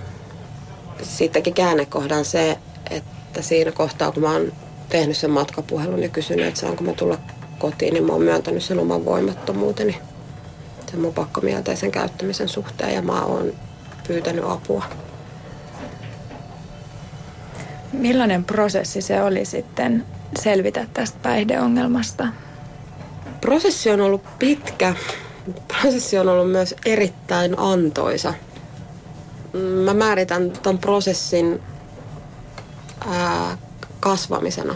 Siitäkin 1.03 1.53
käännekohdan 1.53 2.25
se, 2.25 2.57
että 2.89 3.41
siinä 3.41 3.71
kohtaa 3.71 4.11
kun 4.11 4.23
mä 4.23 4.32
oon 4.32 4.51
tehnyt 4.89 5.17
sen 5.17 5.32
matkapuhelun 5.32 6.03
ja 6.03 6.09
kysynyt, 6.09 6.45
että 6.45 6.59
saanko 6.59 6.84
mä 6.84 6.93
tulla 6.93 7.17
kotiin, 7.59 7.93
niin 7.93 8.05
mä 8.05 8.13
oon 8.13 8.21
myöntänyt 8.21 8.63
sen 8.63 8.79
oman 8.79 9.05
voimattomuuteni 9.05 9.97
sen 10.91 10.99
mun 10.99 11.13
pakkomielteisen 11.13 11.91
käyttämisen 11.91 12.49
suhteen 12.49 12.93
ja 12.93 13.01
mä 13.01 13.21
oon 13.21 13.53
pyytänyt 14.07 14.45
apua. 14.47 14.84
Millainen 17.93 18.43
prosessi 18.43 19.01
se 19.01 19.23
oli 19.23 19.45
sitten 19.45 20.05
selvitä 20.39 20.88
tästä 20.93 21.17
päihdeongelmasta? 21.21 22.27
Prosessi 23.41 23.91
on 23.91 24.01
ollut 24.01 24.23
pitkä. 24.39 24.95
Prosessi 25.67 26.19
on 26.19 26.29
ollut 26.29 26.51
myös 26.51 26.75
erittäin 26.86 27.59
antoisa. 27.59 28.34
Mä 29.84 29.93
määritän 29.93 30.51
ton 30.51 30.77
prosessin 30.77 31.61
ää, 33.07 33.57
kasvamisena 33.99 34.75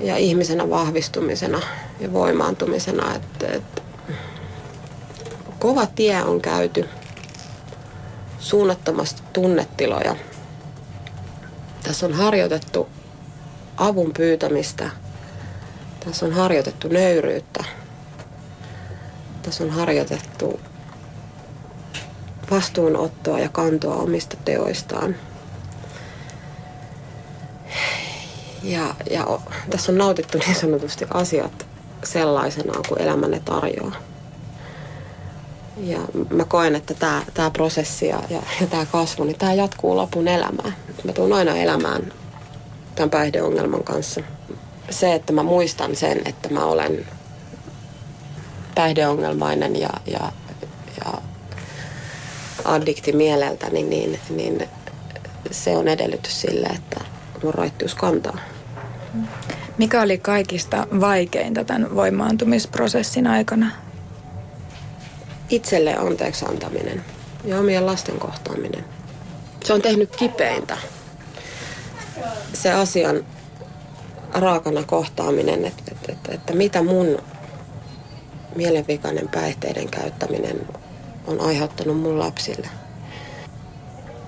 ja 0.00 0.16
ihmisenä 0.16 0.70
vahvistumisena 0.70 1.60
ja 2.00 2.12
voimaantumisena. 2.12 3.14
Että, 3.14 3.46
että 3.46 3.82
kova 5.58 5.86
tie 5.86 6.22
on 6.22 6.40
käyty 6.40 6.88
suunnattomasti 8.38 9.22
tunnetiloja. 9.32 10.16
Tässä 11.82 12.06
on 12.06 12.12
harjoitettu 12.12 12.88
avun 13.76 14.12
pyytämistä. 14.16 14.90
Tässä 16.04 16.26
on 16.26 16.32
harjoitettu 16.32 16.88
nöyryyttä. 16.88 17.64
Tässä 19.42 19.64
on 19.64 19.70
harjoitettu 19.70 20.60
vastuunottoa 22.50 23.38
ja 23.38 23.48
kantoa 23.48 23.94
omista 23.94 24.36
teoistaan. 24.44 25.16
Ja, 28.62 28.94
ja 29.10 29.40
tässä 29.70 29.92
on 29.92 29.98
nautittu 29.98 30.38
niin 30.38 30.54
sanotusti 30.54 31.04
asiat 31.14 31.66
sellaisenaan 32.04 32.82
kuin 32.88 33.00
elämänne 33.00 33.40
tarjoaa. 33.44 33.96
Ja 35.76 35.98
mä 36.30 36.44
koen, 36.44 36.76
että 36.76 36.94
tämä 37.34 37.50
prosessi 37.50 38.06
ja, 38.06 38.22
ja, 38.30 38.42
ja 38.60 38.66
tämä 38.66 38.86
kasvu, 38.86 39.24
niin 39.24 39.38
tämä 39.38 39.54
jatkuu 39.54 39.96
lopun 39.96 40.28
elämää. 40.28 40.72
Mä 41.04 41.12
tuun 41.12 41.32
aina 41.32 41.56
elämään 41.56 42.12
tämän 42.94 43.10
päihdeongelman 43.10 43.84
kanssa. 43.84 44.20
Se, 44.90 45.14
että 45.14 45.32
mä 45.32 45.42
muistan 45.42 45.96
sen, 45.96 46.20
että 46.24 46.48
mä 46.48 46.64
olen 46.64 47.06
päihdeongelmainen 48.74 49.80
ja, 49.80 49.90
ja, 50.06 50.32
ja 51.04 51.12
addikti 52.64 53.12
mieleltäni, 53.12 53.82
niin, 53.82 54.20
niin 54.30 54.68
se 55.50 55.76
on 55.76 55.88
edellytys 55.88 56.40
sille, 56.40 56.66
että 56.66 57.00
mun 57.42 57.54
raittius 57.54 57.94
kantaa. 57.94 58.38
Mikä 59.78 60.02
oli 60.02 60.18
kaikista 60.18 60.86
vaikeinta 61.00 61.64
tämän 61.64 61.96
voimaantumisprosessin 61.96 63.26
aikana? 63.26 63.70
Itselle 65.50 65.96
anteeksi 65.96 66.44
antaminen 66.44 67.04
ja 67.44 67.58
omien 67.58 67.86
lasten 67.86 68.18
kohtaaminen. 68.18 68.84
Se 69.64 69.72
on 69.72 69.82
tehnyt 69.82 70.16
kipeintä. 70.16 70.76
Se 72.52 72.72
asian 72.72 73.24
raakana 74.34 74.82
kohtaaminen, 74.82 75.64
että, 75.64 75.82
että, 75.92 76.12
että, 76.12 76.32
että 76.32 76.52
mitä 76.52 76.82
mun 76.82 77.18
mielenvikainen 78.56 79.28
päihteiden 79.28 79.88
käyttäminen 79.88 80.60
on 81.26 81.40
aiheuttanut 81.40 82.00
mun 82.00 82.18
lapsille. 82.18 82.68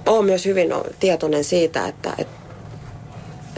Olen 0.06 0.24
myös 0.24 0.44
hyvin 0.44 0.68
tietoinen 1.00 1.44
siitä, 1.44 1.88
että, 1.88 2.14
että 2.18 2.46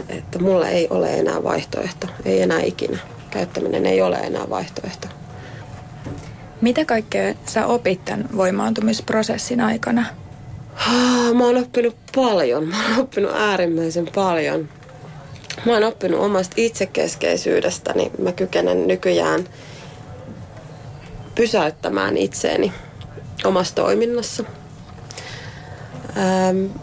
että 0.09 0.39
mulla 0.39 0.67
ei 0.67 0.87
ole 0.89 1.19
enää 1.19 1.43
vaihtoehto. 1.43 2.07
Ei 2.25 2.41
enää 2.41 2.61
ikinä. 2.61 2.97
Käyttäminen 3.29 3.85
ei 3.85 4.01
ole 4.01 4.17
enää 4.17 4.49
vaihtoehto. 4.49 5.07
Mitä 6.61 6.85
kaikkea 6.85 7.33
sä 7.45 7.67
opit 7.67 8.05
tämän 8.05 8.29
voimaantumisprosessin 8.37 9.61
aikana? 9.61 10.05
Mä 11.33 11.45
oon 11.45 11.57
oppinut 11.57 11.95
paljon. 12.15 12.67
Mä 12.67 12.89
oon 12.89 12.99
oppinut 12.99 13.31
äärimmäisen 13.35 14.07
paljon. 14.15 14.69
Mä 15.65 15.73
oon 15.73 15.83
oppinut 15.83 16.19
omasta 16.19 16.53
itsekeskeisyydestäni. 16.57 18.11
Mä 18.17 18.31
kykenen 18.31 18.87
nykyään 18.87 19.47
pysäyttämään 21.35 22.17
itseeni 22.17 22.73
omassa 23.43 23.75
toiminnassa. 23.75 24.43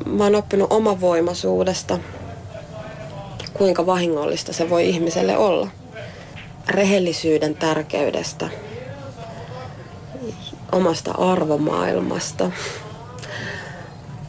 Mä 0.07 0.24
oon 0.24 0.34
oppinut 0.34 0.72
omavoimaisuudesta 0.72 1.99
kuinka 3.55 3.86
vahingollista 3.86 4.53
se 4.53 4.70
voi 4.70 4.88
ihmiselle 4.88 5.36
olla. 5.36 5.68
Rehellisyyden 6.68 7.55
tärkeydestä, 7.55 8.49
omasta 10.72 11.11
arvomaailmasta, 11.12 12.51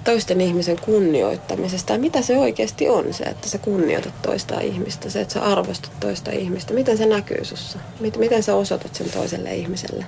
toisten 0.08 0.41
ihmisen 0.41 0.80
kunnioittamisesta 0.80 1.93
ja 1.93 1.99
mitä 1.99 2.22
se 2.22 2.38
oikeasti 2.38 2.89
on 2.89 3.14
se, 3.14 3.24
että 3.24 3.49
sä 3.49 3.58
kunnioitat 3.58 4.22
toista 4.22 4.60
ihmistä, 4.60 5.10
se, 5.10 5.22
että 5.22 5.34
sä 5.34 5.41
arvostat 5.41 5.91
toista 5.99 6.32
ihmistä. 6.32 6.74
Miten 6.74 6.97
se 6.97 7.05
näkyy 7.05 7.45
sussa? 7.45 7.80
Miten 8.18 8.43
sä 8.43 8.55
osoitat 8.55 8.95
sen 8.95 9.10
toiselle 9.10 9.55
ihmiselle? 9.55 10.05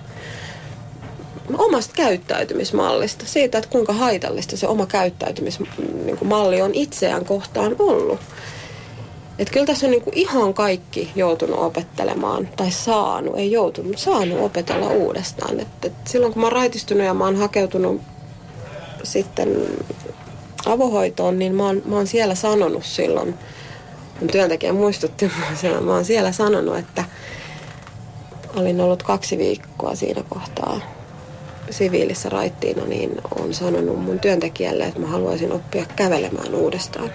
omasta 1.57 1.93
käyttäytymismallista, 1.95 3.25
siitä, 3.25 3.57
että 3.57 3.69
kuinka 3.69 3.93
haitallista 3.93 4.57
se 4.57 4.67
oma 4.67 4.85
käyttäytymismalli 4.85 6.61
on 6.61 6.73
itseään 6.73 7.25
kohtaan 7.25 7.75
ollut. 7.79 8.19
Että 9.39 9.53
kyllä 9.53 9.65
tässä 9.65 9.87
on 9.87 9.91
niin 9.91 10.01
kuin 10.01 10.17
ihan 10.17 10.53
kaikki 10.53 11.11
joutunut 11.15 11.59
opettelemaan, 11.59 12.49
tai 12.55 12.71
saanut, 12.71 13.37
ei 13.37 13.51
joutunut, 13.51 13.97
saanut 13.97 14.39
opetella 14.39 14.89
uudestaan. 14.89 15.59
Et, 15.59 15.85
et 15.85 15.93
silloin 16.05 16.33
kun 16.33 16.41
mä 16.41 16.45
oon 16.45 16.53
raitistunut 16.53 17.05
ja 17.05 17.13
mä 17.13 17.25
oon 17.25 17.35
hakeutunut 17.35 18.01
sitten 19.03 19.49
avohoitoon, 20.65 21.39
niin 21.39 21.55
mä 21.55 21.65
oon, 21.65 21.81
mä 21.85 21.95
oon 21.95 22.07
siellä 22.07 22.35
sanonut 22.35 22.85
silloin, 22.85 23.35
mun 24.19 24.29
työntekijä 24.29 24.73
muistutti 24.73 25.31
mua, 25.63 25.81
mä 25.81 25.93
oon 25.93 26.05
siellä 26.05 26.31
sanonut, 26.31 26.77
että 26.77 27.03
olin 28.55 28.81
ollut 28.81 29.03
kaksi 29.03 29.37
viikkoa 29.37 29.95
siinä 29.95 30.23
kohtaa 30.29 30.79
siviilissä 31.69 32.29
raittiina, 32.29 32.85
niin 32.85 33.21
on 33.39 33.53
sanonut 33.53 34.03
mun 34.03 34.19
työntekijälle, 34.19 34.83
että 34.83 34.99
mä 34.99 35.07
haluaisin 35.07 35.51
oppia 35.51 35.85
kävelemään 35.95 36.55
uudestaan. 36.55 37.11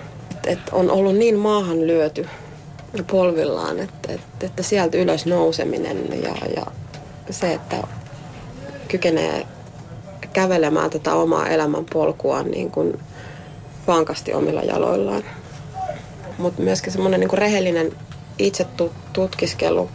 Et 0.47 0.59
on 0.73 0.91
ollut 0.91 1.17
niin 1.17 1.37
maahan 1.37 1.87
lyöty 1.87 2.27
polvillaan, 3.11 3.79
että, 3.79 4.13
että, 4.13 4.47
että 4.47 4.63
sieltä 4.63 4.99
ylös 4.99 5.27
nouseminen 5.27 6.23
ja, 6.23 6.35
ja 6.57 6.67
se, 7.31 7.55
että 7.55 7.77
kykenee 8.89 9.47
kävelemään 10.35 10.91
tätä 10.91 11.15
omaa 11.15 11.49
elämänpolkuaan 11.49 12.51
niin 12.51 12.71
kuin 12.71 12.99
vankasti 13.87 14.35
omilla 14.35 14.61
jaloillaan. 14.61 15.23
Mutta 16.39 16.63
myöskin 16.63 16.93
semmoinen 16.93 17.21
niin 17.21 17.39
rehellinen 17.39 17.93
itse 18.39 18.67
tutkiskelu 19.13 19.89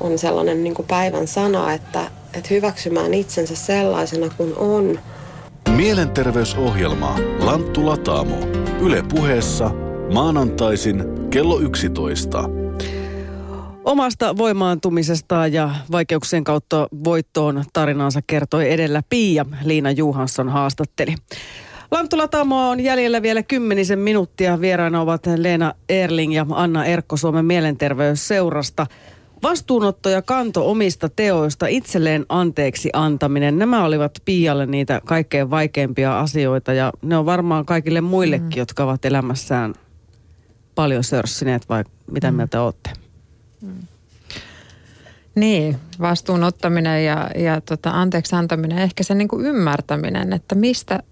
on 0.00 0.18
sellainen 0.18 0.64
niin 0.64 0.74
kuin 0.74 0.86
päivän 0.86 1.26
sana, 1.26 1.72
että, 1.72 2.00
että 2.34 2.48
hyväksymään 2.50 3.14
itsensä 3.14 3.56
sellaisena 3.56 4.30
kuin 4.36 4.54
on. 4.56 4.98
Mielenterveysohjelma 5.76 7.16
Lanttu 7.38 7.86
Lataamo. 7.86 8.36
Yle 8.80 9.02
puheessa 9.14 9.70
maanantaisin 10.12 11.04
kello 11.30 11.60
11. 11.60 12.59
Omasta 13.84 14.36
voimaantumisestaan 14.36 15.52
ja 15.52 15.74
vaikeuksien 15.92 16.44
kautta 16.44 16.88
voittoon 17.04 17.64
tarinansa 17.72 18.20
kertoi 18.26 18.72
edellä 18.72 19.02
Pia. 19.08 19.46
Liina 19.64 19.90
Juhansson 19.90 20.48
haastatteli. 20.48 21.14
Lantulatamoa 21.90 22.66
on 22.66 22.80
jäljellä 22.80 23.22
vielä 23.22 23.42
kymmenisen 23.42 23.98
minuuttia. 23.98 24.60
Vieraana 24.60 25.00
ovat 25.00 25.22
Leena 25.36 25.74
Erling 25.88 26.34
ja 26.34 26.46
Anna 26.50 26.84
Erkko 26.84 27.16
Suomen 27.16 27.44
mielenterveysseurasta. 27.44 28.86
Vastuunotto 29.42 30.08
ja 30.08 30.22
kanto 30.22 30.70
omista 30.70 31.08
teoista, 31.08 31.66
itselleen 31.66 32.26
anteeksi 32.28 32.90
antaminen, 32.92 33.58
nämä 33.58 33.84
olivat 33.84 34.12
Pialle 34.24 34.66
niitä 34.66 35.00
kaikkein 35.06 35.50
vaikeimpia 35.50 36.20
asioita 36.20 36.72
ja 36.72 36.92
ne 37.02 37.16
on 37.16 37.26
varmaan 37.26 37.66
kaikille 37.66 38.00
muillekin, 38.00 38.48
mm. 38.48 38.58
jotka 38.58 38.84
ovat 38.84 39.04
elämässään 39.04 39.74
paljon 40.74 41.04
sörssineet, 41.04 41.68
vai 41.68 41.84
mitä 42.10 42.30
mm. 42.30 42.36
mieltä 42.36 42.62
olette? 42.62 42.90
Mm. 43.62 43.86
Niin, 45.34 45.76
vastuun 46.00 46.44
ottaminen 46.44 47.04
ja, 47.04 47.30
ja 47.36 47.60
tota, 47.60 47.90
anteeksi 47.90 48.36
antaminen, 48.36 48.78
ehkä 48.78 49.02
se 49.02 49.14
niinku 49.14 49.40
ymmärtäminen, 49.40 50.32
että 50.32 50.54
mistä, 50.54 51.02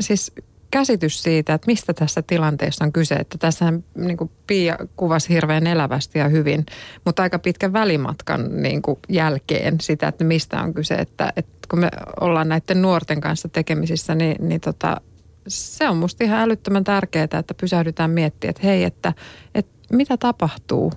siis 0.00 0.32
käsitys 0.70 1.22
siitä, 1.22 1.54
että 1.54 1.66
mistä 1.66 1.94
tässä 1.94 2.22
tilanteessa 2.22 2.84
on 2.84 2.92
kyse. 2.92 3.14
Että 3.14 3.38
tässä 3.38 3.72
niin 3.94 4.16
kuin 4.16 4.30
Pia 4.46 4.76
kuvasi 4.96 5.28
hirveän 5.28 5.66
elävästi 5.66 6.18
ja 6.18 6.28
hyvin, 6.28 6.66
mutta 7.04 7.22
aika 7.22 7.38
pitkän 7.38 7.72
välimatkan 7.72 8.62
niin 8.62 8.82
kuin 8.82 8.98
jälkeen 9.08 9.80
sitä, 9.80 10.08
että 10.08 10.24
mistä 10.24 10.62
on 10.62 10.74
kyse. 10.74 10.94
Että, 10.94 11.32
että 11.36 11.68
kun 11.70 11.78
me 11.78 11.88
ollaan 12.20 12.48
näiden 12.48 12.82
nuorten 12.82 13.20
kanssa 13.20 13.48
tekemisissä, 13.48 14.14
niin, 14.14 14.48
niin 14.48 14.60
tota, 14.60 15.00
se 15.48 15.88
on 15.88 15.96
musta 15.96 16.24
ihan 16.24 16.40
älyttömän 16.40 16.84
tärkeää, 16.84 17.24
että 17.24 17.54
pysähdytään 17.60 18.10
miettimään, 18.10 18.50
että 18.50 18.66
hei, 18.66 18.84
että, 18.84 19.12
että 19.54 19.72
mitä 19.92 20.16
tapahtuu, 20.16 20.92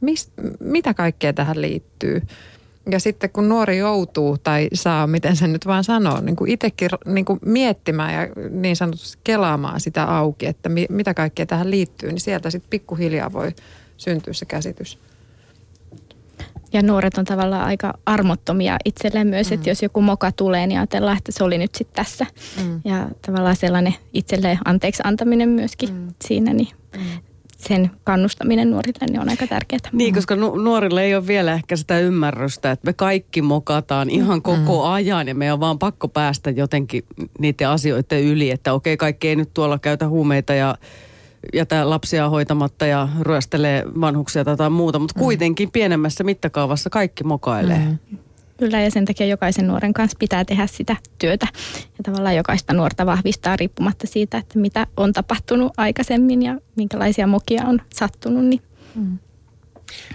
Mist, 0.00 0.30
mitä 0.60 0.94
kaikkea 0.94 1.32
tähän 1.32 1.60
liittyy. 1.60 2.22
Ja 2.90 3.00
sitten 3.00 3.30
kun 3.30 3.48
nuori 3.48 3.78
joutuu 3.78 4.38
tai 4.38 4.68
saa, 4.74 5.06
miten 5.06 5.36
sen 5.36 5.52
nyt 5.52 5.66
vaan 5.66 5.84
sanoo, 5.84 6.20
niin 6.20 6.36
kuin 6.36 6.50
itsekin 6.50 6.88
niin 7.06 7.24
kuin 7.24 7.38
miettimään 7.44 8.14
ja 8.14 8.28
niin 8.50 8.76
sanotusti 8.76 9.18
kelaamaan 9.24 9.80
sitä 9.80 10.04
auki, 10.04 10.46
että 10.46 10.68
mi, 10.68 10.86
mitä 10.90 11.14
kaikkea 11.14 11.46
tähän 11.46 11.70
liittyy, 11.70 12.08
niin 12.08 12.20
sieltä 12.20 12.50
sitten 12.50 12.70
pikkuhiljaa 12.70 13.32
voi 13.32 13.52
syntyä 13.96 14.32
se 14.32 14.44
käsitys. 14.44 14.98
Ja 16.72 16.82
nuoret 16.82 17.18
on 17.18 17.24
tavallaan 17.24 17.64
aika 17.64 17.94
armottomia 18.06 18.76
itselleen 18.84 19.26
myös, 19.26 19.50
mm. 19.50 19.54
että 19.54 19.70
jos 19.70 19.82
joku 19.82 20.00
moka 20.00 20.32
tulee, 20.32 20.66
niin 20.66 20.78
ajatellaan, 20.78 21.18
että 21.18 21.32
se 21.32 21.44
oli 21.44 21.58
nyt 21.58 21.74
sitten 21.74 22.04
tässä. 22.04 22.26
Mm. 22.64 22.80
Ja 22.84 23.08
tavallaan 23.26 23.56
sellainen 23.56 23.94
itselleen 24.12 24.58
anteeksi 24.64 25.02
antaminen 25.04 25.48
myöskin 25.48 25.94
mm. 25.94 26.08
siinä, 26.24 26.52
niin 26.52 26.68
mm 26.96 27.27
sen 27.58 27.90
kannustaminen 28.04 28.70
nuorille 28.70 29.06
niin 29.10 29.20
on 29.20 29.28
aika 29.28 29.46
tärkeää. 29.46 29.80
Niin, 29.92 30.14
koska 30.14 30.36
nu- 30.36 30.56
nuorille 30.56 31.02
ei 31.02 31.14
ole 31.14 31.26
vielä 31.26 31.52
ehkä 31.52 31.76
sitä 31.76 31.98
ymmärrystä, 31.98 32.70
että 32.70 32.86
me 32.86 32.92
kaikki 32.92 33.42
mokataan 33.42 34.10
ihan 34.10 34.42
koko 34.42 34.84
mm. 34.84 34.92
ajan 34.92 35.28
ja 35.28 35.34
meidän 35.34 35.54
on 35.54 35.60
vaan 35.60 35.78
pakko 35.78 36.08
päästä 36.08 36.50
jotenkin 36.50 37.04
niiden 37.38 37.68
asioiden 37.68 38.22
yli, 38.24 38.50
että 38.50 38.72
okei, 38.72 38.96
kaikki 38.96 39.28
ei 39.28 39.36
nyt 39.36 39.54
tuolla 39.54 39.78
käytä 39.78 40.08
huumeita 40.08 40.54
ja 40.54 40.74
jätä 41.54 41.90
lapsia 41.90 42.28
hoitamatta 42.28 42.86
ja 42.86 43.08
ryöstelee 43.20 43.84
vanhuksia 44.00 44.44
tai 44.44 44.52
jotain 44.52 44.72
muuta, 44.72 44.98
mutta 44.98 45.14
mm. 45.18 45.22
kuitenkin 45.22 45.70
pienemmässä 45.70 46.24
mittakaavassa 46.24 46.90
kaikki 46.90 47.24
mokailee. 47.24 47.78
Mm. 47.78 48.18
Kyllä 48.58 48.80
ja 48.80 48.90
sen 48.90 49.04
takia 49.04 49.26
jokaisen 49.26 49.66
nuoren 49.66 49.92
kanssa 49.92 50.16
pitää 50.20 50.44
tehdä 50.44 50.66
sitä 50.66 50.96
työtä 51.18 51.46
ja 51.84 52.02
tavallaan 52.02 52.36
jokaista 52.36 52.72
nuorta 52.72 53.06
vahvistaa 53.06 53.56
riippumatta 53.56 54.06
siitä, 54.06 54.38
että 54.38 54.58
mitä 54.58 54.86
on 54.96 55.12
tapahtunut 55.12 55.72
aikaisemmin 55.76 56.42
ja 56.42 56.58
minkälaisia 56.76 57.26
mokia 57.26 57.64
on 57.64 57.80
sattunut. 57.94 58.44
Niin. 58.44 58.62
Mm. 58.94 59.18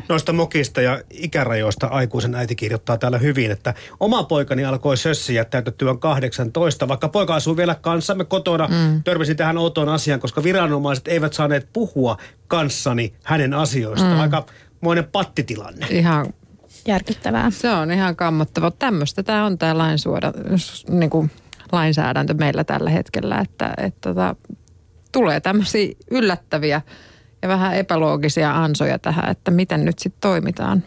Noista 0.09 0.33
mokista 0.33 0.81
ja 0.81 1.01
ikärajoista 1.09 1.87
aikuisen 1.87 2.35
äiti 2.35 2.55
kirjoittaa 2.55 2.97
täällä 2.97 3.17
hyvin, 3.17 3.51
että 3.51 3.73
oma 3.99 4.23
poikani 4.23 4.65
alkoi 4.65 4.97
sössiä 4.97 5.45
täytettyään 5.45 5.99
18, 5.99 6.87
vaikka 6.87 7.09
poika 7.09 7.35
asuu 7.35 7.57
vielä 7.57 7.75
kanssamme 7.75 8.25
kotona. 8.25 8.67
Mm. 8.67 9.03
Törmäsin 9.03 9.37
tähän 9.37 9.57
outoon 9.57 9.89
asiaan, 9.89 10.19
koska 10.19 10.43
viranomaiset 10.43 11.07
eivät 11.07 11.33
saaneet 11.33 11.67
puhua 11.73 12.17
kanssani 12.47 13.13
hänen 13.23 13.53
asioistaan. 13.53 14.13
Mm. 14.13 14.19
Aika 14.19 14.45
moinen 14.81 15.05
pattitilanne. 15.11 15.87
Ihan 15.89 16.33
järkyttävää. 16.87 17.49
Se 17.49 17.69
on 17.69 17.91
ihan 17.91 18.15
kammottava. 18.15 18.71
Tämmöistä 18.71 19.23
tämä 19.23 19.45
on 19.45 19.57
tämä 19.57 19.77
lainsuoda, 19.77 20.33
niin 20.89 21.09
kuin 21.09 21.31
lainsäädäntö 21.71 22.33
meillä 22.33 22.63
tällä 22.63 22.89
hetkellä, 22.89 23.39
että, 23.39 23.73
että 23.77 24.09
tota, 24.09 24.35
tulee 25.11 25.39
tämmöisiä 25.39 25.93
yllättäviä 26.11 26.81
ja 27.41 27.47
vähän 27.47 27.75
epäloogisia 27.75 28.63
ansoja 28.63 28.99
tähän, 28.99 29.29
että 29.29 29.51
miten 29.51 29.85
nyt 29.85 29.99
sitten 29.99 30.21
toimitaan. 30.21 30.83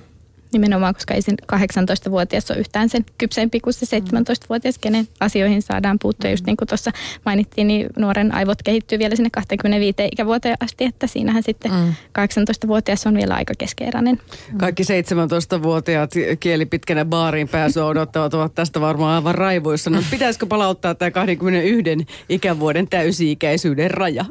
Nimenomaan, 0.52 0.94
koska 0.94 1.14
ei 1.14 1.22
sen 1.22 1.36
18-vuotias 1.52 2.50
ole 2.50 2.58
yhtään 2.58 2.88
sen 2.88 3.04
kypsempi 3.18 3.60
kuin 3.60 3.74
se 3.74 3.98
17-vuotias, 3.98 4.78
kenen 4.78 5.08
asioihin 5.20 5.62
saadaan 5.62 5.98
puuttua. 6.02 6.30
Just 6.30 6.46
niin 6.46 6.56
kuin 6.56 6.68
tuossa 6.68 6.90
mainittiin, 7.24 7.68
niin 7.68 7.86
nuoren 7.98 8.34
aivot 8.34 8.62
kehittyy 8.62 8.98
vielä 8.98 9.16
sinne 9.16 9.30
25 9.32 9.96
ikävuoteen 10.12 10.56
asti, 10.60 10.84
että 10.84 11.06
siinähän 11.06 11.42
sitten 11.42 11.72
mm. 11.72 11.94
18-vuotias 12.18 13.06
on 13.06 13.14
vielä 13.14 13.34
aika 13.34 13.54
keskeeräinen. 13.58 14.20
Kaikki 14.56 14.82
17-vuotiaat 14.82 16.10
kieli 16.40 16.66
pitkänä 16.66 17.04
baariin 17.04 17.48
pääsyä 17.48 17.86
odottavat 17.86 18.34
ovat 18.34 18.54
tästä 18.54 18.80
varmaan 18.80 19.14
aivan 19.14 19.34
raivoissa. 19.34 19.90
No, 19.90 20.02
pitäisikö 20.10 20.46
palauttaa 20.46 20.94
tämä 20.94 21.10
21 21.10 22.06
ikävuoden 22.28 22.88
täysi-ikäisyyden 22.88 23.90
raja? 23.90 24.24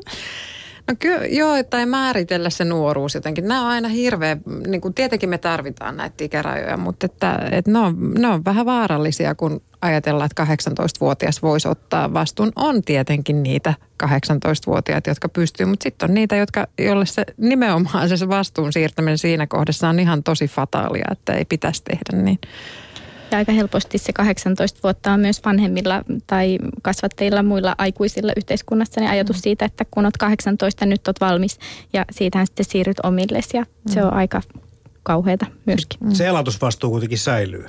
No 0.87 0.95
kyllä, 0.99 1.25
joo, 1.25 1.63
tai 1.63 1.85
määritellä 1.85 2.49
se 2.49 2.65
nuoruus 2.65 3.15
jotenkin. 3.15 3.47
Nämä 3.47 3.61
on 3.61 3.67
aina 3.67 3.89
hirveä, 3.89 4.37
niin 4.67 4.81
kuin 4.81 4.93
tietenkin 4.93 5.29
me 5.29 5.37
tarvitaan 5.37 5.97
näitä 5.97 6.23
ikärajoja, 6.23 6.77
mutta 6.77 7.05
että, 7.05 7.47
että 7.51 7.71
ne, 7.71 7.79
on, 7.79 8.13
ne 8.13 8.27
on 8.27 8.45
vähän 8.45 8.65
vaarallisia, 8.65 9.35
kun 9.35 9.61
ajatellaan, 9.81 10.29
että 10.31 10.43
18-vuotias 10.43 11.41
voisi 11.41 11.67
ottaa 11.67 12.13
vastuun. 12.13 12.51
On 12.55 12.81
tietenkin 12.81 13.43
niitä 13.43 13.73
18-vuotiaita, 14.03 15.09
jotka 15.09 15.29
pystyy, 15.29 15.65
mutta 15.65 15.83
sitten 15.83 16.09
on 16.09 16.13
niitä, 16.13 16.35
jotka, 16.35 16.67
joille 16.79 17.05
se 17.05 17.25
nimenomaan 17.37 18.17
se 18.17 18.29
vastuun 18.29 18.73
siirtäminen 18.73 19.17
siinä 19.17 19.47
kohdassa 19.47 19.89
on 19.89 19.99
ihan 19.99 20.23
tosi 20.23 20.47
fataalia, 20.47 21.05
että 21.11 21.33
ei 21.33 21.45
pitäisi 21.45 21.83
tehdä 21.83 22.23
niin. 22.23 22.39
Ja 23.31 23.37
aika 23.37 23.51
helposti 23.51 23.97
se 23.97 24.13
18 24.13 24.79
vuotta 24.83 25.11
on 25.11 25.19
myös 25.19 25.41
vanhemmilla 25.45 26.03
tai 26.27 26.57
kasvattajilla 26.81 27.43
muilla 27.43 27.75
aikuisilla 27.77 28.31
yhteiskunnassa 28.37 29.01
niin 29.01 29.11
ajatus 29.11 29.35
mm. 29.35 29.41
siitä, 29.41 29.65
että 29.65 29.85
kun 29.91 30.05
olet 30.05 30.17
18, 30.17 30.85
nyt 30.85 31.07
olet 31.07 31.21
valmis 31.21 31.59
ja 31.93 32.05
siitähän 32.11 32.47
sitten 32.47 32.65
siirryt 32.65 32.99
omilles 33.03 33.53
ja 33.53 33.61
mm. 33.61 33.93
se 33.93 34.03
on 34.03 34.13
aika 34.13 34.41
kauheata 35.03 35.45
myöskin. 35.65 35.99
Mm. 35.99 36.11
Se 36.11 36.27
elatusvastuu 36.27 36.91
kuitenkin 36.91 37.19
säilyy 37.19 37.65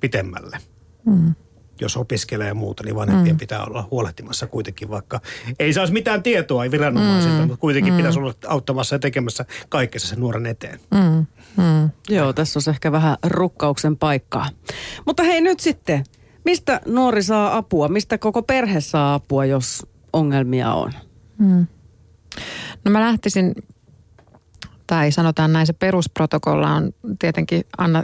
pitemmälle. 0.00 0.58
Mm. 1.06 1.34
Jos 1.80 1.96
opiskelee 1.96 2.48
ja 2.48 2.54
muuta, 2.54 2.84
niin 2.84 2.96
vanhempien 2.96 3.36
mm. 3.36 3.38
pitää 3.38 3.64
olla 3.64 3.88
huolehtimassa 3.90 4.46
kuitenkin, 4.46 4.90
vaikka 4.90 5.20
ei 5.58 5.72
saisi 5.72 5.92
mitään 5.92 6.22
tietoa 6.22 6.64
viranomaisilta, 6.70 7.36
mm. 7.36 7.40
mutta 7.40 7.60
kuitenkin 7.60 7.92
mm. 7.92 7.96
pitäisi 7.96 8.18
olla 8.18 8.34
auttamassa 8.46 8.94
ja 8.94 8.98
tekemässä 8.98 9.44
kaikessa 9.68 10.08
sen 10.08 10.20
nuoren 10.20 10.46
eteen. 10.46 10.80
Mm. 10.90 11.26
Mm. 11.56 11.90
Joo, 12.08 12.32
tässä 12.32 12.58
on 12.58 12.74
ehkä 12.74 12.92
vähän 12.92 13.16
rukkauksen 13.26 13.96
paikkaa. 13.96 14.48
Mutta 15.06 15.22
hei 15.22 15.40
nyt 15.40 15.60
sitten, 15.60 16.04
mistä 16.44 16.80
nuori 16.86 17.22
saa 17.22 17.56
apua? 17.56 17.88
Mistä 17.88 18.18
koko 18.18 18.42
perhe 18.42 18.80
saa 18.80 19.14
apua, 19.14 19.44
jos 19.44 19.86
ongelmia 20.12 20.72
on? 20.72 20.92
Mm. 21.38 21.66
No 22.84 22.90
mä 22.90 23.00
lähtisin, 23.00 23.54
tai 24.86 25.12
sanotaan 25.12 25.52
näin, 25.52 25.66
se 25.66 25.72
perusprotokolla 25.72 26.70
on 26.70 26.92
tietenkin 27.18 27.64
Anna 27.78 28.02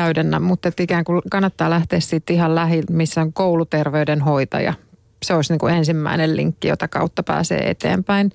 täydennä, 0.00 0.40
mutta 0.40 0.68
että 0.68 0.82
ikään 0.82 1.04
kuin 1.04 1.22
kannattaa 1.30 1.70
lähteä 1.70 2.00
siitä 2.00 2.32
ihan 2.32 2.54
lähi, 2.54 2.82
missä 2.90 3.20
on 3.20 3.32
kouluterveydenhoitaja. 3.32 4.74
Se 5.22 5.34
olisi 5.34 5.52
niin 5.52 5.58
kuin 5.58 5.74
ensimmäinen 5.74 6.36
linkki, 6.36 6.68
jota 6.68 6.88
kautta 6.88 7.22
pääsee 7.22 7.70
eteenpäin. 7.70 8.32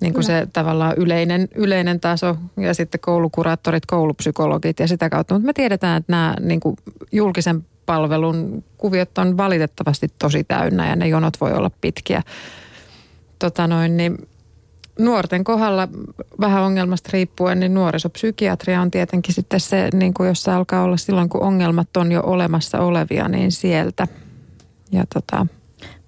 Niin 0.00 0.14
kuin 0.14 0.24
se 0.24 0.48
tavallaan 0.52 0.94
yleinen, 0.96 1.48
yleinen 1.54 2.00
taso 2.00 2.36
ja 2.56 2.74
sitten 2.74 3.00
koulukuraattorit, 3.00 3.86
koulupsykologit 3.86 4.80
ja 4.80 4.88
sitä 4.88 5.10
kautta. 5.10 5.34
Mutta 5.34 5.46
me 5.46 5.52
tiedetään, 5.52 5.96
että 5.96 6.12
nämä 6.12 6.34
niin 6.40 6.60
kuin 6.60 6.76
julkisen 7.12 7.64
palvelun 7.86 8.64
kuviot 8.78 9.18
on 9.18 9.36
valitettavasti 9.36 10.08
tosi 10.18 10.44
täynnä 10.44 10.88
ja 10.88 10.96
ne 10.96 11.08
jonot 11.08 11.40
voi 11.40 11.52
olla 11.52 11.70
pitkiä. 11.80 12.22
Tota 13.38 13.66
noin, 13.66 13.96
niin 13.96 14.28
nuorten 14.98 15.44
kohdalla 15.44 15.88
vähän 16.40 16.62
ongelmasta 16.62 17.10
riippuen, 17.12 17.60
niin 17.60 17.74
nuorisopsykiatria 17.74 18.80
on 18.80 18.90
tietenkin 18.90 19.34
sitten 19.34 19.60
se, 19.60 19.88
niin 19.94 20.14
kuin 20.14 20.28
jos 20.28 20.42
se 20.42 20.50
alkaa 20.50 20.82
olla 20.82 20.96
silloin, 20.96 21.28
kun 21.28 21.42
ongelmat 21.42 21.96
on 21.96 22.12
jo 22.12 22.22
olemassa 22.24 22.78
olevia, 22.78 23.28
niin 23.28 23.52
sieltä. 23.52 24.08
Ja 24.92 25.04
tota, 25.14 25.46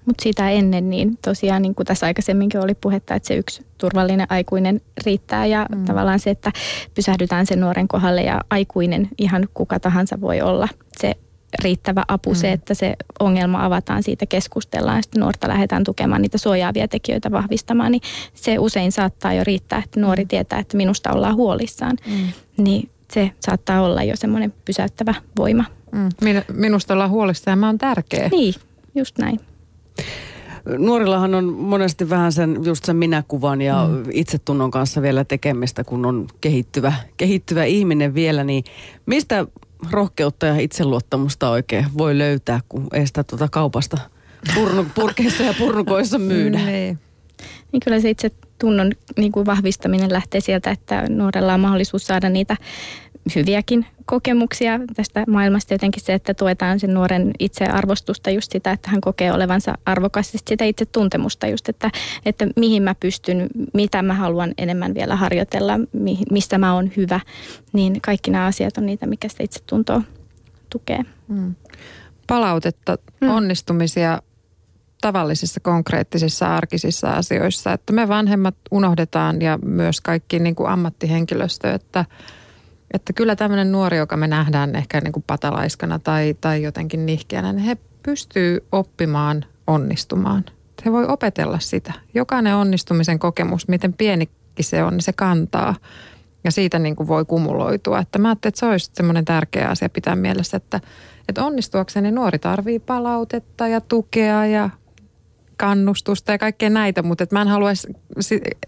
mutta 0.07 0.23
sitä 0.23 0.51
ennen, 0.51 0.91
niin 0.91 1.19
tosiaan 1.25 1.63
niin 1.63 1.75
kuin 1.75 1.87
tässä 1.87 2.07
aikaisemminkin 2.07 2.61
oli 2.61 2.75
puhetta, 2.75 3.15
että 3.15 3.27
se 3.27 3.37
yksi 3.37 3.67
turvallinen 3.79 4.27
aikuinen 4.31 4.81
riittää 5.07 5.47
ja 5.47 5.67
mm. 5.75 5.85
tavallaan 5.85 6.21
se, 6.21 6.31
että 6.31 6.53
pysähdytään 6.95 7.47
sen 7.47 7.61
nuoren 7.61 7.89
kohdalle 7.89 8.23
ja 8.23 8.41
aikuinen 8.51 9.09
ihan 9.19 9.49
kuka 9.55 9.81
tahansa 9.81 10.21
voi 10.21 10.41
olla 10.41 10.69
se 11.01 11.15
riittävä 11.63 12.05
apu 12.09 12.31
mm. 12.31 12.37
se, 12.37 12.53
että 12.53 12.75
se 12.75 12.97
ongelma 13.21 13.65
avataan, 13.65 14.03
siitä 14.03 14.27
keskustellaan 14.27 14.99
ja 14.99 15.03
sitten 15.03 15.21
nuorta 15.21 15.49
lähdetään 15.49 15.85
tukemaan 15.85 16.23
niitä 16.23 16.39
suojaavia 16.39 16.89
tekijöitä 16.89 17.31
vahvistamaan, 17.31 17.93
niin 17.93 18.03
se 18.35 18.59
usein 18.59 18.93
saattaa 18.93 19.35
jo 19.35 19.45
riittää, 19.45 19.83
että 19.85 20.01
nuori 20.01 20.25
mm. 20.25 20.29
tietää, 20.29 20.59
että 20.59 20.77
minusta 20.77 21.13
ollaan 21.13 21.35
huolissaan. 21.35 21.97
Mm. 22.07 22.65
Niin 22.65 22.91
se 23.13 23.31
saattaa 23.41 23.83
olla 23.83 24.03
jo 24.03 24.17
semmoinen 24.17 24.55
pysäyttävä 24.65 25.15
voima. 25.39 25.65
Mm. 25.93 26.09
Minusta 26.53 26.95
ollaan 26.95 27.11
huolissaan 27.11 27.53
ja 27.53 27.57
mä 27.57 27.67
oon 27.67 27.79
tärkeä. 27.79 28.29
Niin, 28.29 28.55
just 28.95 29.19
näin. 29.19 29.41
Nuorillahan 30.79 31.35
on 31.35 31.45
monesti 31.45 32.11
vähän 32.11 32.33
sen, 32.33 32.59
just 32.65 32.85
sen 32.85 32.97
minäkuvan 32.97 33.63
ja 33.63 33.89
mm. 33.91 34.05
itsetunnon 34.13 34.71
kanssa 34.71 35.03
vielä 35.03 35.25
tekemistä, 35.25 35.85
kun 35.85 36.07
on 36.07 36.27
kehittyvä, 36.41 36.93
kehittyvä 37.17 37.65
ihminen 37.65 38.15
vielä, 38.15 38.45
niin 38.45 38.65
mistä 39.07 39.47
rohkeutta 39.91 40.47
ja 40.47 40.59
itseluottamusta 40.59 41.51
oikein 41.51 41.87
voi 41.99 42.19
löytää, 42.19 42.61
kun 42.69 42.87
ei 42.93 43.07
sitä 43.07 43.25
tuota 43.25 43.49
kaupasta 43.49 43.97
purnu, 44.55 44.87
purkeissa 44.95 45.43
ja 45.43 45.55
purnukoissa 45.59 46.19
myydä. 46.19 46.59
Niin. 46.65 46.99
niin 47.73 47.81
kyllä 47.85 48.01
se 48.01 48.11
itse 48.11 48.31
tunnon 48.59 48.93
niin 49.17 49.33
kuin 49.33 49.47
vahvistaminen 49.47 50.13
lähtee 50.13 50.41
sieltä, 50.41 50.71
että 50.71 51.09
nuorella 51.09 51.55
on 51.55 51.61
mahdollisuus 51.61 52.07
saada 52.07 52.29
niitä 52.29 52.57
hyviäkin 53.35 53.87
kokemuksia 54.05 54.81
tästä 54.97 55.25
maailmasta. 55.29 55.75
Jotenkin 55.75 56.03
se, 56.03 56.15
että 56.15 56.35
tuetaan 56.35 56.81
sen 56.81 56.95
nuoren 56.95 57.31
itsearvostusta 57.39 58.31
just 58.31 58.53
sitä, 58.53 58.73
että 58.73 58.91
hän 58.91 59.01
kokee 59.01 59.33
olevansa 59.33 59.75
arvokas. 59.87 60.33
Sitä 60.49 60.65
itse 60.65 60.87
tuntemusta 60.87 61.47
just, 61.47 61.69
että, 61.69 61.91
että 62.27 62.47
mihin 62.57 62.83
mä 62.83 62.95
pystyn, 62.95 63.49
mitä 63.75 64.03
mä 64.03 64.15
haluan 64.15 64.55
enemmän 64.59 64.95
vielä 64.95 65.17
harjoitella, 65.17 65.81
missä 66.31 66.59
mä 66.59 66.75
oon 66.75 66.91
hyvä. 66.97 67.21
Niin 67.73 68.01
kaikki 68.01 68.31
nämä 68.31 68.47
asiat 68.47 68.79
on 68.79 68.87
niitä, 68.87 69.07
mikä 69.07 69.29
sitä 69.29 69.43
itse 69.43 69.61
tuntoa 69.67 70.03
tukee. 70.71 71.01
Mm. 71.29 71.55
Palautetta, 72.27 72.99
mm. 73.21 73.29
onnistumisia 73.29 74.23
tavallisissa 75.01 75.61
konkreettisissa 75.61 76.57
arkisissa 76.57 77.13
asioissa, 77.13 77.73
että 77.73 77.93
me 77.93 78.09
vanhemmat 78.09 78.55
unohdetaan 78.71 79.43
ja 79.43 79.59
myös 79.65 80.01
kaikki 80.01 80.39
niin 80.39 80.55
kuin 80.55 80.69
ammattihenkilöstö, 80.69 81.75
että– 81.75 82.05
että 82.95 83.13
kyllä 83.13 83.37
tämmöinen 83.37 83.73
nuori, 83.73 83.97
joka 83.97 84.17
me 84.17 84.27
nähdään 84.27 84.77
ehkä 84.77 85.01
niin 85.01 85.13
kuin 85.13 85.25
patalaiskana 85.27 85.99
tai, 85.99 86.37
tai 86.41 86.63
jotenkin 86.63 87.07
nihkeänä, 87.07 87.53
niin 87.53 87.65
he 87.65 87.77
pystyy 88.03 88.67
oppimaan 88.73 89.45
onnistumaan. 89.67 90.45
He 90.85 90.93
voi 90.93 91.07
opetella 91.07 91.59
sitä. 91.59 91.93
Jokainen 92.15 92.57
onnistumisen 92.57 93.19
kokemus, 93.19 93.69
miten 93.69 93.93
pienikin 93.93 94.35
se 94.61 94.85
on, 94.85 94.93
niin 94.93 95.03
se 95.03 95.13
kantaa. 95.13 95.75
Ja 96.45 96.53
siitä 96.53 96.79
niin 96.79 96.97
kuin 96.97 97.09
voi 97.09 97.25
kumuloitua. 97.25 97.99
Että 97.99 98.19
mä 98.19 98.29
ajattelin, 98.29 98.51
että 98.51 98.61
se 98.61 98.67
olisi 98.67 98.91
semmoinen 98.95 99.25
tärkeä 99.25 99.69
asia 99.69 99.89
pitää 99.89 100.17
mielessä, 100.17 100.57
että, 100.57 100.81
että 101.29 101.45
onnistuakseni 101.45 102.11
nuori 102.11 102.39
tarvii 102.39 102.79
palautetta 102.79 103.69
ja 103.69 103.81
tukea 103.81 104.47
ja 104.47 104.71
kannustusta 105.57 106.33
ja 106.33 106.39
kaikkea 106.39 106.71
näitä, 106.71 107.03
mutta 107.03 107.25
että 107.25 107.37
mä 107.37 107.43
en 107.43 107.49
haluaisi, 107.49 107.89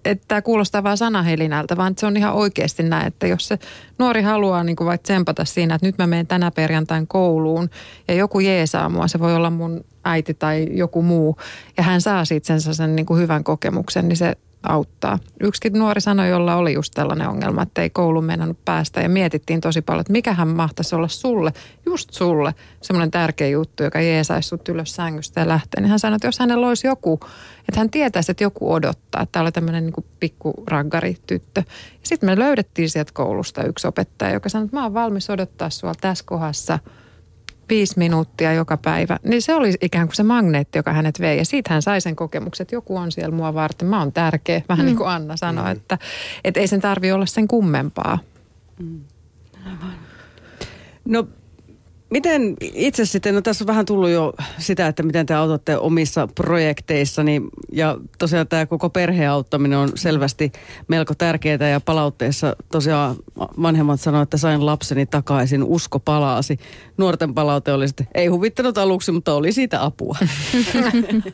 että 0.05 0.25
tämä 0.29 0.43
kuulostaa 0.43 0.83
vaan 0.83 0.97
sanahelinältä, 0.97 1.77
vaan 1.77 1.95
se 1.99 2.07
on 2.07 2.17
ihan 2.17 2.35
oikeasti 2.35 2.83
näin, 2.83 3.07
että 3.07 3.27
jos 3.27 3.49
se 3.49 3.59
nuori 3.99 4.23
haluaa 4.23 4.65
niin 4.65 4.77
kuin 4.77 4.87
vaikka 4.87 5.03
tsempata 5.03 5.45
siinä, 5.45 5.75
että 5.75 5.87
nyt 5.87 5.99
mä 5.99 6.07
menen 6.07 6.27
tänä 6.27 6.51
perjantain 6.51 7.07
kouluun 7.07 7.71
ja 8.09 8.15
joku 8.15 8.41
jeesaa 8.41 8.89
mua, 8.89 9.09
se 9.09 9.19
voi 9.19 9.35
olla 9.35 9.51
mun 9.51 9.85
äiti 10.05 10.35
tai 10.35 10.69
joku 10.71 11.03
muu, 11.03 11.37
ja 11.77 11.83
hän 11.83 12.01
saa 12.01 12.25
siitä 12.25 12.47
sen, 12.47 12.75
sen 12.75 12.97
niin 12.97 13.07
kuin 13.07 13.21
hyvän 13.21 13.45
kokemuksen, 13.45 14.09
niin 14.09 14.17
se 14.17 14.37
auttaa. 14.69 15.19
Yksikin 15.41 15.73
nuori 15.73 16.01
sanoi, 16.01 16.29
jolla 16.29 16.57
oli 16.57 16.73
just 16.73 16.93
tällainen 16.95 17.29
ongelma, 17.29 17.63
että 17.63 17.83
ei 17.83 17.91
koulun 17.91 18.25
mennä 18.25 18.55
päästä 18.65 19.01
ja 19.01 19.09
mietittiin 19.09 19.61
tosi 19.61 19.83
paljon, 19.83 20.01
että 20.01 20.13
mikähän 20.13 20.49
mahtaisi 20.49 20.95
olla 20.95 21.09
sulle, 21.09 21.53
just 21.87 22.13
sulle, 22.13 22.55
semmoinen 22.83 23.11
tärkeä 23.11 23.49
juttu, 23.49 23.83
joka 23.83 24.01
jeesaisi 24.01 24.49
sut 24.49 24.69
ylös 24.69 24.97
sängystä 24.97 25.41
ja 25.41 25.49
lähtee. 25.49 25.81
Niin 25.81 25.91
hän 25.91 25.99
sanoi, 25.99 26.17
että 26.17 26.29
jos 26.29 26.39
hänellä 26.39 26.69
olisi 26.69 26.87
joku, 26.87 27.21
että 27.69 27.81
hän 27.81 27.91
tietäisi, 27.91 28.31
että 28.31 28.45
joku 28.45 28.73
odottaa, 28.73 29.23
että 29.23 29.33
tämä 29.33 29.43
oli 29.43 29.53
tämmöinen 29.53 29.85
niin 29.85 30.07
pikku 30.21 30.55
raggari 30.67 31.17
tyttö. 31.27 31.61
Ja 31.71 32.03
sitten 32.03 32.29
me 32.29 32.39
löydettiin 32.39 32.91
sieltä 32.91 33.13
koulusta 33.15 33.65
yksi 33.65 33.87
opettaja, 33.87 34.33
joka 34.33 34.49
sanoi, 34.49 34.65
että 34.65 34.77
mä 34.77 34.83
oon 34.83 34.95
valmis 34.95 35.31
odottaa 35.31 35.71
sua 35.71 35.93
tässä 36.01 36.25
kohdassa– 36.27 36.79
viisi 37.69 37.99
minuuttia 37.99 38.53
joka 38.53 38.77
päivä, 38.77 39.19
niin 39.23 39.43
se 39.43 39.55
oli 39.55 39.75
ikään 39.81 40.09
kuin 40.09 40.17
se 40.17 40.23
magneetti, 40.23 40.79
joka 40.79 40.93
hänet 40.93 41.21
vei. 41.21 41.39
Ja 41.39 41.45
siitä 41.45 41.73
hän 41.73 41.83
sai 41.83 42.01
sen 42.01 42.17
kokemuksen, 42.17 42.65
että 42.65 42.75
joku 42.75 42.97
on 42.97 43.13
siellä 43.13 43.37
mua 43.37 43.55
varten, 43.55 43.89
mä 43.89 43.99
oon 43.99 44.13
tärkeä. 44.13 44.63
Vähän 44.69 44.85
mm. 44.85 44.87
niin 44.87 44.97
kuin 44.97 45.09
Anna 45.09 45.37
sanoi, 45.37 45.65
mm. 45.65 45.73
että, 45.73 45.99
että 46.45 46.61
ei 46.61 46.67
sen 46.67 46.81
tarvi 46.81 47.13
olla 47.13 47.27
sen 47.27 47.49
kummempaa. 47.49 48.19
Mm. 48.79 49.01
No 51.05 51.29
Miten 52.11 52.57
itse 52.61 53.05
sitten, 53.05 53.35
no 53.35 53.41
tässä 53.41 53.65
on 53.65 53.67
vähän 53.67 53.87
tullut 53.87 54.11
jo 54.11 54.35
sitä, 54.59 54.87
että 54.87 55.03
miten 55.03 55.27
te 55.27 55.35
autatte 55.35 55.79
omissa 55.79 56.29
projekteissani 56.35 57.43
ja 57.73 57.97
tosiaan 58.19 58.49
tämä 58.49 58.67
koko 58.67 58.91
perheen 58.91 59.31
auttaminen 59.31 59.79
on 59.79 59.89
selvästi 59.95 60.53
melko 60.89 61.15
tärkeää 61.15 61.69
ja 61.69 61.81
palautteessa 61.81 62.57
tosiaan 62.73 63.17
vanhemmat 63.63 64.01
sanoivat, 64.01 64.27
että 64.27 64.37
sain 64.37 64.67
lapseni 64.67 65.07
takaisin, 65.07 65.65
usko 65.65 65.99
palaasi. 65.99 66.59
Nuorten 66.97 67.35
palaute 67.35 67.73
oli 67.73 67.89
sitten, 67.89 68.09
ei 68.15 68.27
huvittanut 68.27 68.79
aluksi, 68.79 69.13
mutta 69.13 69.35
oli 69.35 69.53
siitä 69.53 69.85
apua. 69.85 70.17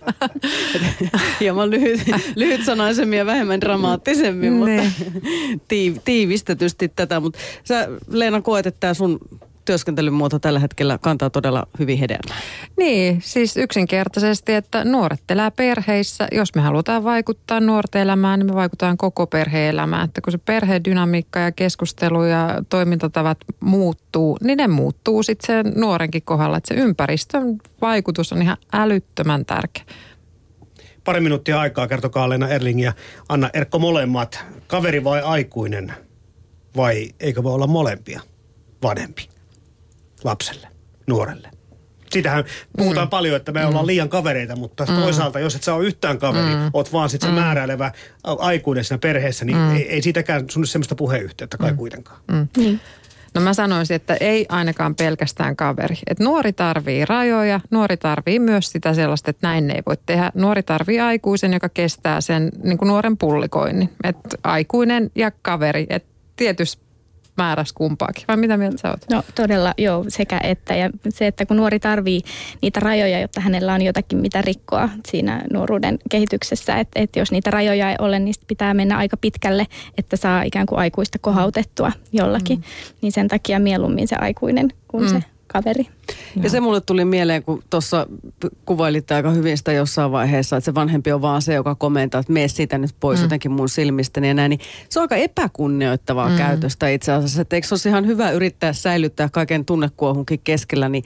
Hieman 1.40 1.70
lyhyt, 1.70 2.00
lyhyt 2.36 2.64
sanaisemmin 2.64 3.18
ja 3.18 3.26
vähemmän 3.26 3.60
dramaattisemmin, 3.60 4.52
mutta 4.52 4.82
niin. 5.70 6.00
tiivistetysti 6.04 6.88
tätä. 6.88 7.20
Mutta 7.20 7.38
sä 7.64 7.88
Leena 8.08 8.42
koet, 8.42 8.66
että 8.66 8.80
tämä 8.80 8.94
sun 8.94 9.20
työskentelymuoto 9.64 10.38
tällä 10.38 10.58
hetkellä 10.58 10.98
kantaa 10.98 11.30
todella 11.30 11.66
hyvin 11.78 11.98
hedelmää. 11.98 12.40
Niin, 12.76 13.20
siis 13.22 13.56
yksinkertaisesti, 13.56 14.54
että 14.54 14.84
nuoret 14.84 15.22
elää 15.30 15.50
perheissä. 15.50 16.28
Jos 16.32 16.54
me 16.54 16.60
halutaan 16.60 17.04
vaikuttaa 17.04 17.60
nuorten 17.60 18.02
elämään, 18.02 18.38
niin 18.38 18.46
me 18.46 18.54
vaikutaan 18.54 18.96
koko 18.96 19.26
perhe-elämään. 19.26 20.04
Että 20.04 20.20
kun 20.20 20.32
se 20.32 20.38
perhedynamiikka 20.38 21.38
ja 21.38 21.52
keskustelu 21.52 22.24
ja 22.24 22.62
toimintatavat 22.68 23.38
muuttuu, 23.60 24.38
niin 24.42 24.56
ne 24.56 24.68
muuttuu 24.68 25.22
sitten 25.22 25.46
sen 25.46 25.72
nuorenkin 25.76 26.22
kohdalla. 26.22 26.56
Että 26.56 26.74
se 26.74 26.80
ympäristön 26.80 27.58
vaikutus 27.80 28.32
on 28.32 28.42
ihan 28.42 28.56
älyttömän 28.72 29.44
tärkeä. 29.44 29.84
Pari 31.04 31.20
minuuttia 31.20 31.60
aikaa, 31.60 31.88
kertokaa 31.88 32.28
Leena 32.28 32.48
Erling 32.48 32.82
ja 32.82 32.92
Anna 33.28 33.50
Erkko 33.52 33.78
molemmat. 33.78 34.44
Kaveri 34.66 35.04
vai 35.04 35.20
aikuinen? 35.20 35.92
Vai 36.76 37.10
eikö 37.20 37.42
voi 37.42 37.54
olla 37.54 37.66
molempia? 37.66 38.20
Vanhempi 38.82 39.31
lapselle, 40.24 40.68
nuorelle. 41.06 41.50
Siitähän 42.10 42.44
puhutaan 42.76 43.06
mm. 43.06 43.10
paljon, 43.10 43.36
että 43.36 43.52
me 43.52 43.60
mm. 43.60 43.68
ollaan 43.68 43.86
liian 43.86 44.08
kavereita, 44.08 44.56
mutta 44.56 44.84
mm. 44.84 44.94
toisaalta, 44.94 45.40
jos 45.40 45.54
et 45.54 45.62
sä 45.62 45.74
ole 45.74 45.86
yhtään 45.86 46.18
kaveri, 46.18 46.54
mm. 46.54 46.70
oot 46.72 46.92
vaan 46.92 47.08
sitten 47.08 47.28
se 47.30 47.34
mm. 47.34 47.40
määräilevä 47.40 47.92
aikuinen 48.24 48.84
siinä 48.84 48.98
perheessä, 48.98 49.44
niin 49.44 49.58
mm. 49.58 49.76
ei, 49.76 49.88
ei 49.88 50.02
siitäkään 50.02 50.50
sun 50.50 50.66
semmoista 50.66 50.94
puheyhteyttä 50.94 51.56
kai 51.58 51.70
mm. 51.70 51.76
kuitenkaan. 51.76 52.20
Mm. 52.32 52.48
Niin. 52.56 52.80
No 53.34 53.40
mä 53.40 53.54
sanoisin, 53.54 53.96
että 53.96 54.16
ei 54.20 54.46
ainakaan 54.48 54.94
pelkästään 54.94 55.56
kaveri. 55.56 55.96
Et 56.06 56.18
nuori 56.18 56.52
tarvii 56.52 57.04
rajoja, 57.04 57.60
nuori 57.70 57.96
tarvii 57.96 58.38
myös 58.38 58.70
sitä 58.70 58.94
sellaista, 58.94 59.30
että 59.30 59.46
näin 59.46 59.70
ei 59.70 59.82
voi 59.86 59.96
tehdä. 60.06 60.32
Nuori 60.34 60.62
tarvii 60.62 61.00
aikuisen, 61.00 61.52
joka 61.52 61.68
kestää 61.68 62.20
sen 62.20 62.50
niin 62.62 62.78
kuin 62.78 62.88
nuoren 62.88 63.16
pullikoinnin. 63.16 63.90
Et 64.04 64.16
aikuinen 64.44 65.10
ja 65.14 65.30
kaveri, 65.42 65.86
et 65.90 66.04
tietysti 66.36 66.82
määräs 67.36 67.72
kumpaakin. 67.72 68.24
Vai 68.28 68.36
mitä 68.36 68.56
mieltä 68.56 68.78
sä 68.78 68.90
oot? 68.90 69.00
No 69.10 69.22
todella 69.34 69.74
joo, 69.78 70.04
sekä 70.08 70.40
että. 70.42 70.74
Ja 70.74 70.90
se, 71.08 71.26
että 71.26 71.46
kun 71.46 71.56
nuori 71.56 71.80
tarvii 71.80 72.20
niitä 72.62 72.80
rajoja, 72.80 73.20
jotta 73.20 73.40
hänellä 73.40 73.74
on 73.74 73.82
jotakin 73.82 74.18
mitä 74.18 74.42
rikkoa 74.42 74.88
siinä 75.08 75.42
nuoruuden 75.52 75.98
kehityksessä. 76.10 76.78
Että 76.78 77.00
et 77.00 77.16
jos 77.16 77.32
niitä 77.32 77.50
rajoja 77.50 77.90
ei 77.90 77.96
ole, 77.98 78.18
niin 78.18 78.34
pitää 78.46 78.74
mennä 78.74 78.96
aika 78.96 79.16
pitkälle, 79.16 79.66
että 79.98 80.16
saa 80.16 80.42
ikään 80.42 80.66
kuin 80.66 80.78
aikuista 80.78 81.18
kohautettua 81.18 81.92
jollakin. 82.12 82.58
Mm. 82.58 82.64
Niin 83.02 83.12
sen 83.12 83.28
takia 83.28 83.58
mieluummin 83.58 84.08
se 84.08 84.16
aikuinen 84.16 84.68
kuin 84.88 85.04
mm. 85.04 85.10
se 85.10 85.22
kaveri. 85.52 85.86
Ja 86.42 86.50
se 86.50 86.60
mulle 86.60 86.80
tuli 86.80 87.04
mieleen, 87.04 87.42
kun 87.42 87.62
tuossa 87.70 88.06
kuvailitte 88.64 89.14
aika 89.14 89.30
hyvin 89.30 89.58
sitä 89.58 89.72
jossain 89.72 90.12
vaiheessa, 90.12 90.56
että 90.56 90.64
se 90.64 90.74
vanhempi 90.74 91.12
on 91.12 91.22
vaan 91.22 91.42
se, 91.42 91.54
joka 91.54 91.74
komentaa, 91.74 92.20
että 92.20 92.32
mene 92.32 92.48
siitä 92.48 92.78
nyt 92.78 92.94
pois 93.00 93.18
mm. 93.18 93.22
jotenkin 93.22 93.50
mun 93.50 93.68
silmistäni 93.68 94.28
ja 94.28 94.34
näin. 94.34 94.50
Niin 94.50 94.60
se 94.88 95.00
on 95.00 95.02
aika 95.02 95.16
epäkunnioittavaa 95.16 96.28
mm. 96.28 96.36
käytöstä 96.36 96.88
itse 96.88 97.12
asiassa. 97.12 97.42
Että 97.42 97.56
eikö 97.56 97.68
se 97.68 97.74
olisi 97.74 97.88
ihan 97.88 98.06
hyvä 98.06 98.30
yrittää 98.30 98.72
säilyttää 98.72 99.28
kaiken 99.28 99.64
tunnekuohunkin 99.64 100.40
keskellä, 100.44 100.88
niin 100.88 101.04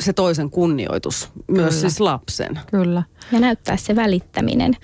se 0.00 0.12
toisen 0.12 0.50
kunnioitus, 0.50 1.28
Kyllä. 1.46 1.62
myös 1.62 1.80
siis 1.80 2.00
lapsen. 2.00 2.60
Kyllä. 2.70 3.02
Ja 3.32 3.40
näyttää 3.40 3.76
se 3.76 3.96
välittäminen 3.96 4.76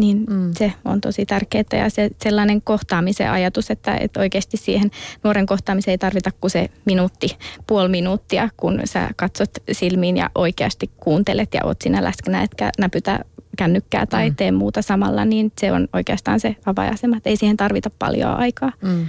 niin 0.00 0.24
mm. 0.30 0.50
se 0.58 0.72
on 0.84 1.00
tosi 1.00 1.26
tärkeää 1.26 1.64
ja 1.72 1.90
se 1.90 2.10
sellainen 2.22 2.62
kohtaamisen 2.62 3.30
ajatus, 3.30 3.70
että, 3.70 3.96
että 3.96 4.20
oikeasti 4.20 4.56
siihen 4.56 4.90
nuoren 5.24 5.46
kohtaamiseen 5.46 5.92
ei 5.92 5.98
tarvita 5.98 6.30
kuin 6.40 6.50
se 6.50 6.70
minuutti, 6.84 7.36
puoli 7.66 7.88
minuuttia, 7.88 8.48
kun 8.56 8.80
sä 8.84 9.10
katsot 9.16 9.50
silmiin 9.72 10.16
ja 10.16 10.30
oikeasti 10.34 10.90
kuuntelet 10.96 11.54
ja 11.54 11.60
oot 11.64 11.82
siinä 11.82 12.04
läsnä, 12.04 12.42
etkä 12.42 12.70
näpytä 12.78 13.24
kännykkää 13.56 14.06
tai 14.06 14.30
mm. 14.30 14.36
tee 14.36 14.52
muuta 14.52 14.82
samalla, 14.82 15.24
niin 15.24 15.52
se 15.60 15.72
on 15.72 15.88
oikeastaan 15.92 16.40
se 16.40 16.56
avainasema, 16.66 17.16
että 17.16 17.30
ei 17.30 17.36
siihen 17.36 17.56
tarvita 17.56 17.90
paljon 17.98 18.30
aikaa. 18.30 18.72
Mm. 18.82 19.06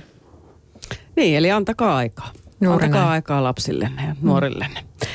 Niin, 1.16 1.38
eli 1.38 1.52
antakaa 1.52 1.96
aikaa. 1.96 2.32
Nuorena. 2.60 2.86
Antakaa 2.86 3.12
aikaa 3.12 3.44
lapsillenne 3.44 4.02
ja 4.08 4.16
nuorillenne. 4.22 4.80
Mm. 4.80 5.08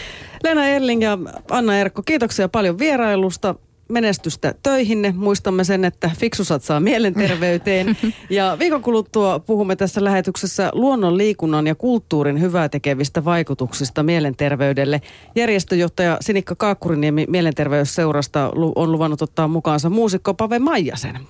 Lena 0.45 0.67
Erling 0.67 1.03
ja 1.03 1.19
Anna 1.51 1.79
Erkko, 1.79 2.03
kiitoksia 2.03 2.49
paljon 2.49 2.79
vierailusta 2.79 3.55
menestystä 3.89 4.55
töihinne. 4.63 5.15
Muistamme 5.17 5.65
sen, 5.65 5.85
että 5.85 6.11
fiksu 6.19 6.45
satsaa 6.45 6.81
mielenterveyteen. 6.81 7.97
Ja 8.31 8.57
viikon 8.59 8.83
kuluttua 8.83 9.39
puhumme 9.39 9.77
tässä 9.77 10.05
lähetyksessä 10.05 10.71
luonnon, 10.73 11.19
liikunnan 11.19 11.67
ja 11.67 11.75
kulttuurin 11.75 12.41
hyvää 12.41 12.69
tekevistä 12.69 13.25
vaikutuksista 13.25 14.03
mielenterveydelle. 14.03 15.01
Järjestöjohtaja 15.35 16.19
Sinikka 16.21 16.55
Kaakkuriniemi 16.55 17.27
Mielenterveysseurasta 17.29 18.53
on 18.77 18.93
luvannut 18.93 19.23
ottaa 19.23 19.49
mukaansa 19.49 19.91
muusikko 19.91 20.35
Pave 20.35 20.59
Maijasen. 20.59 21.21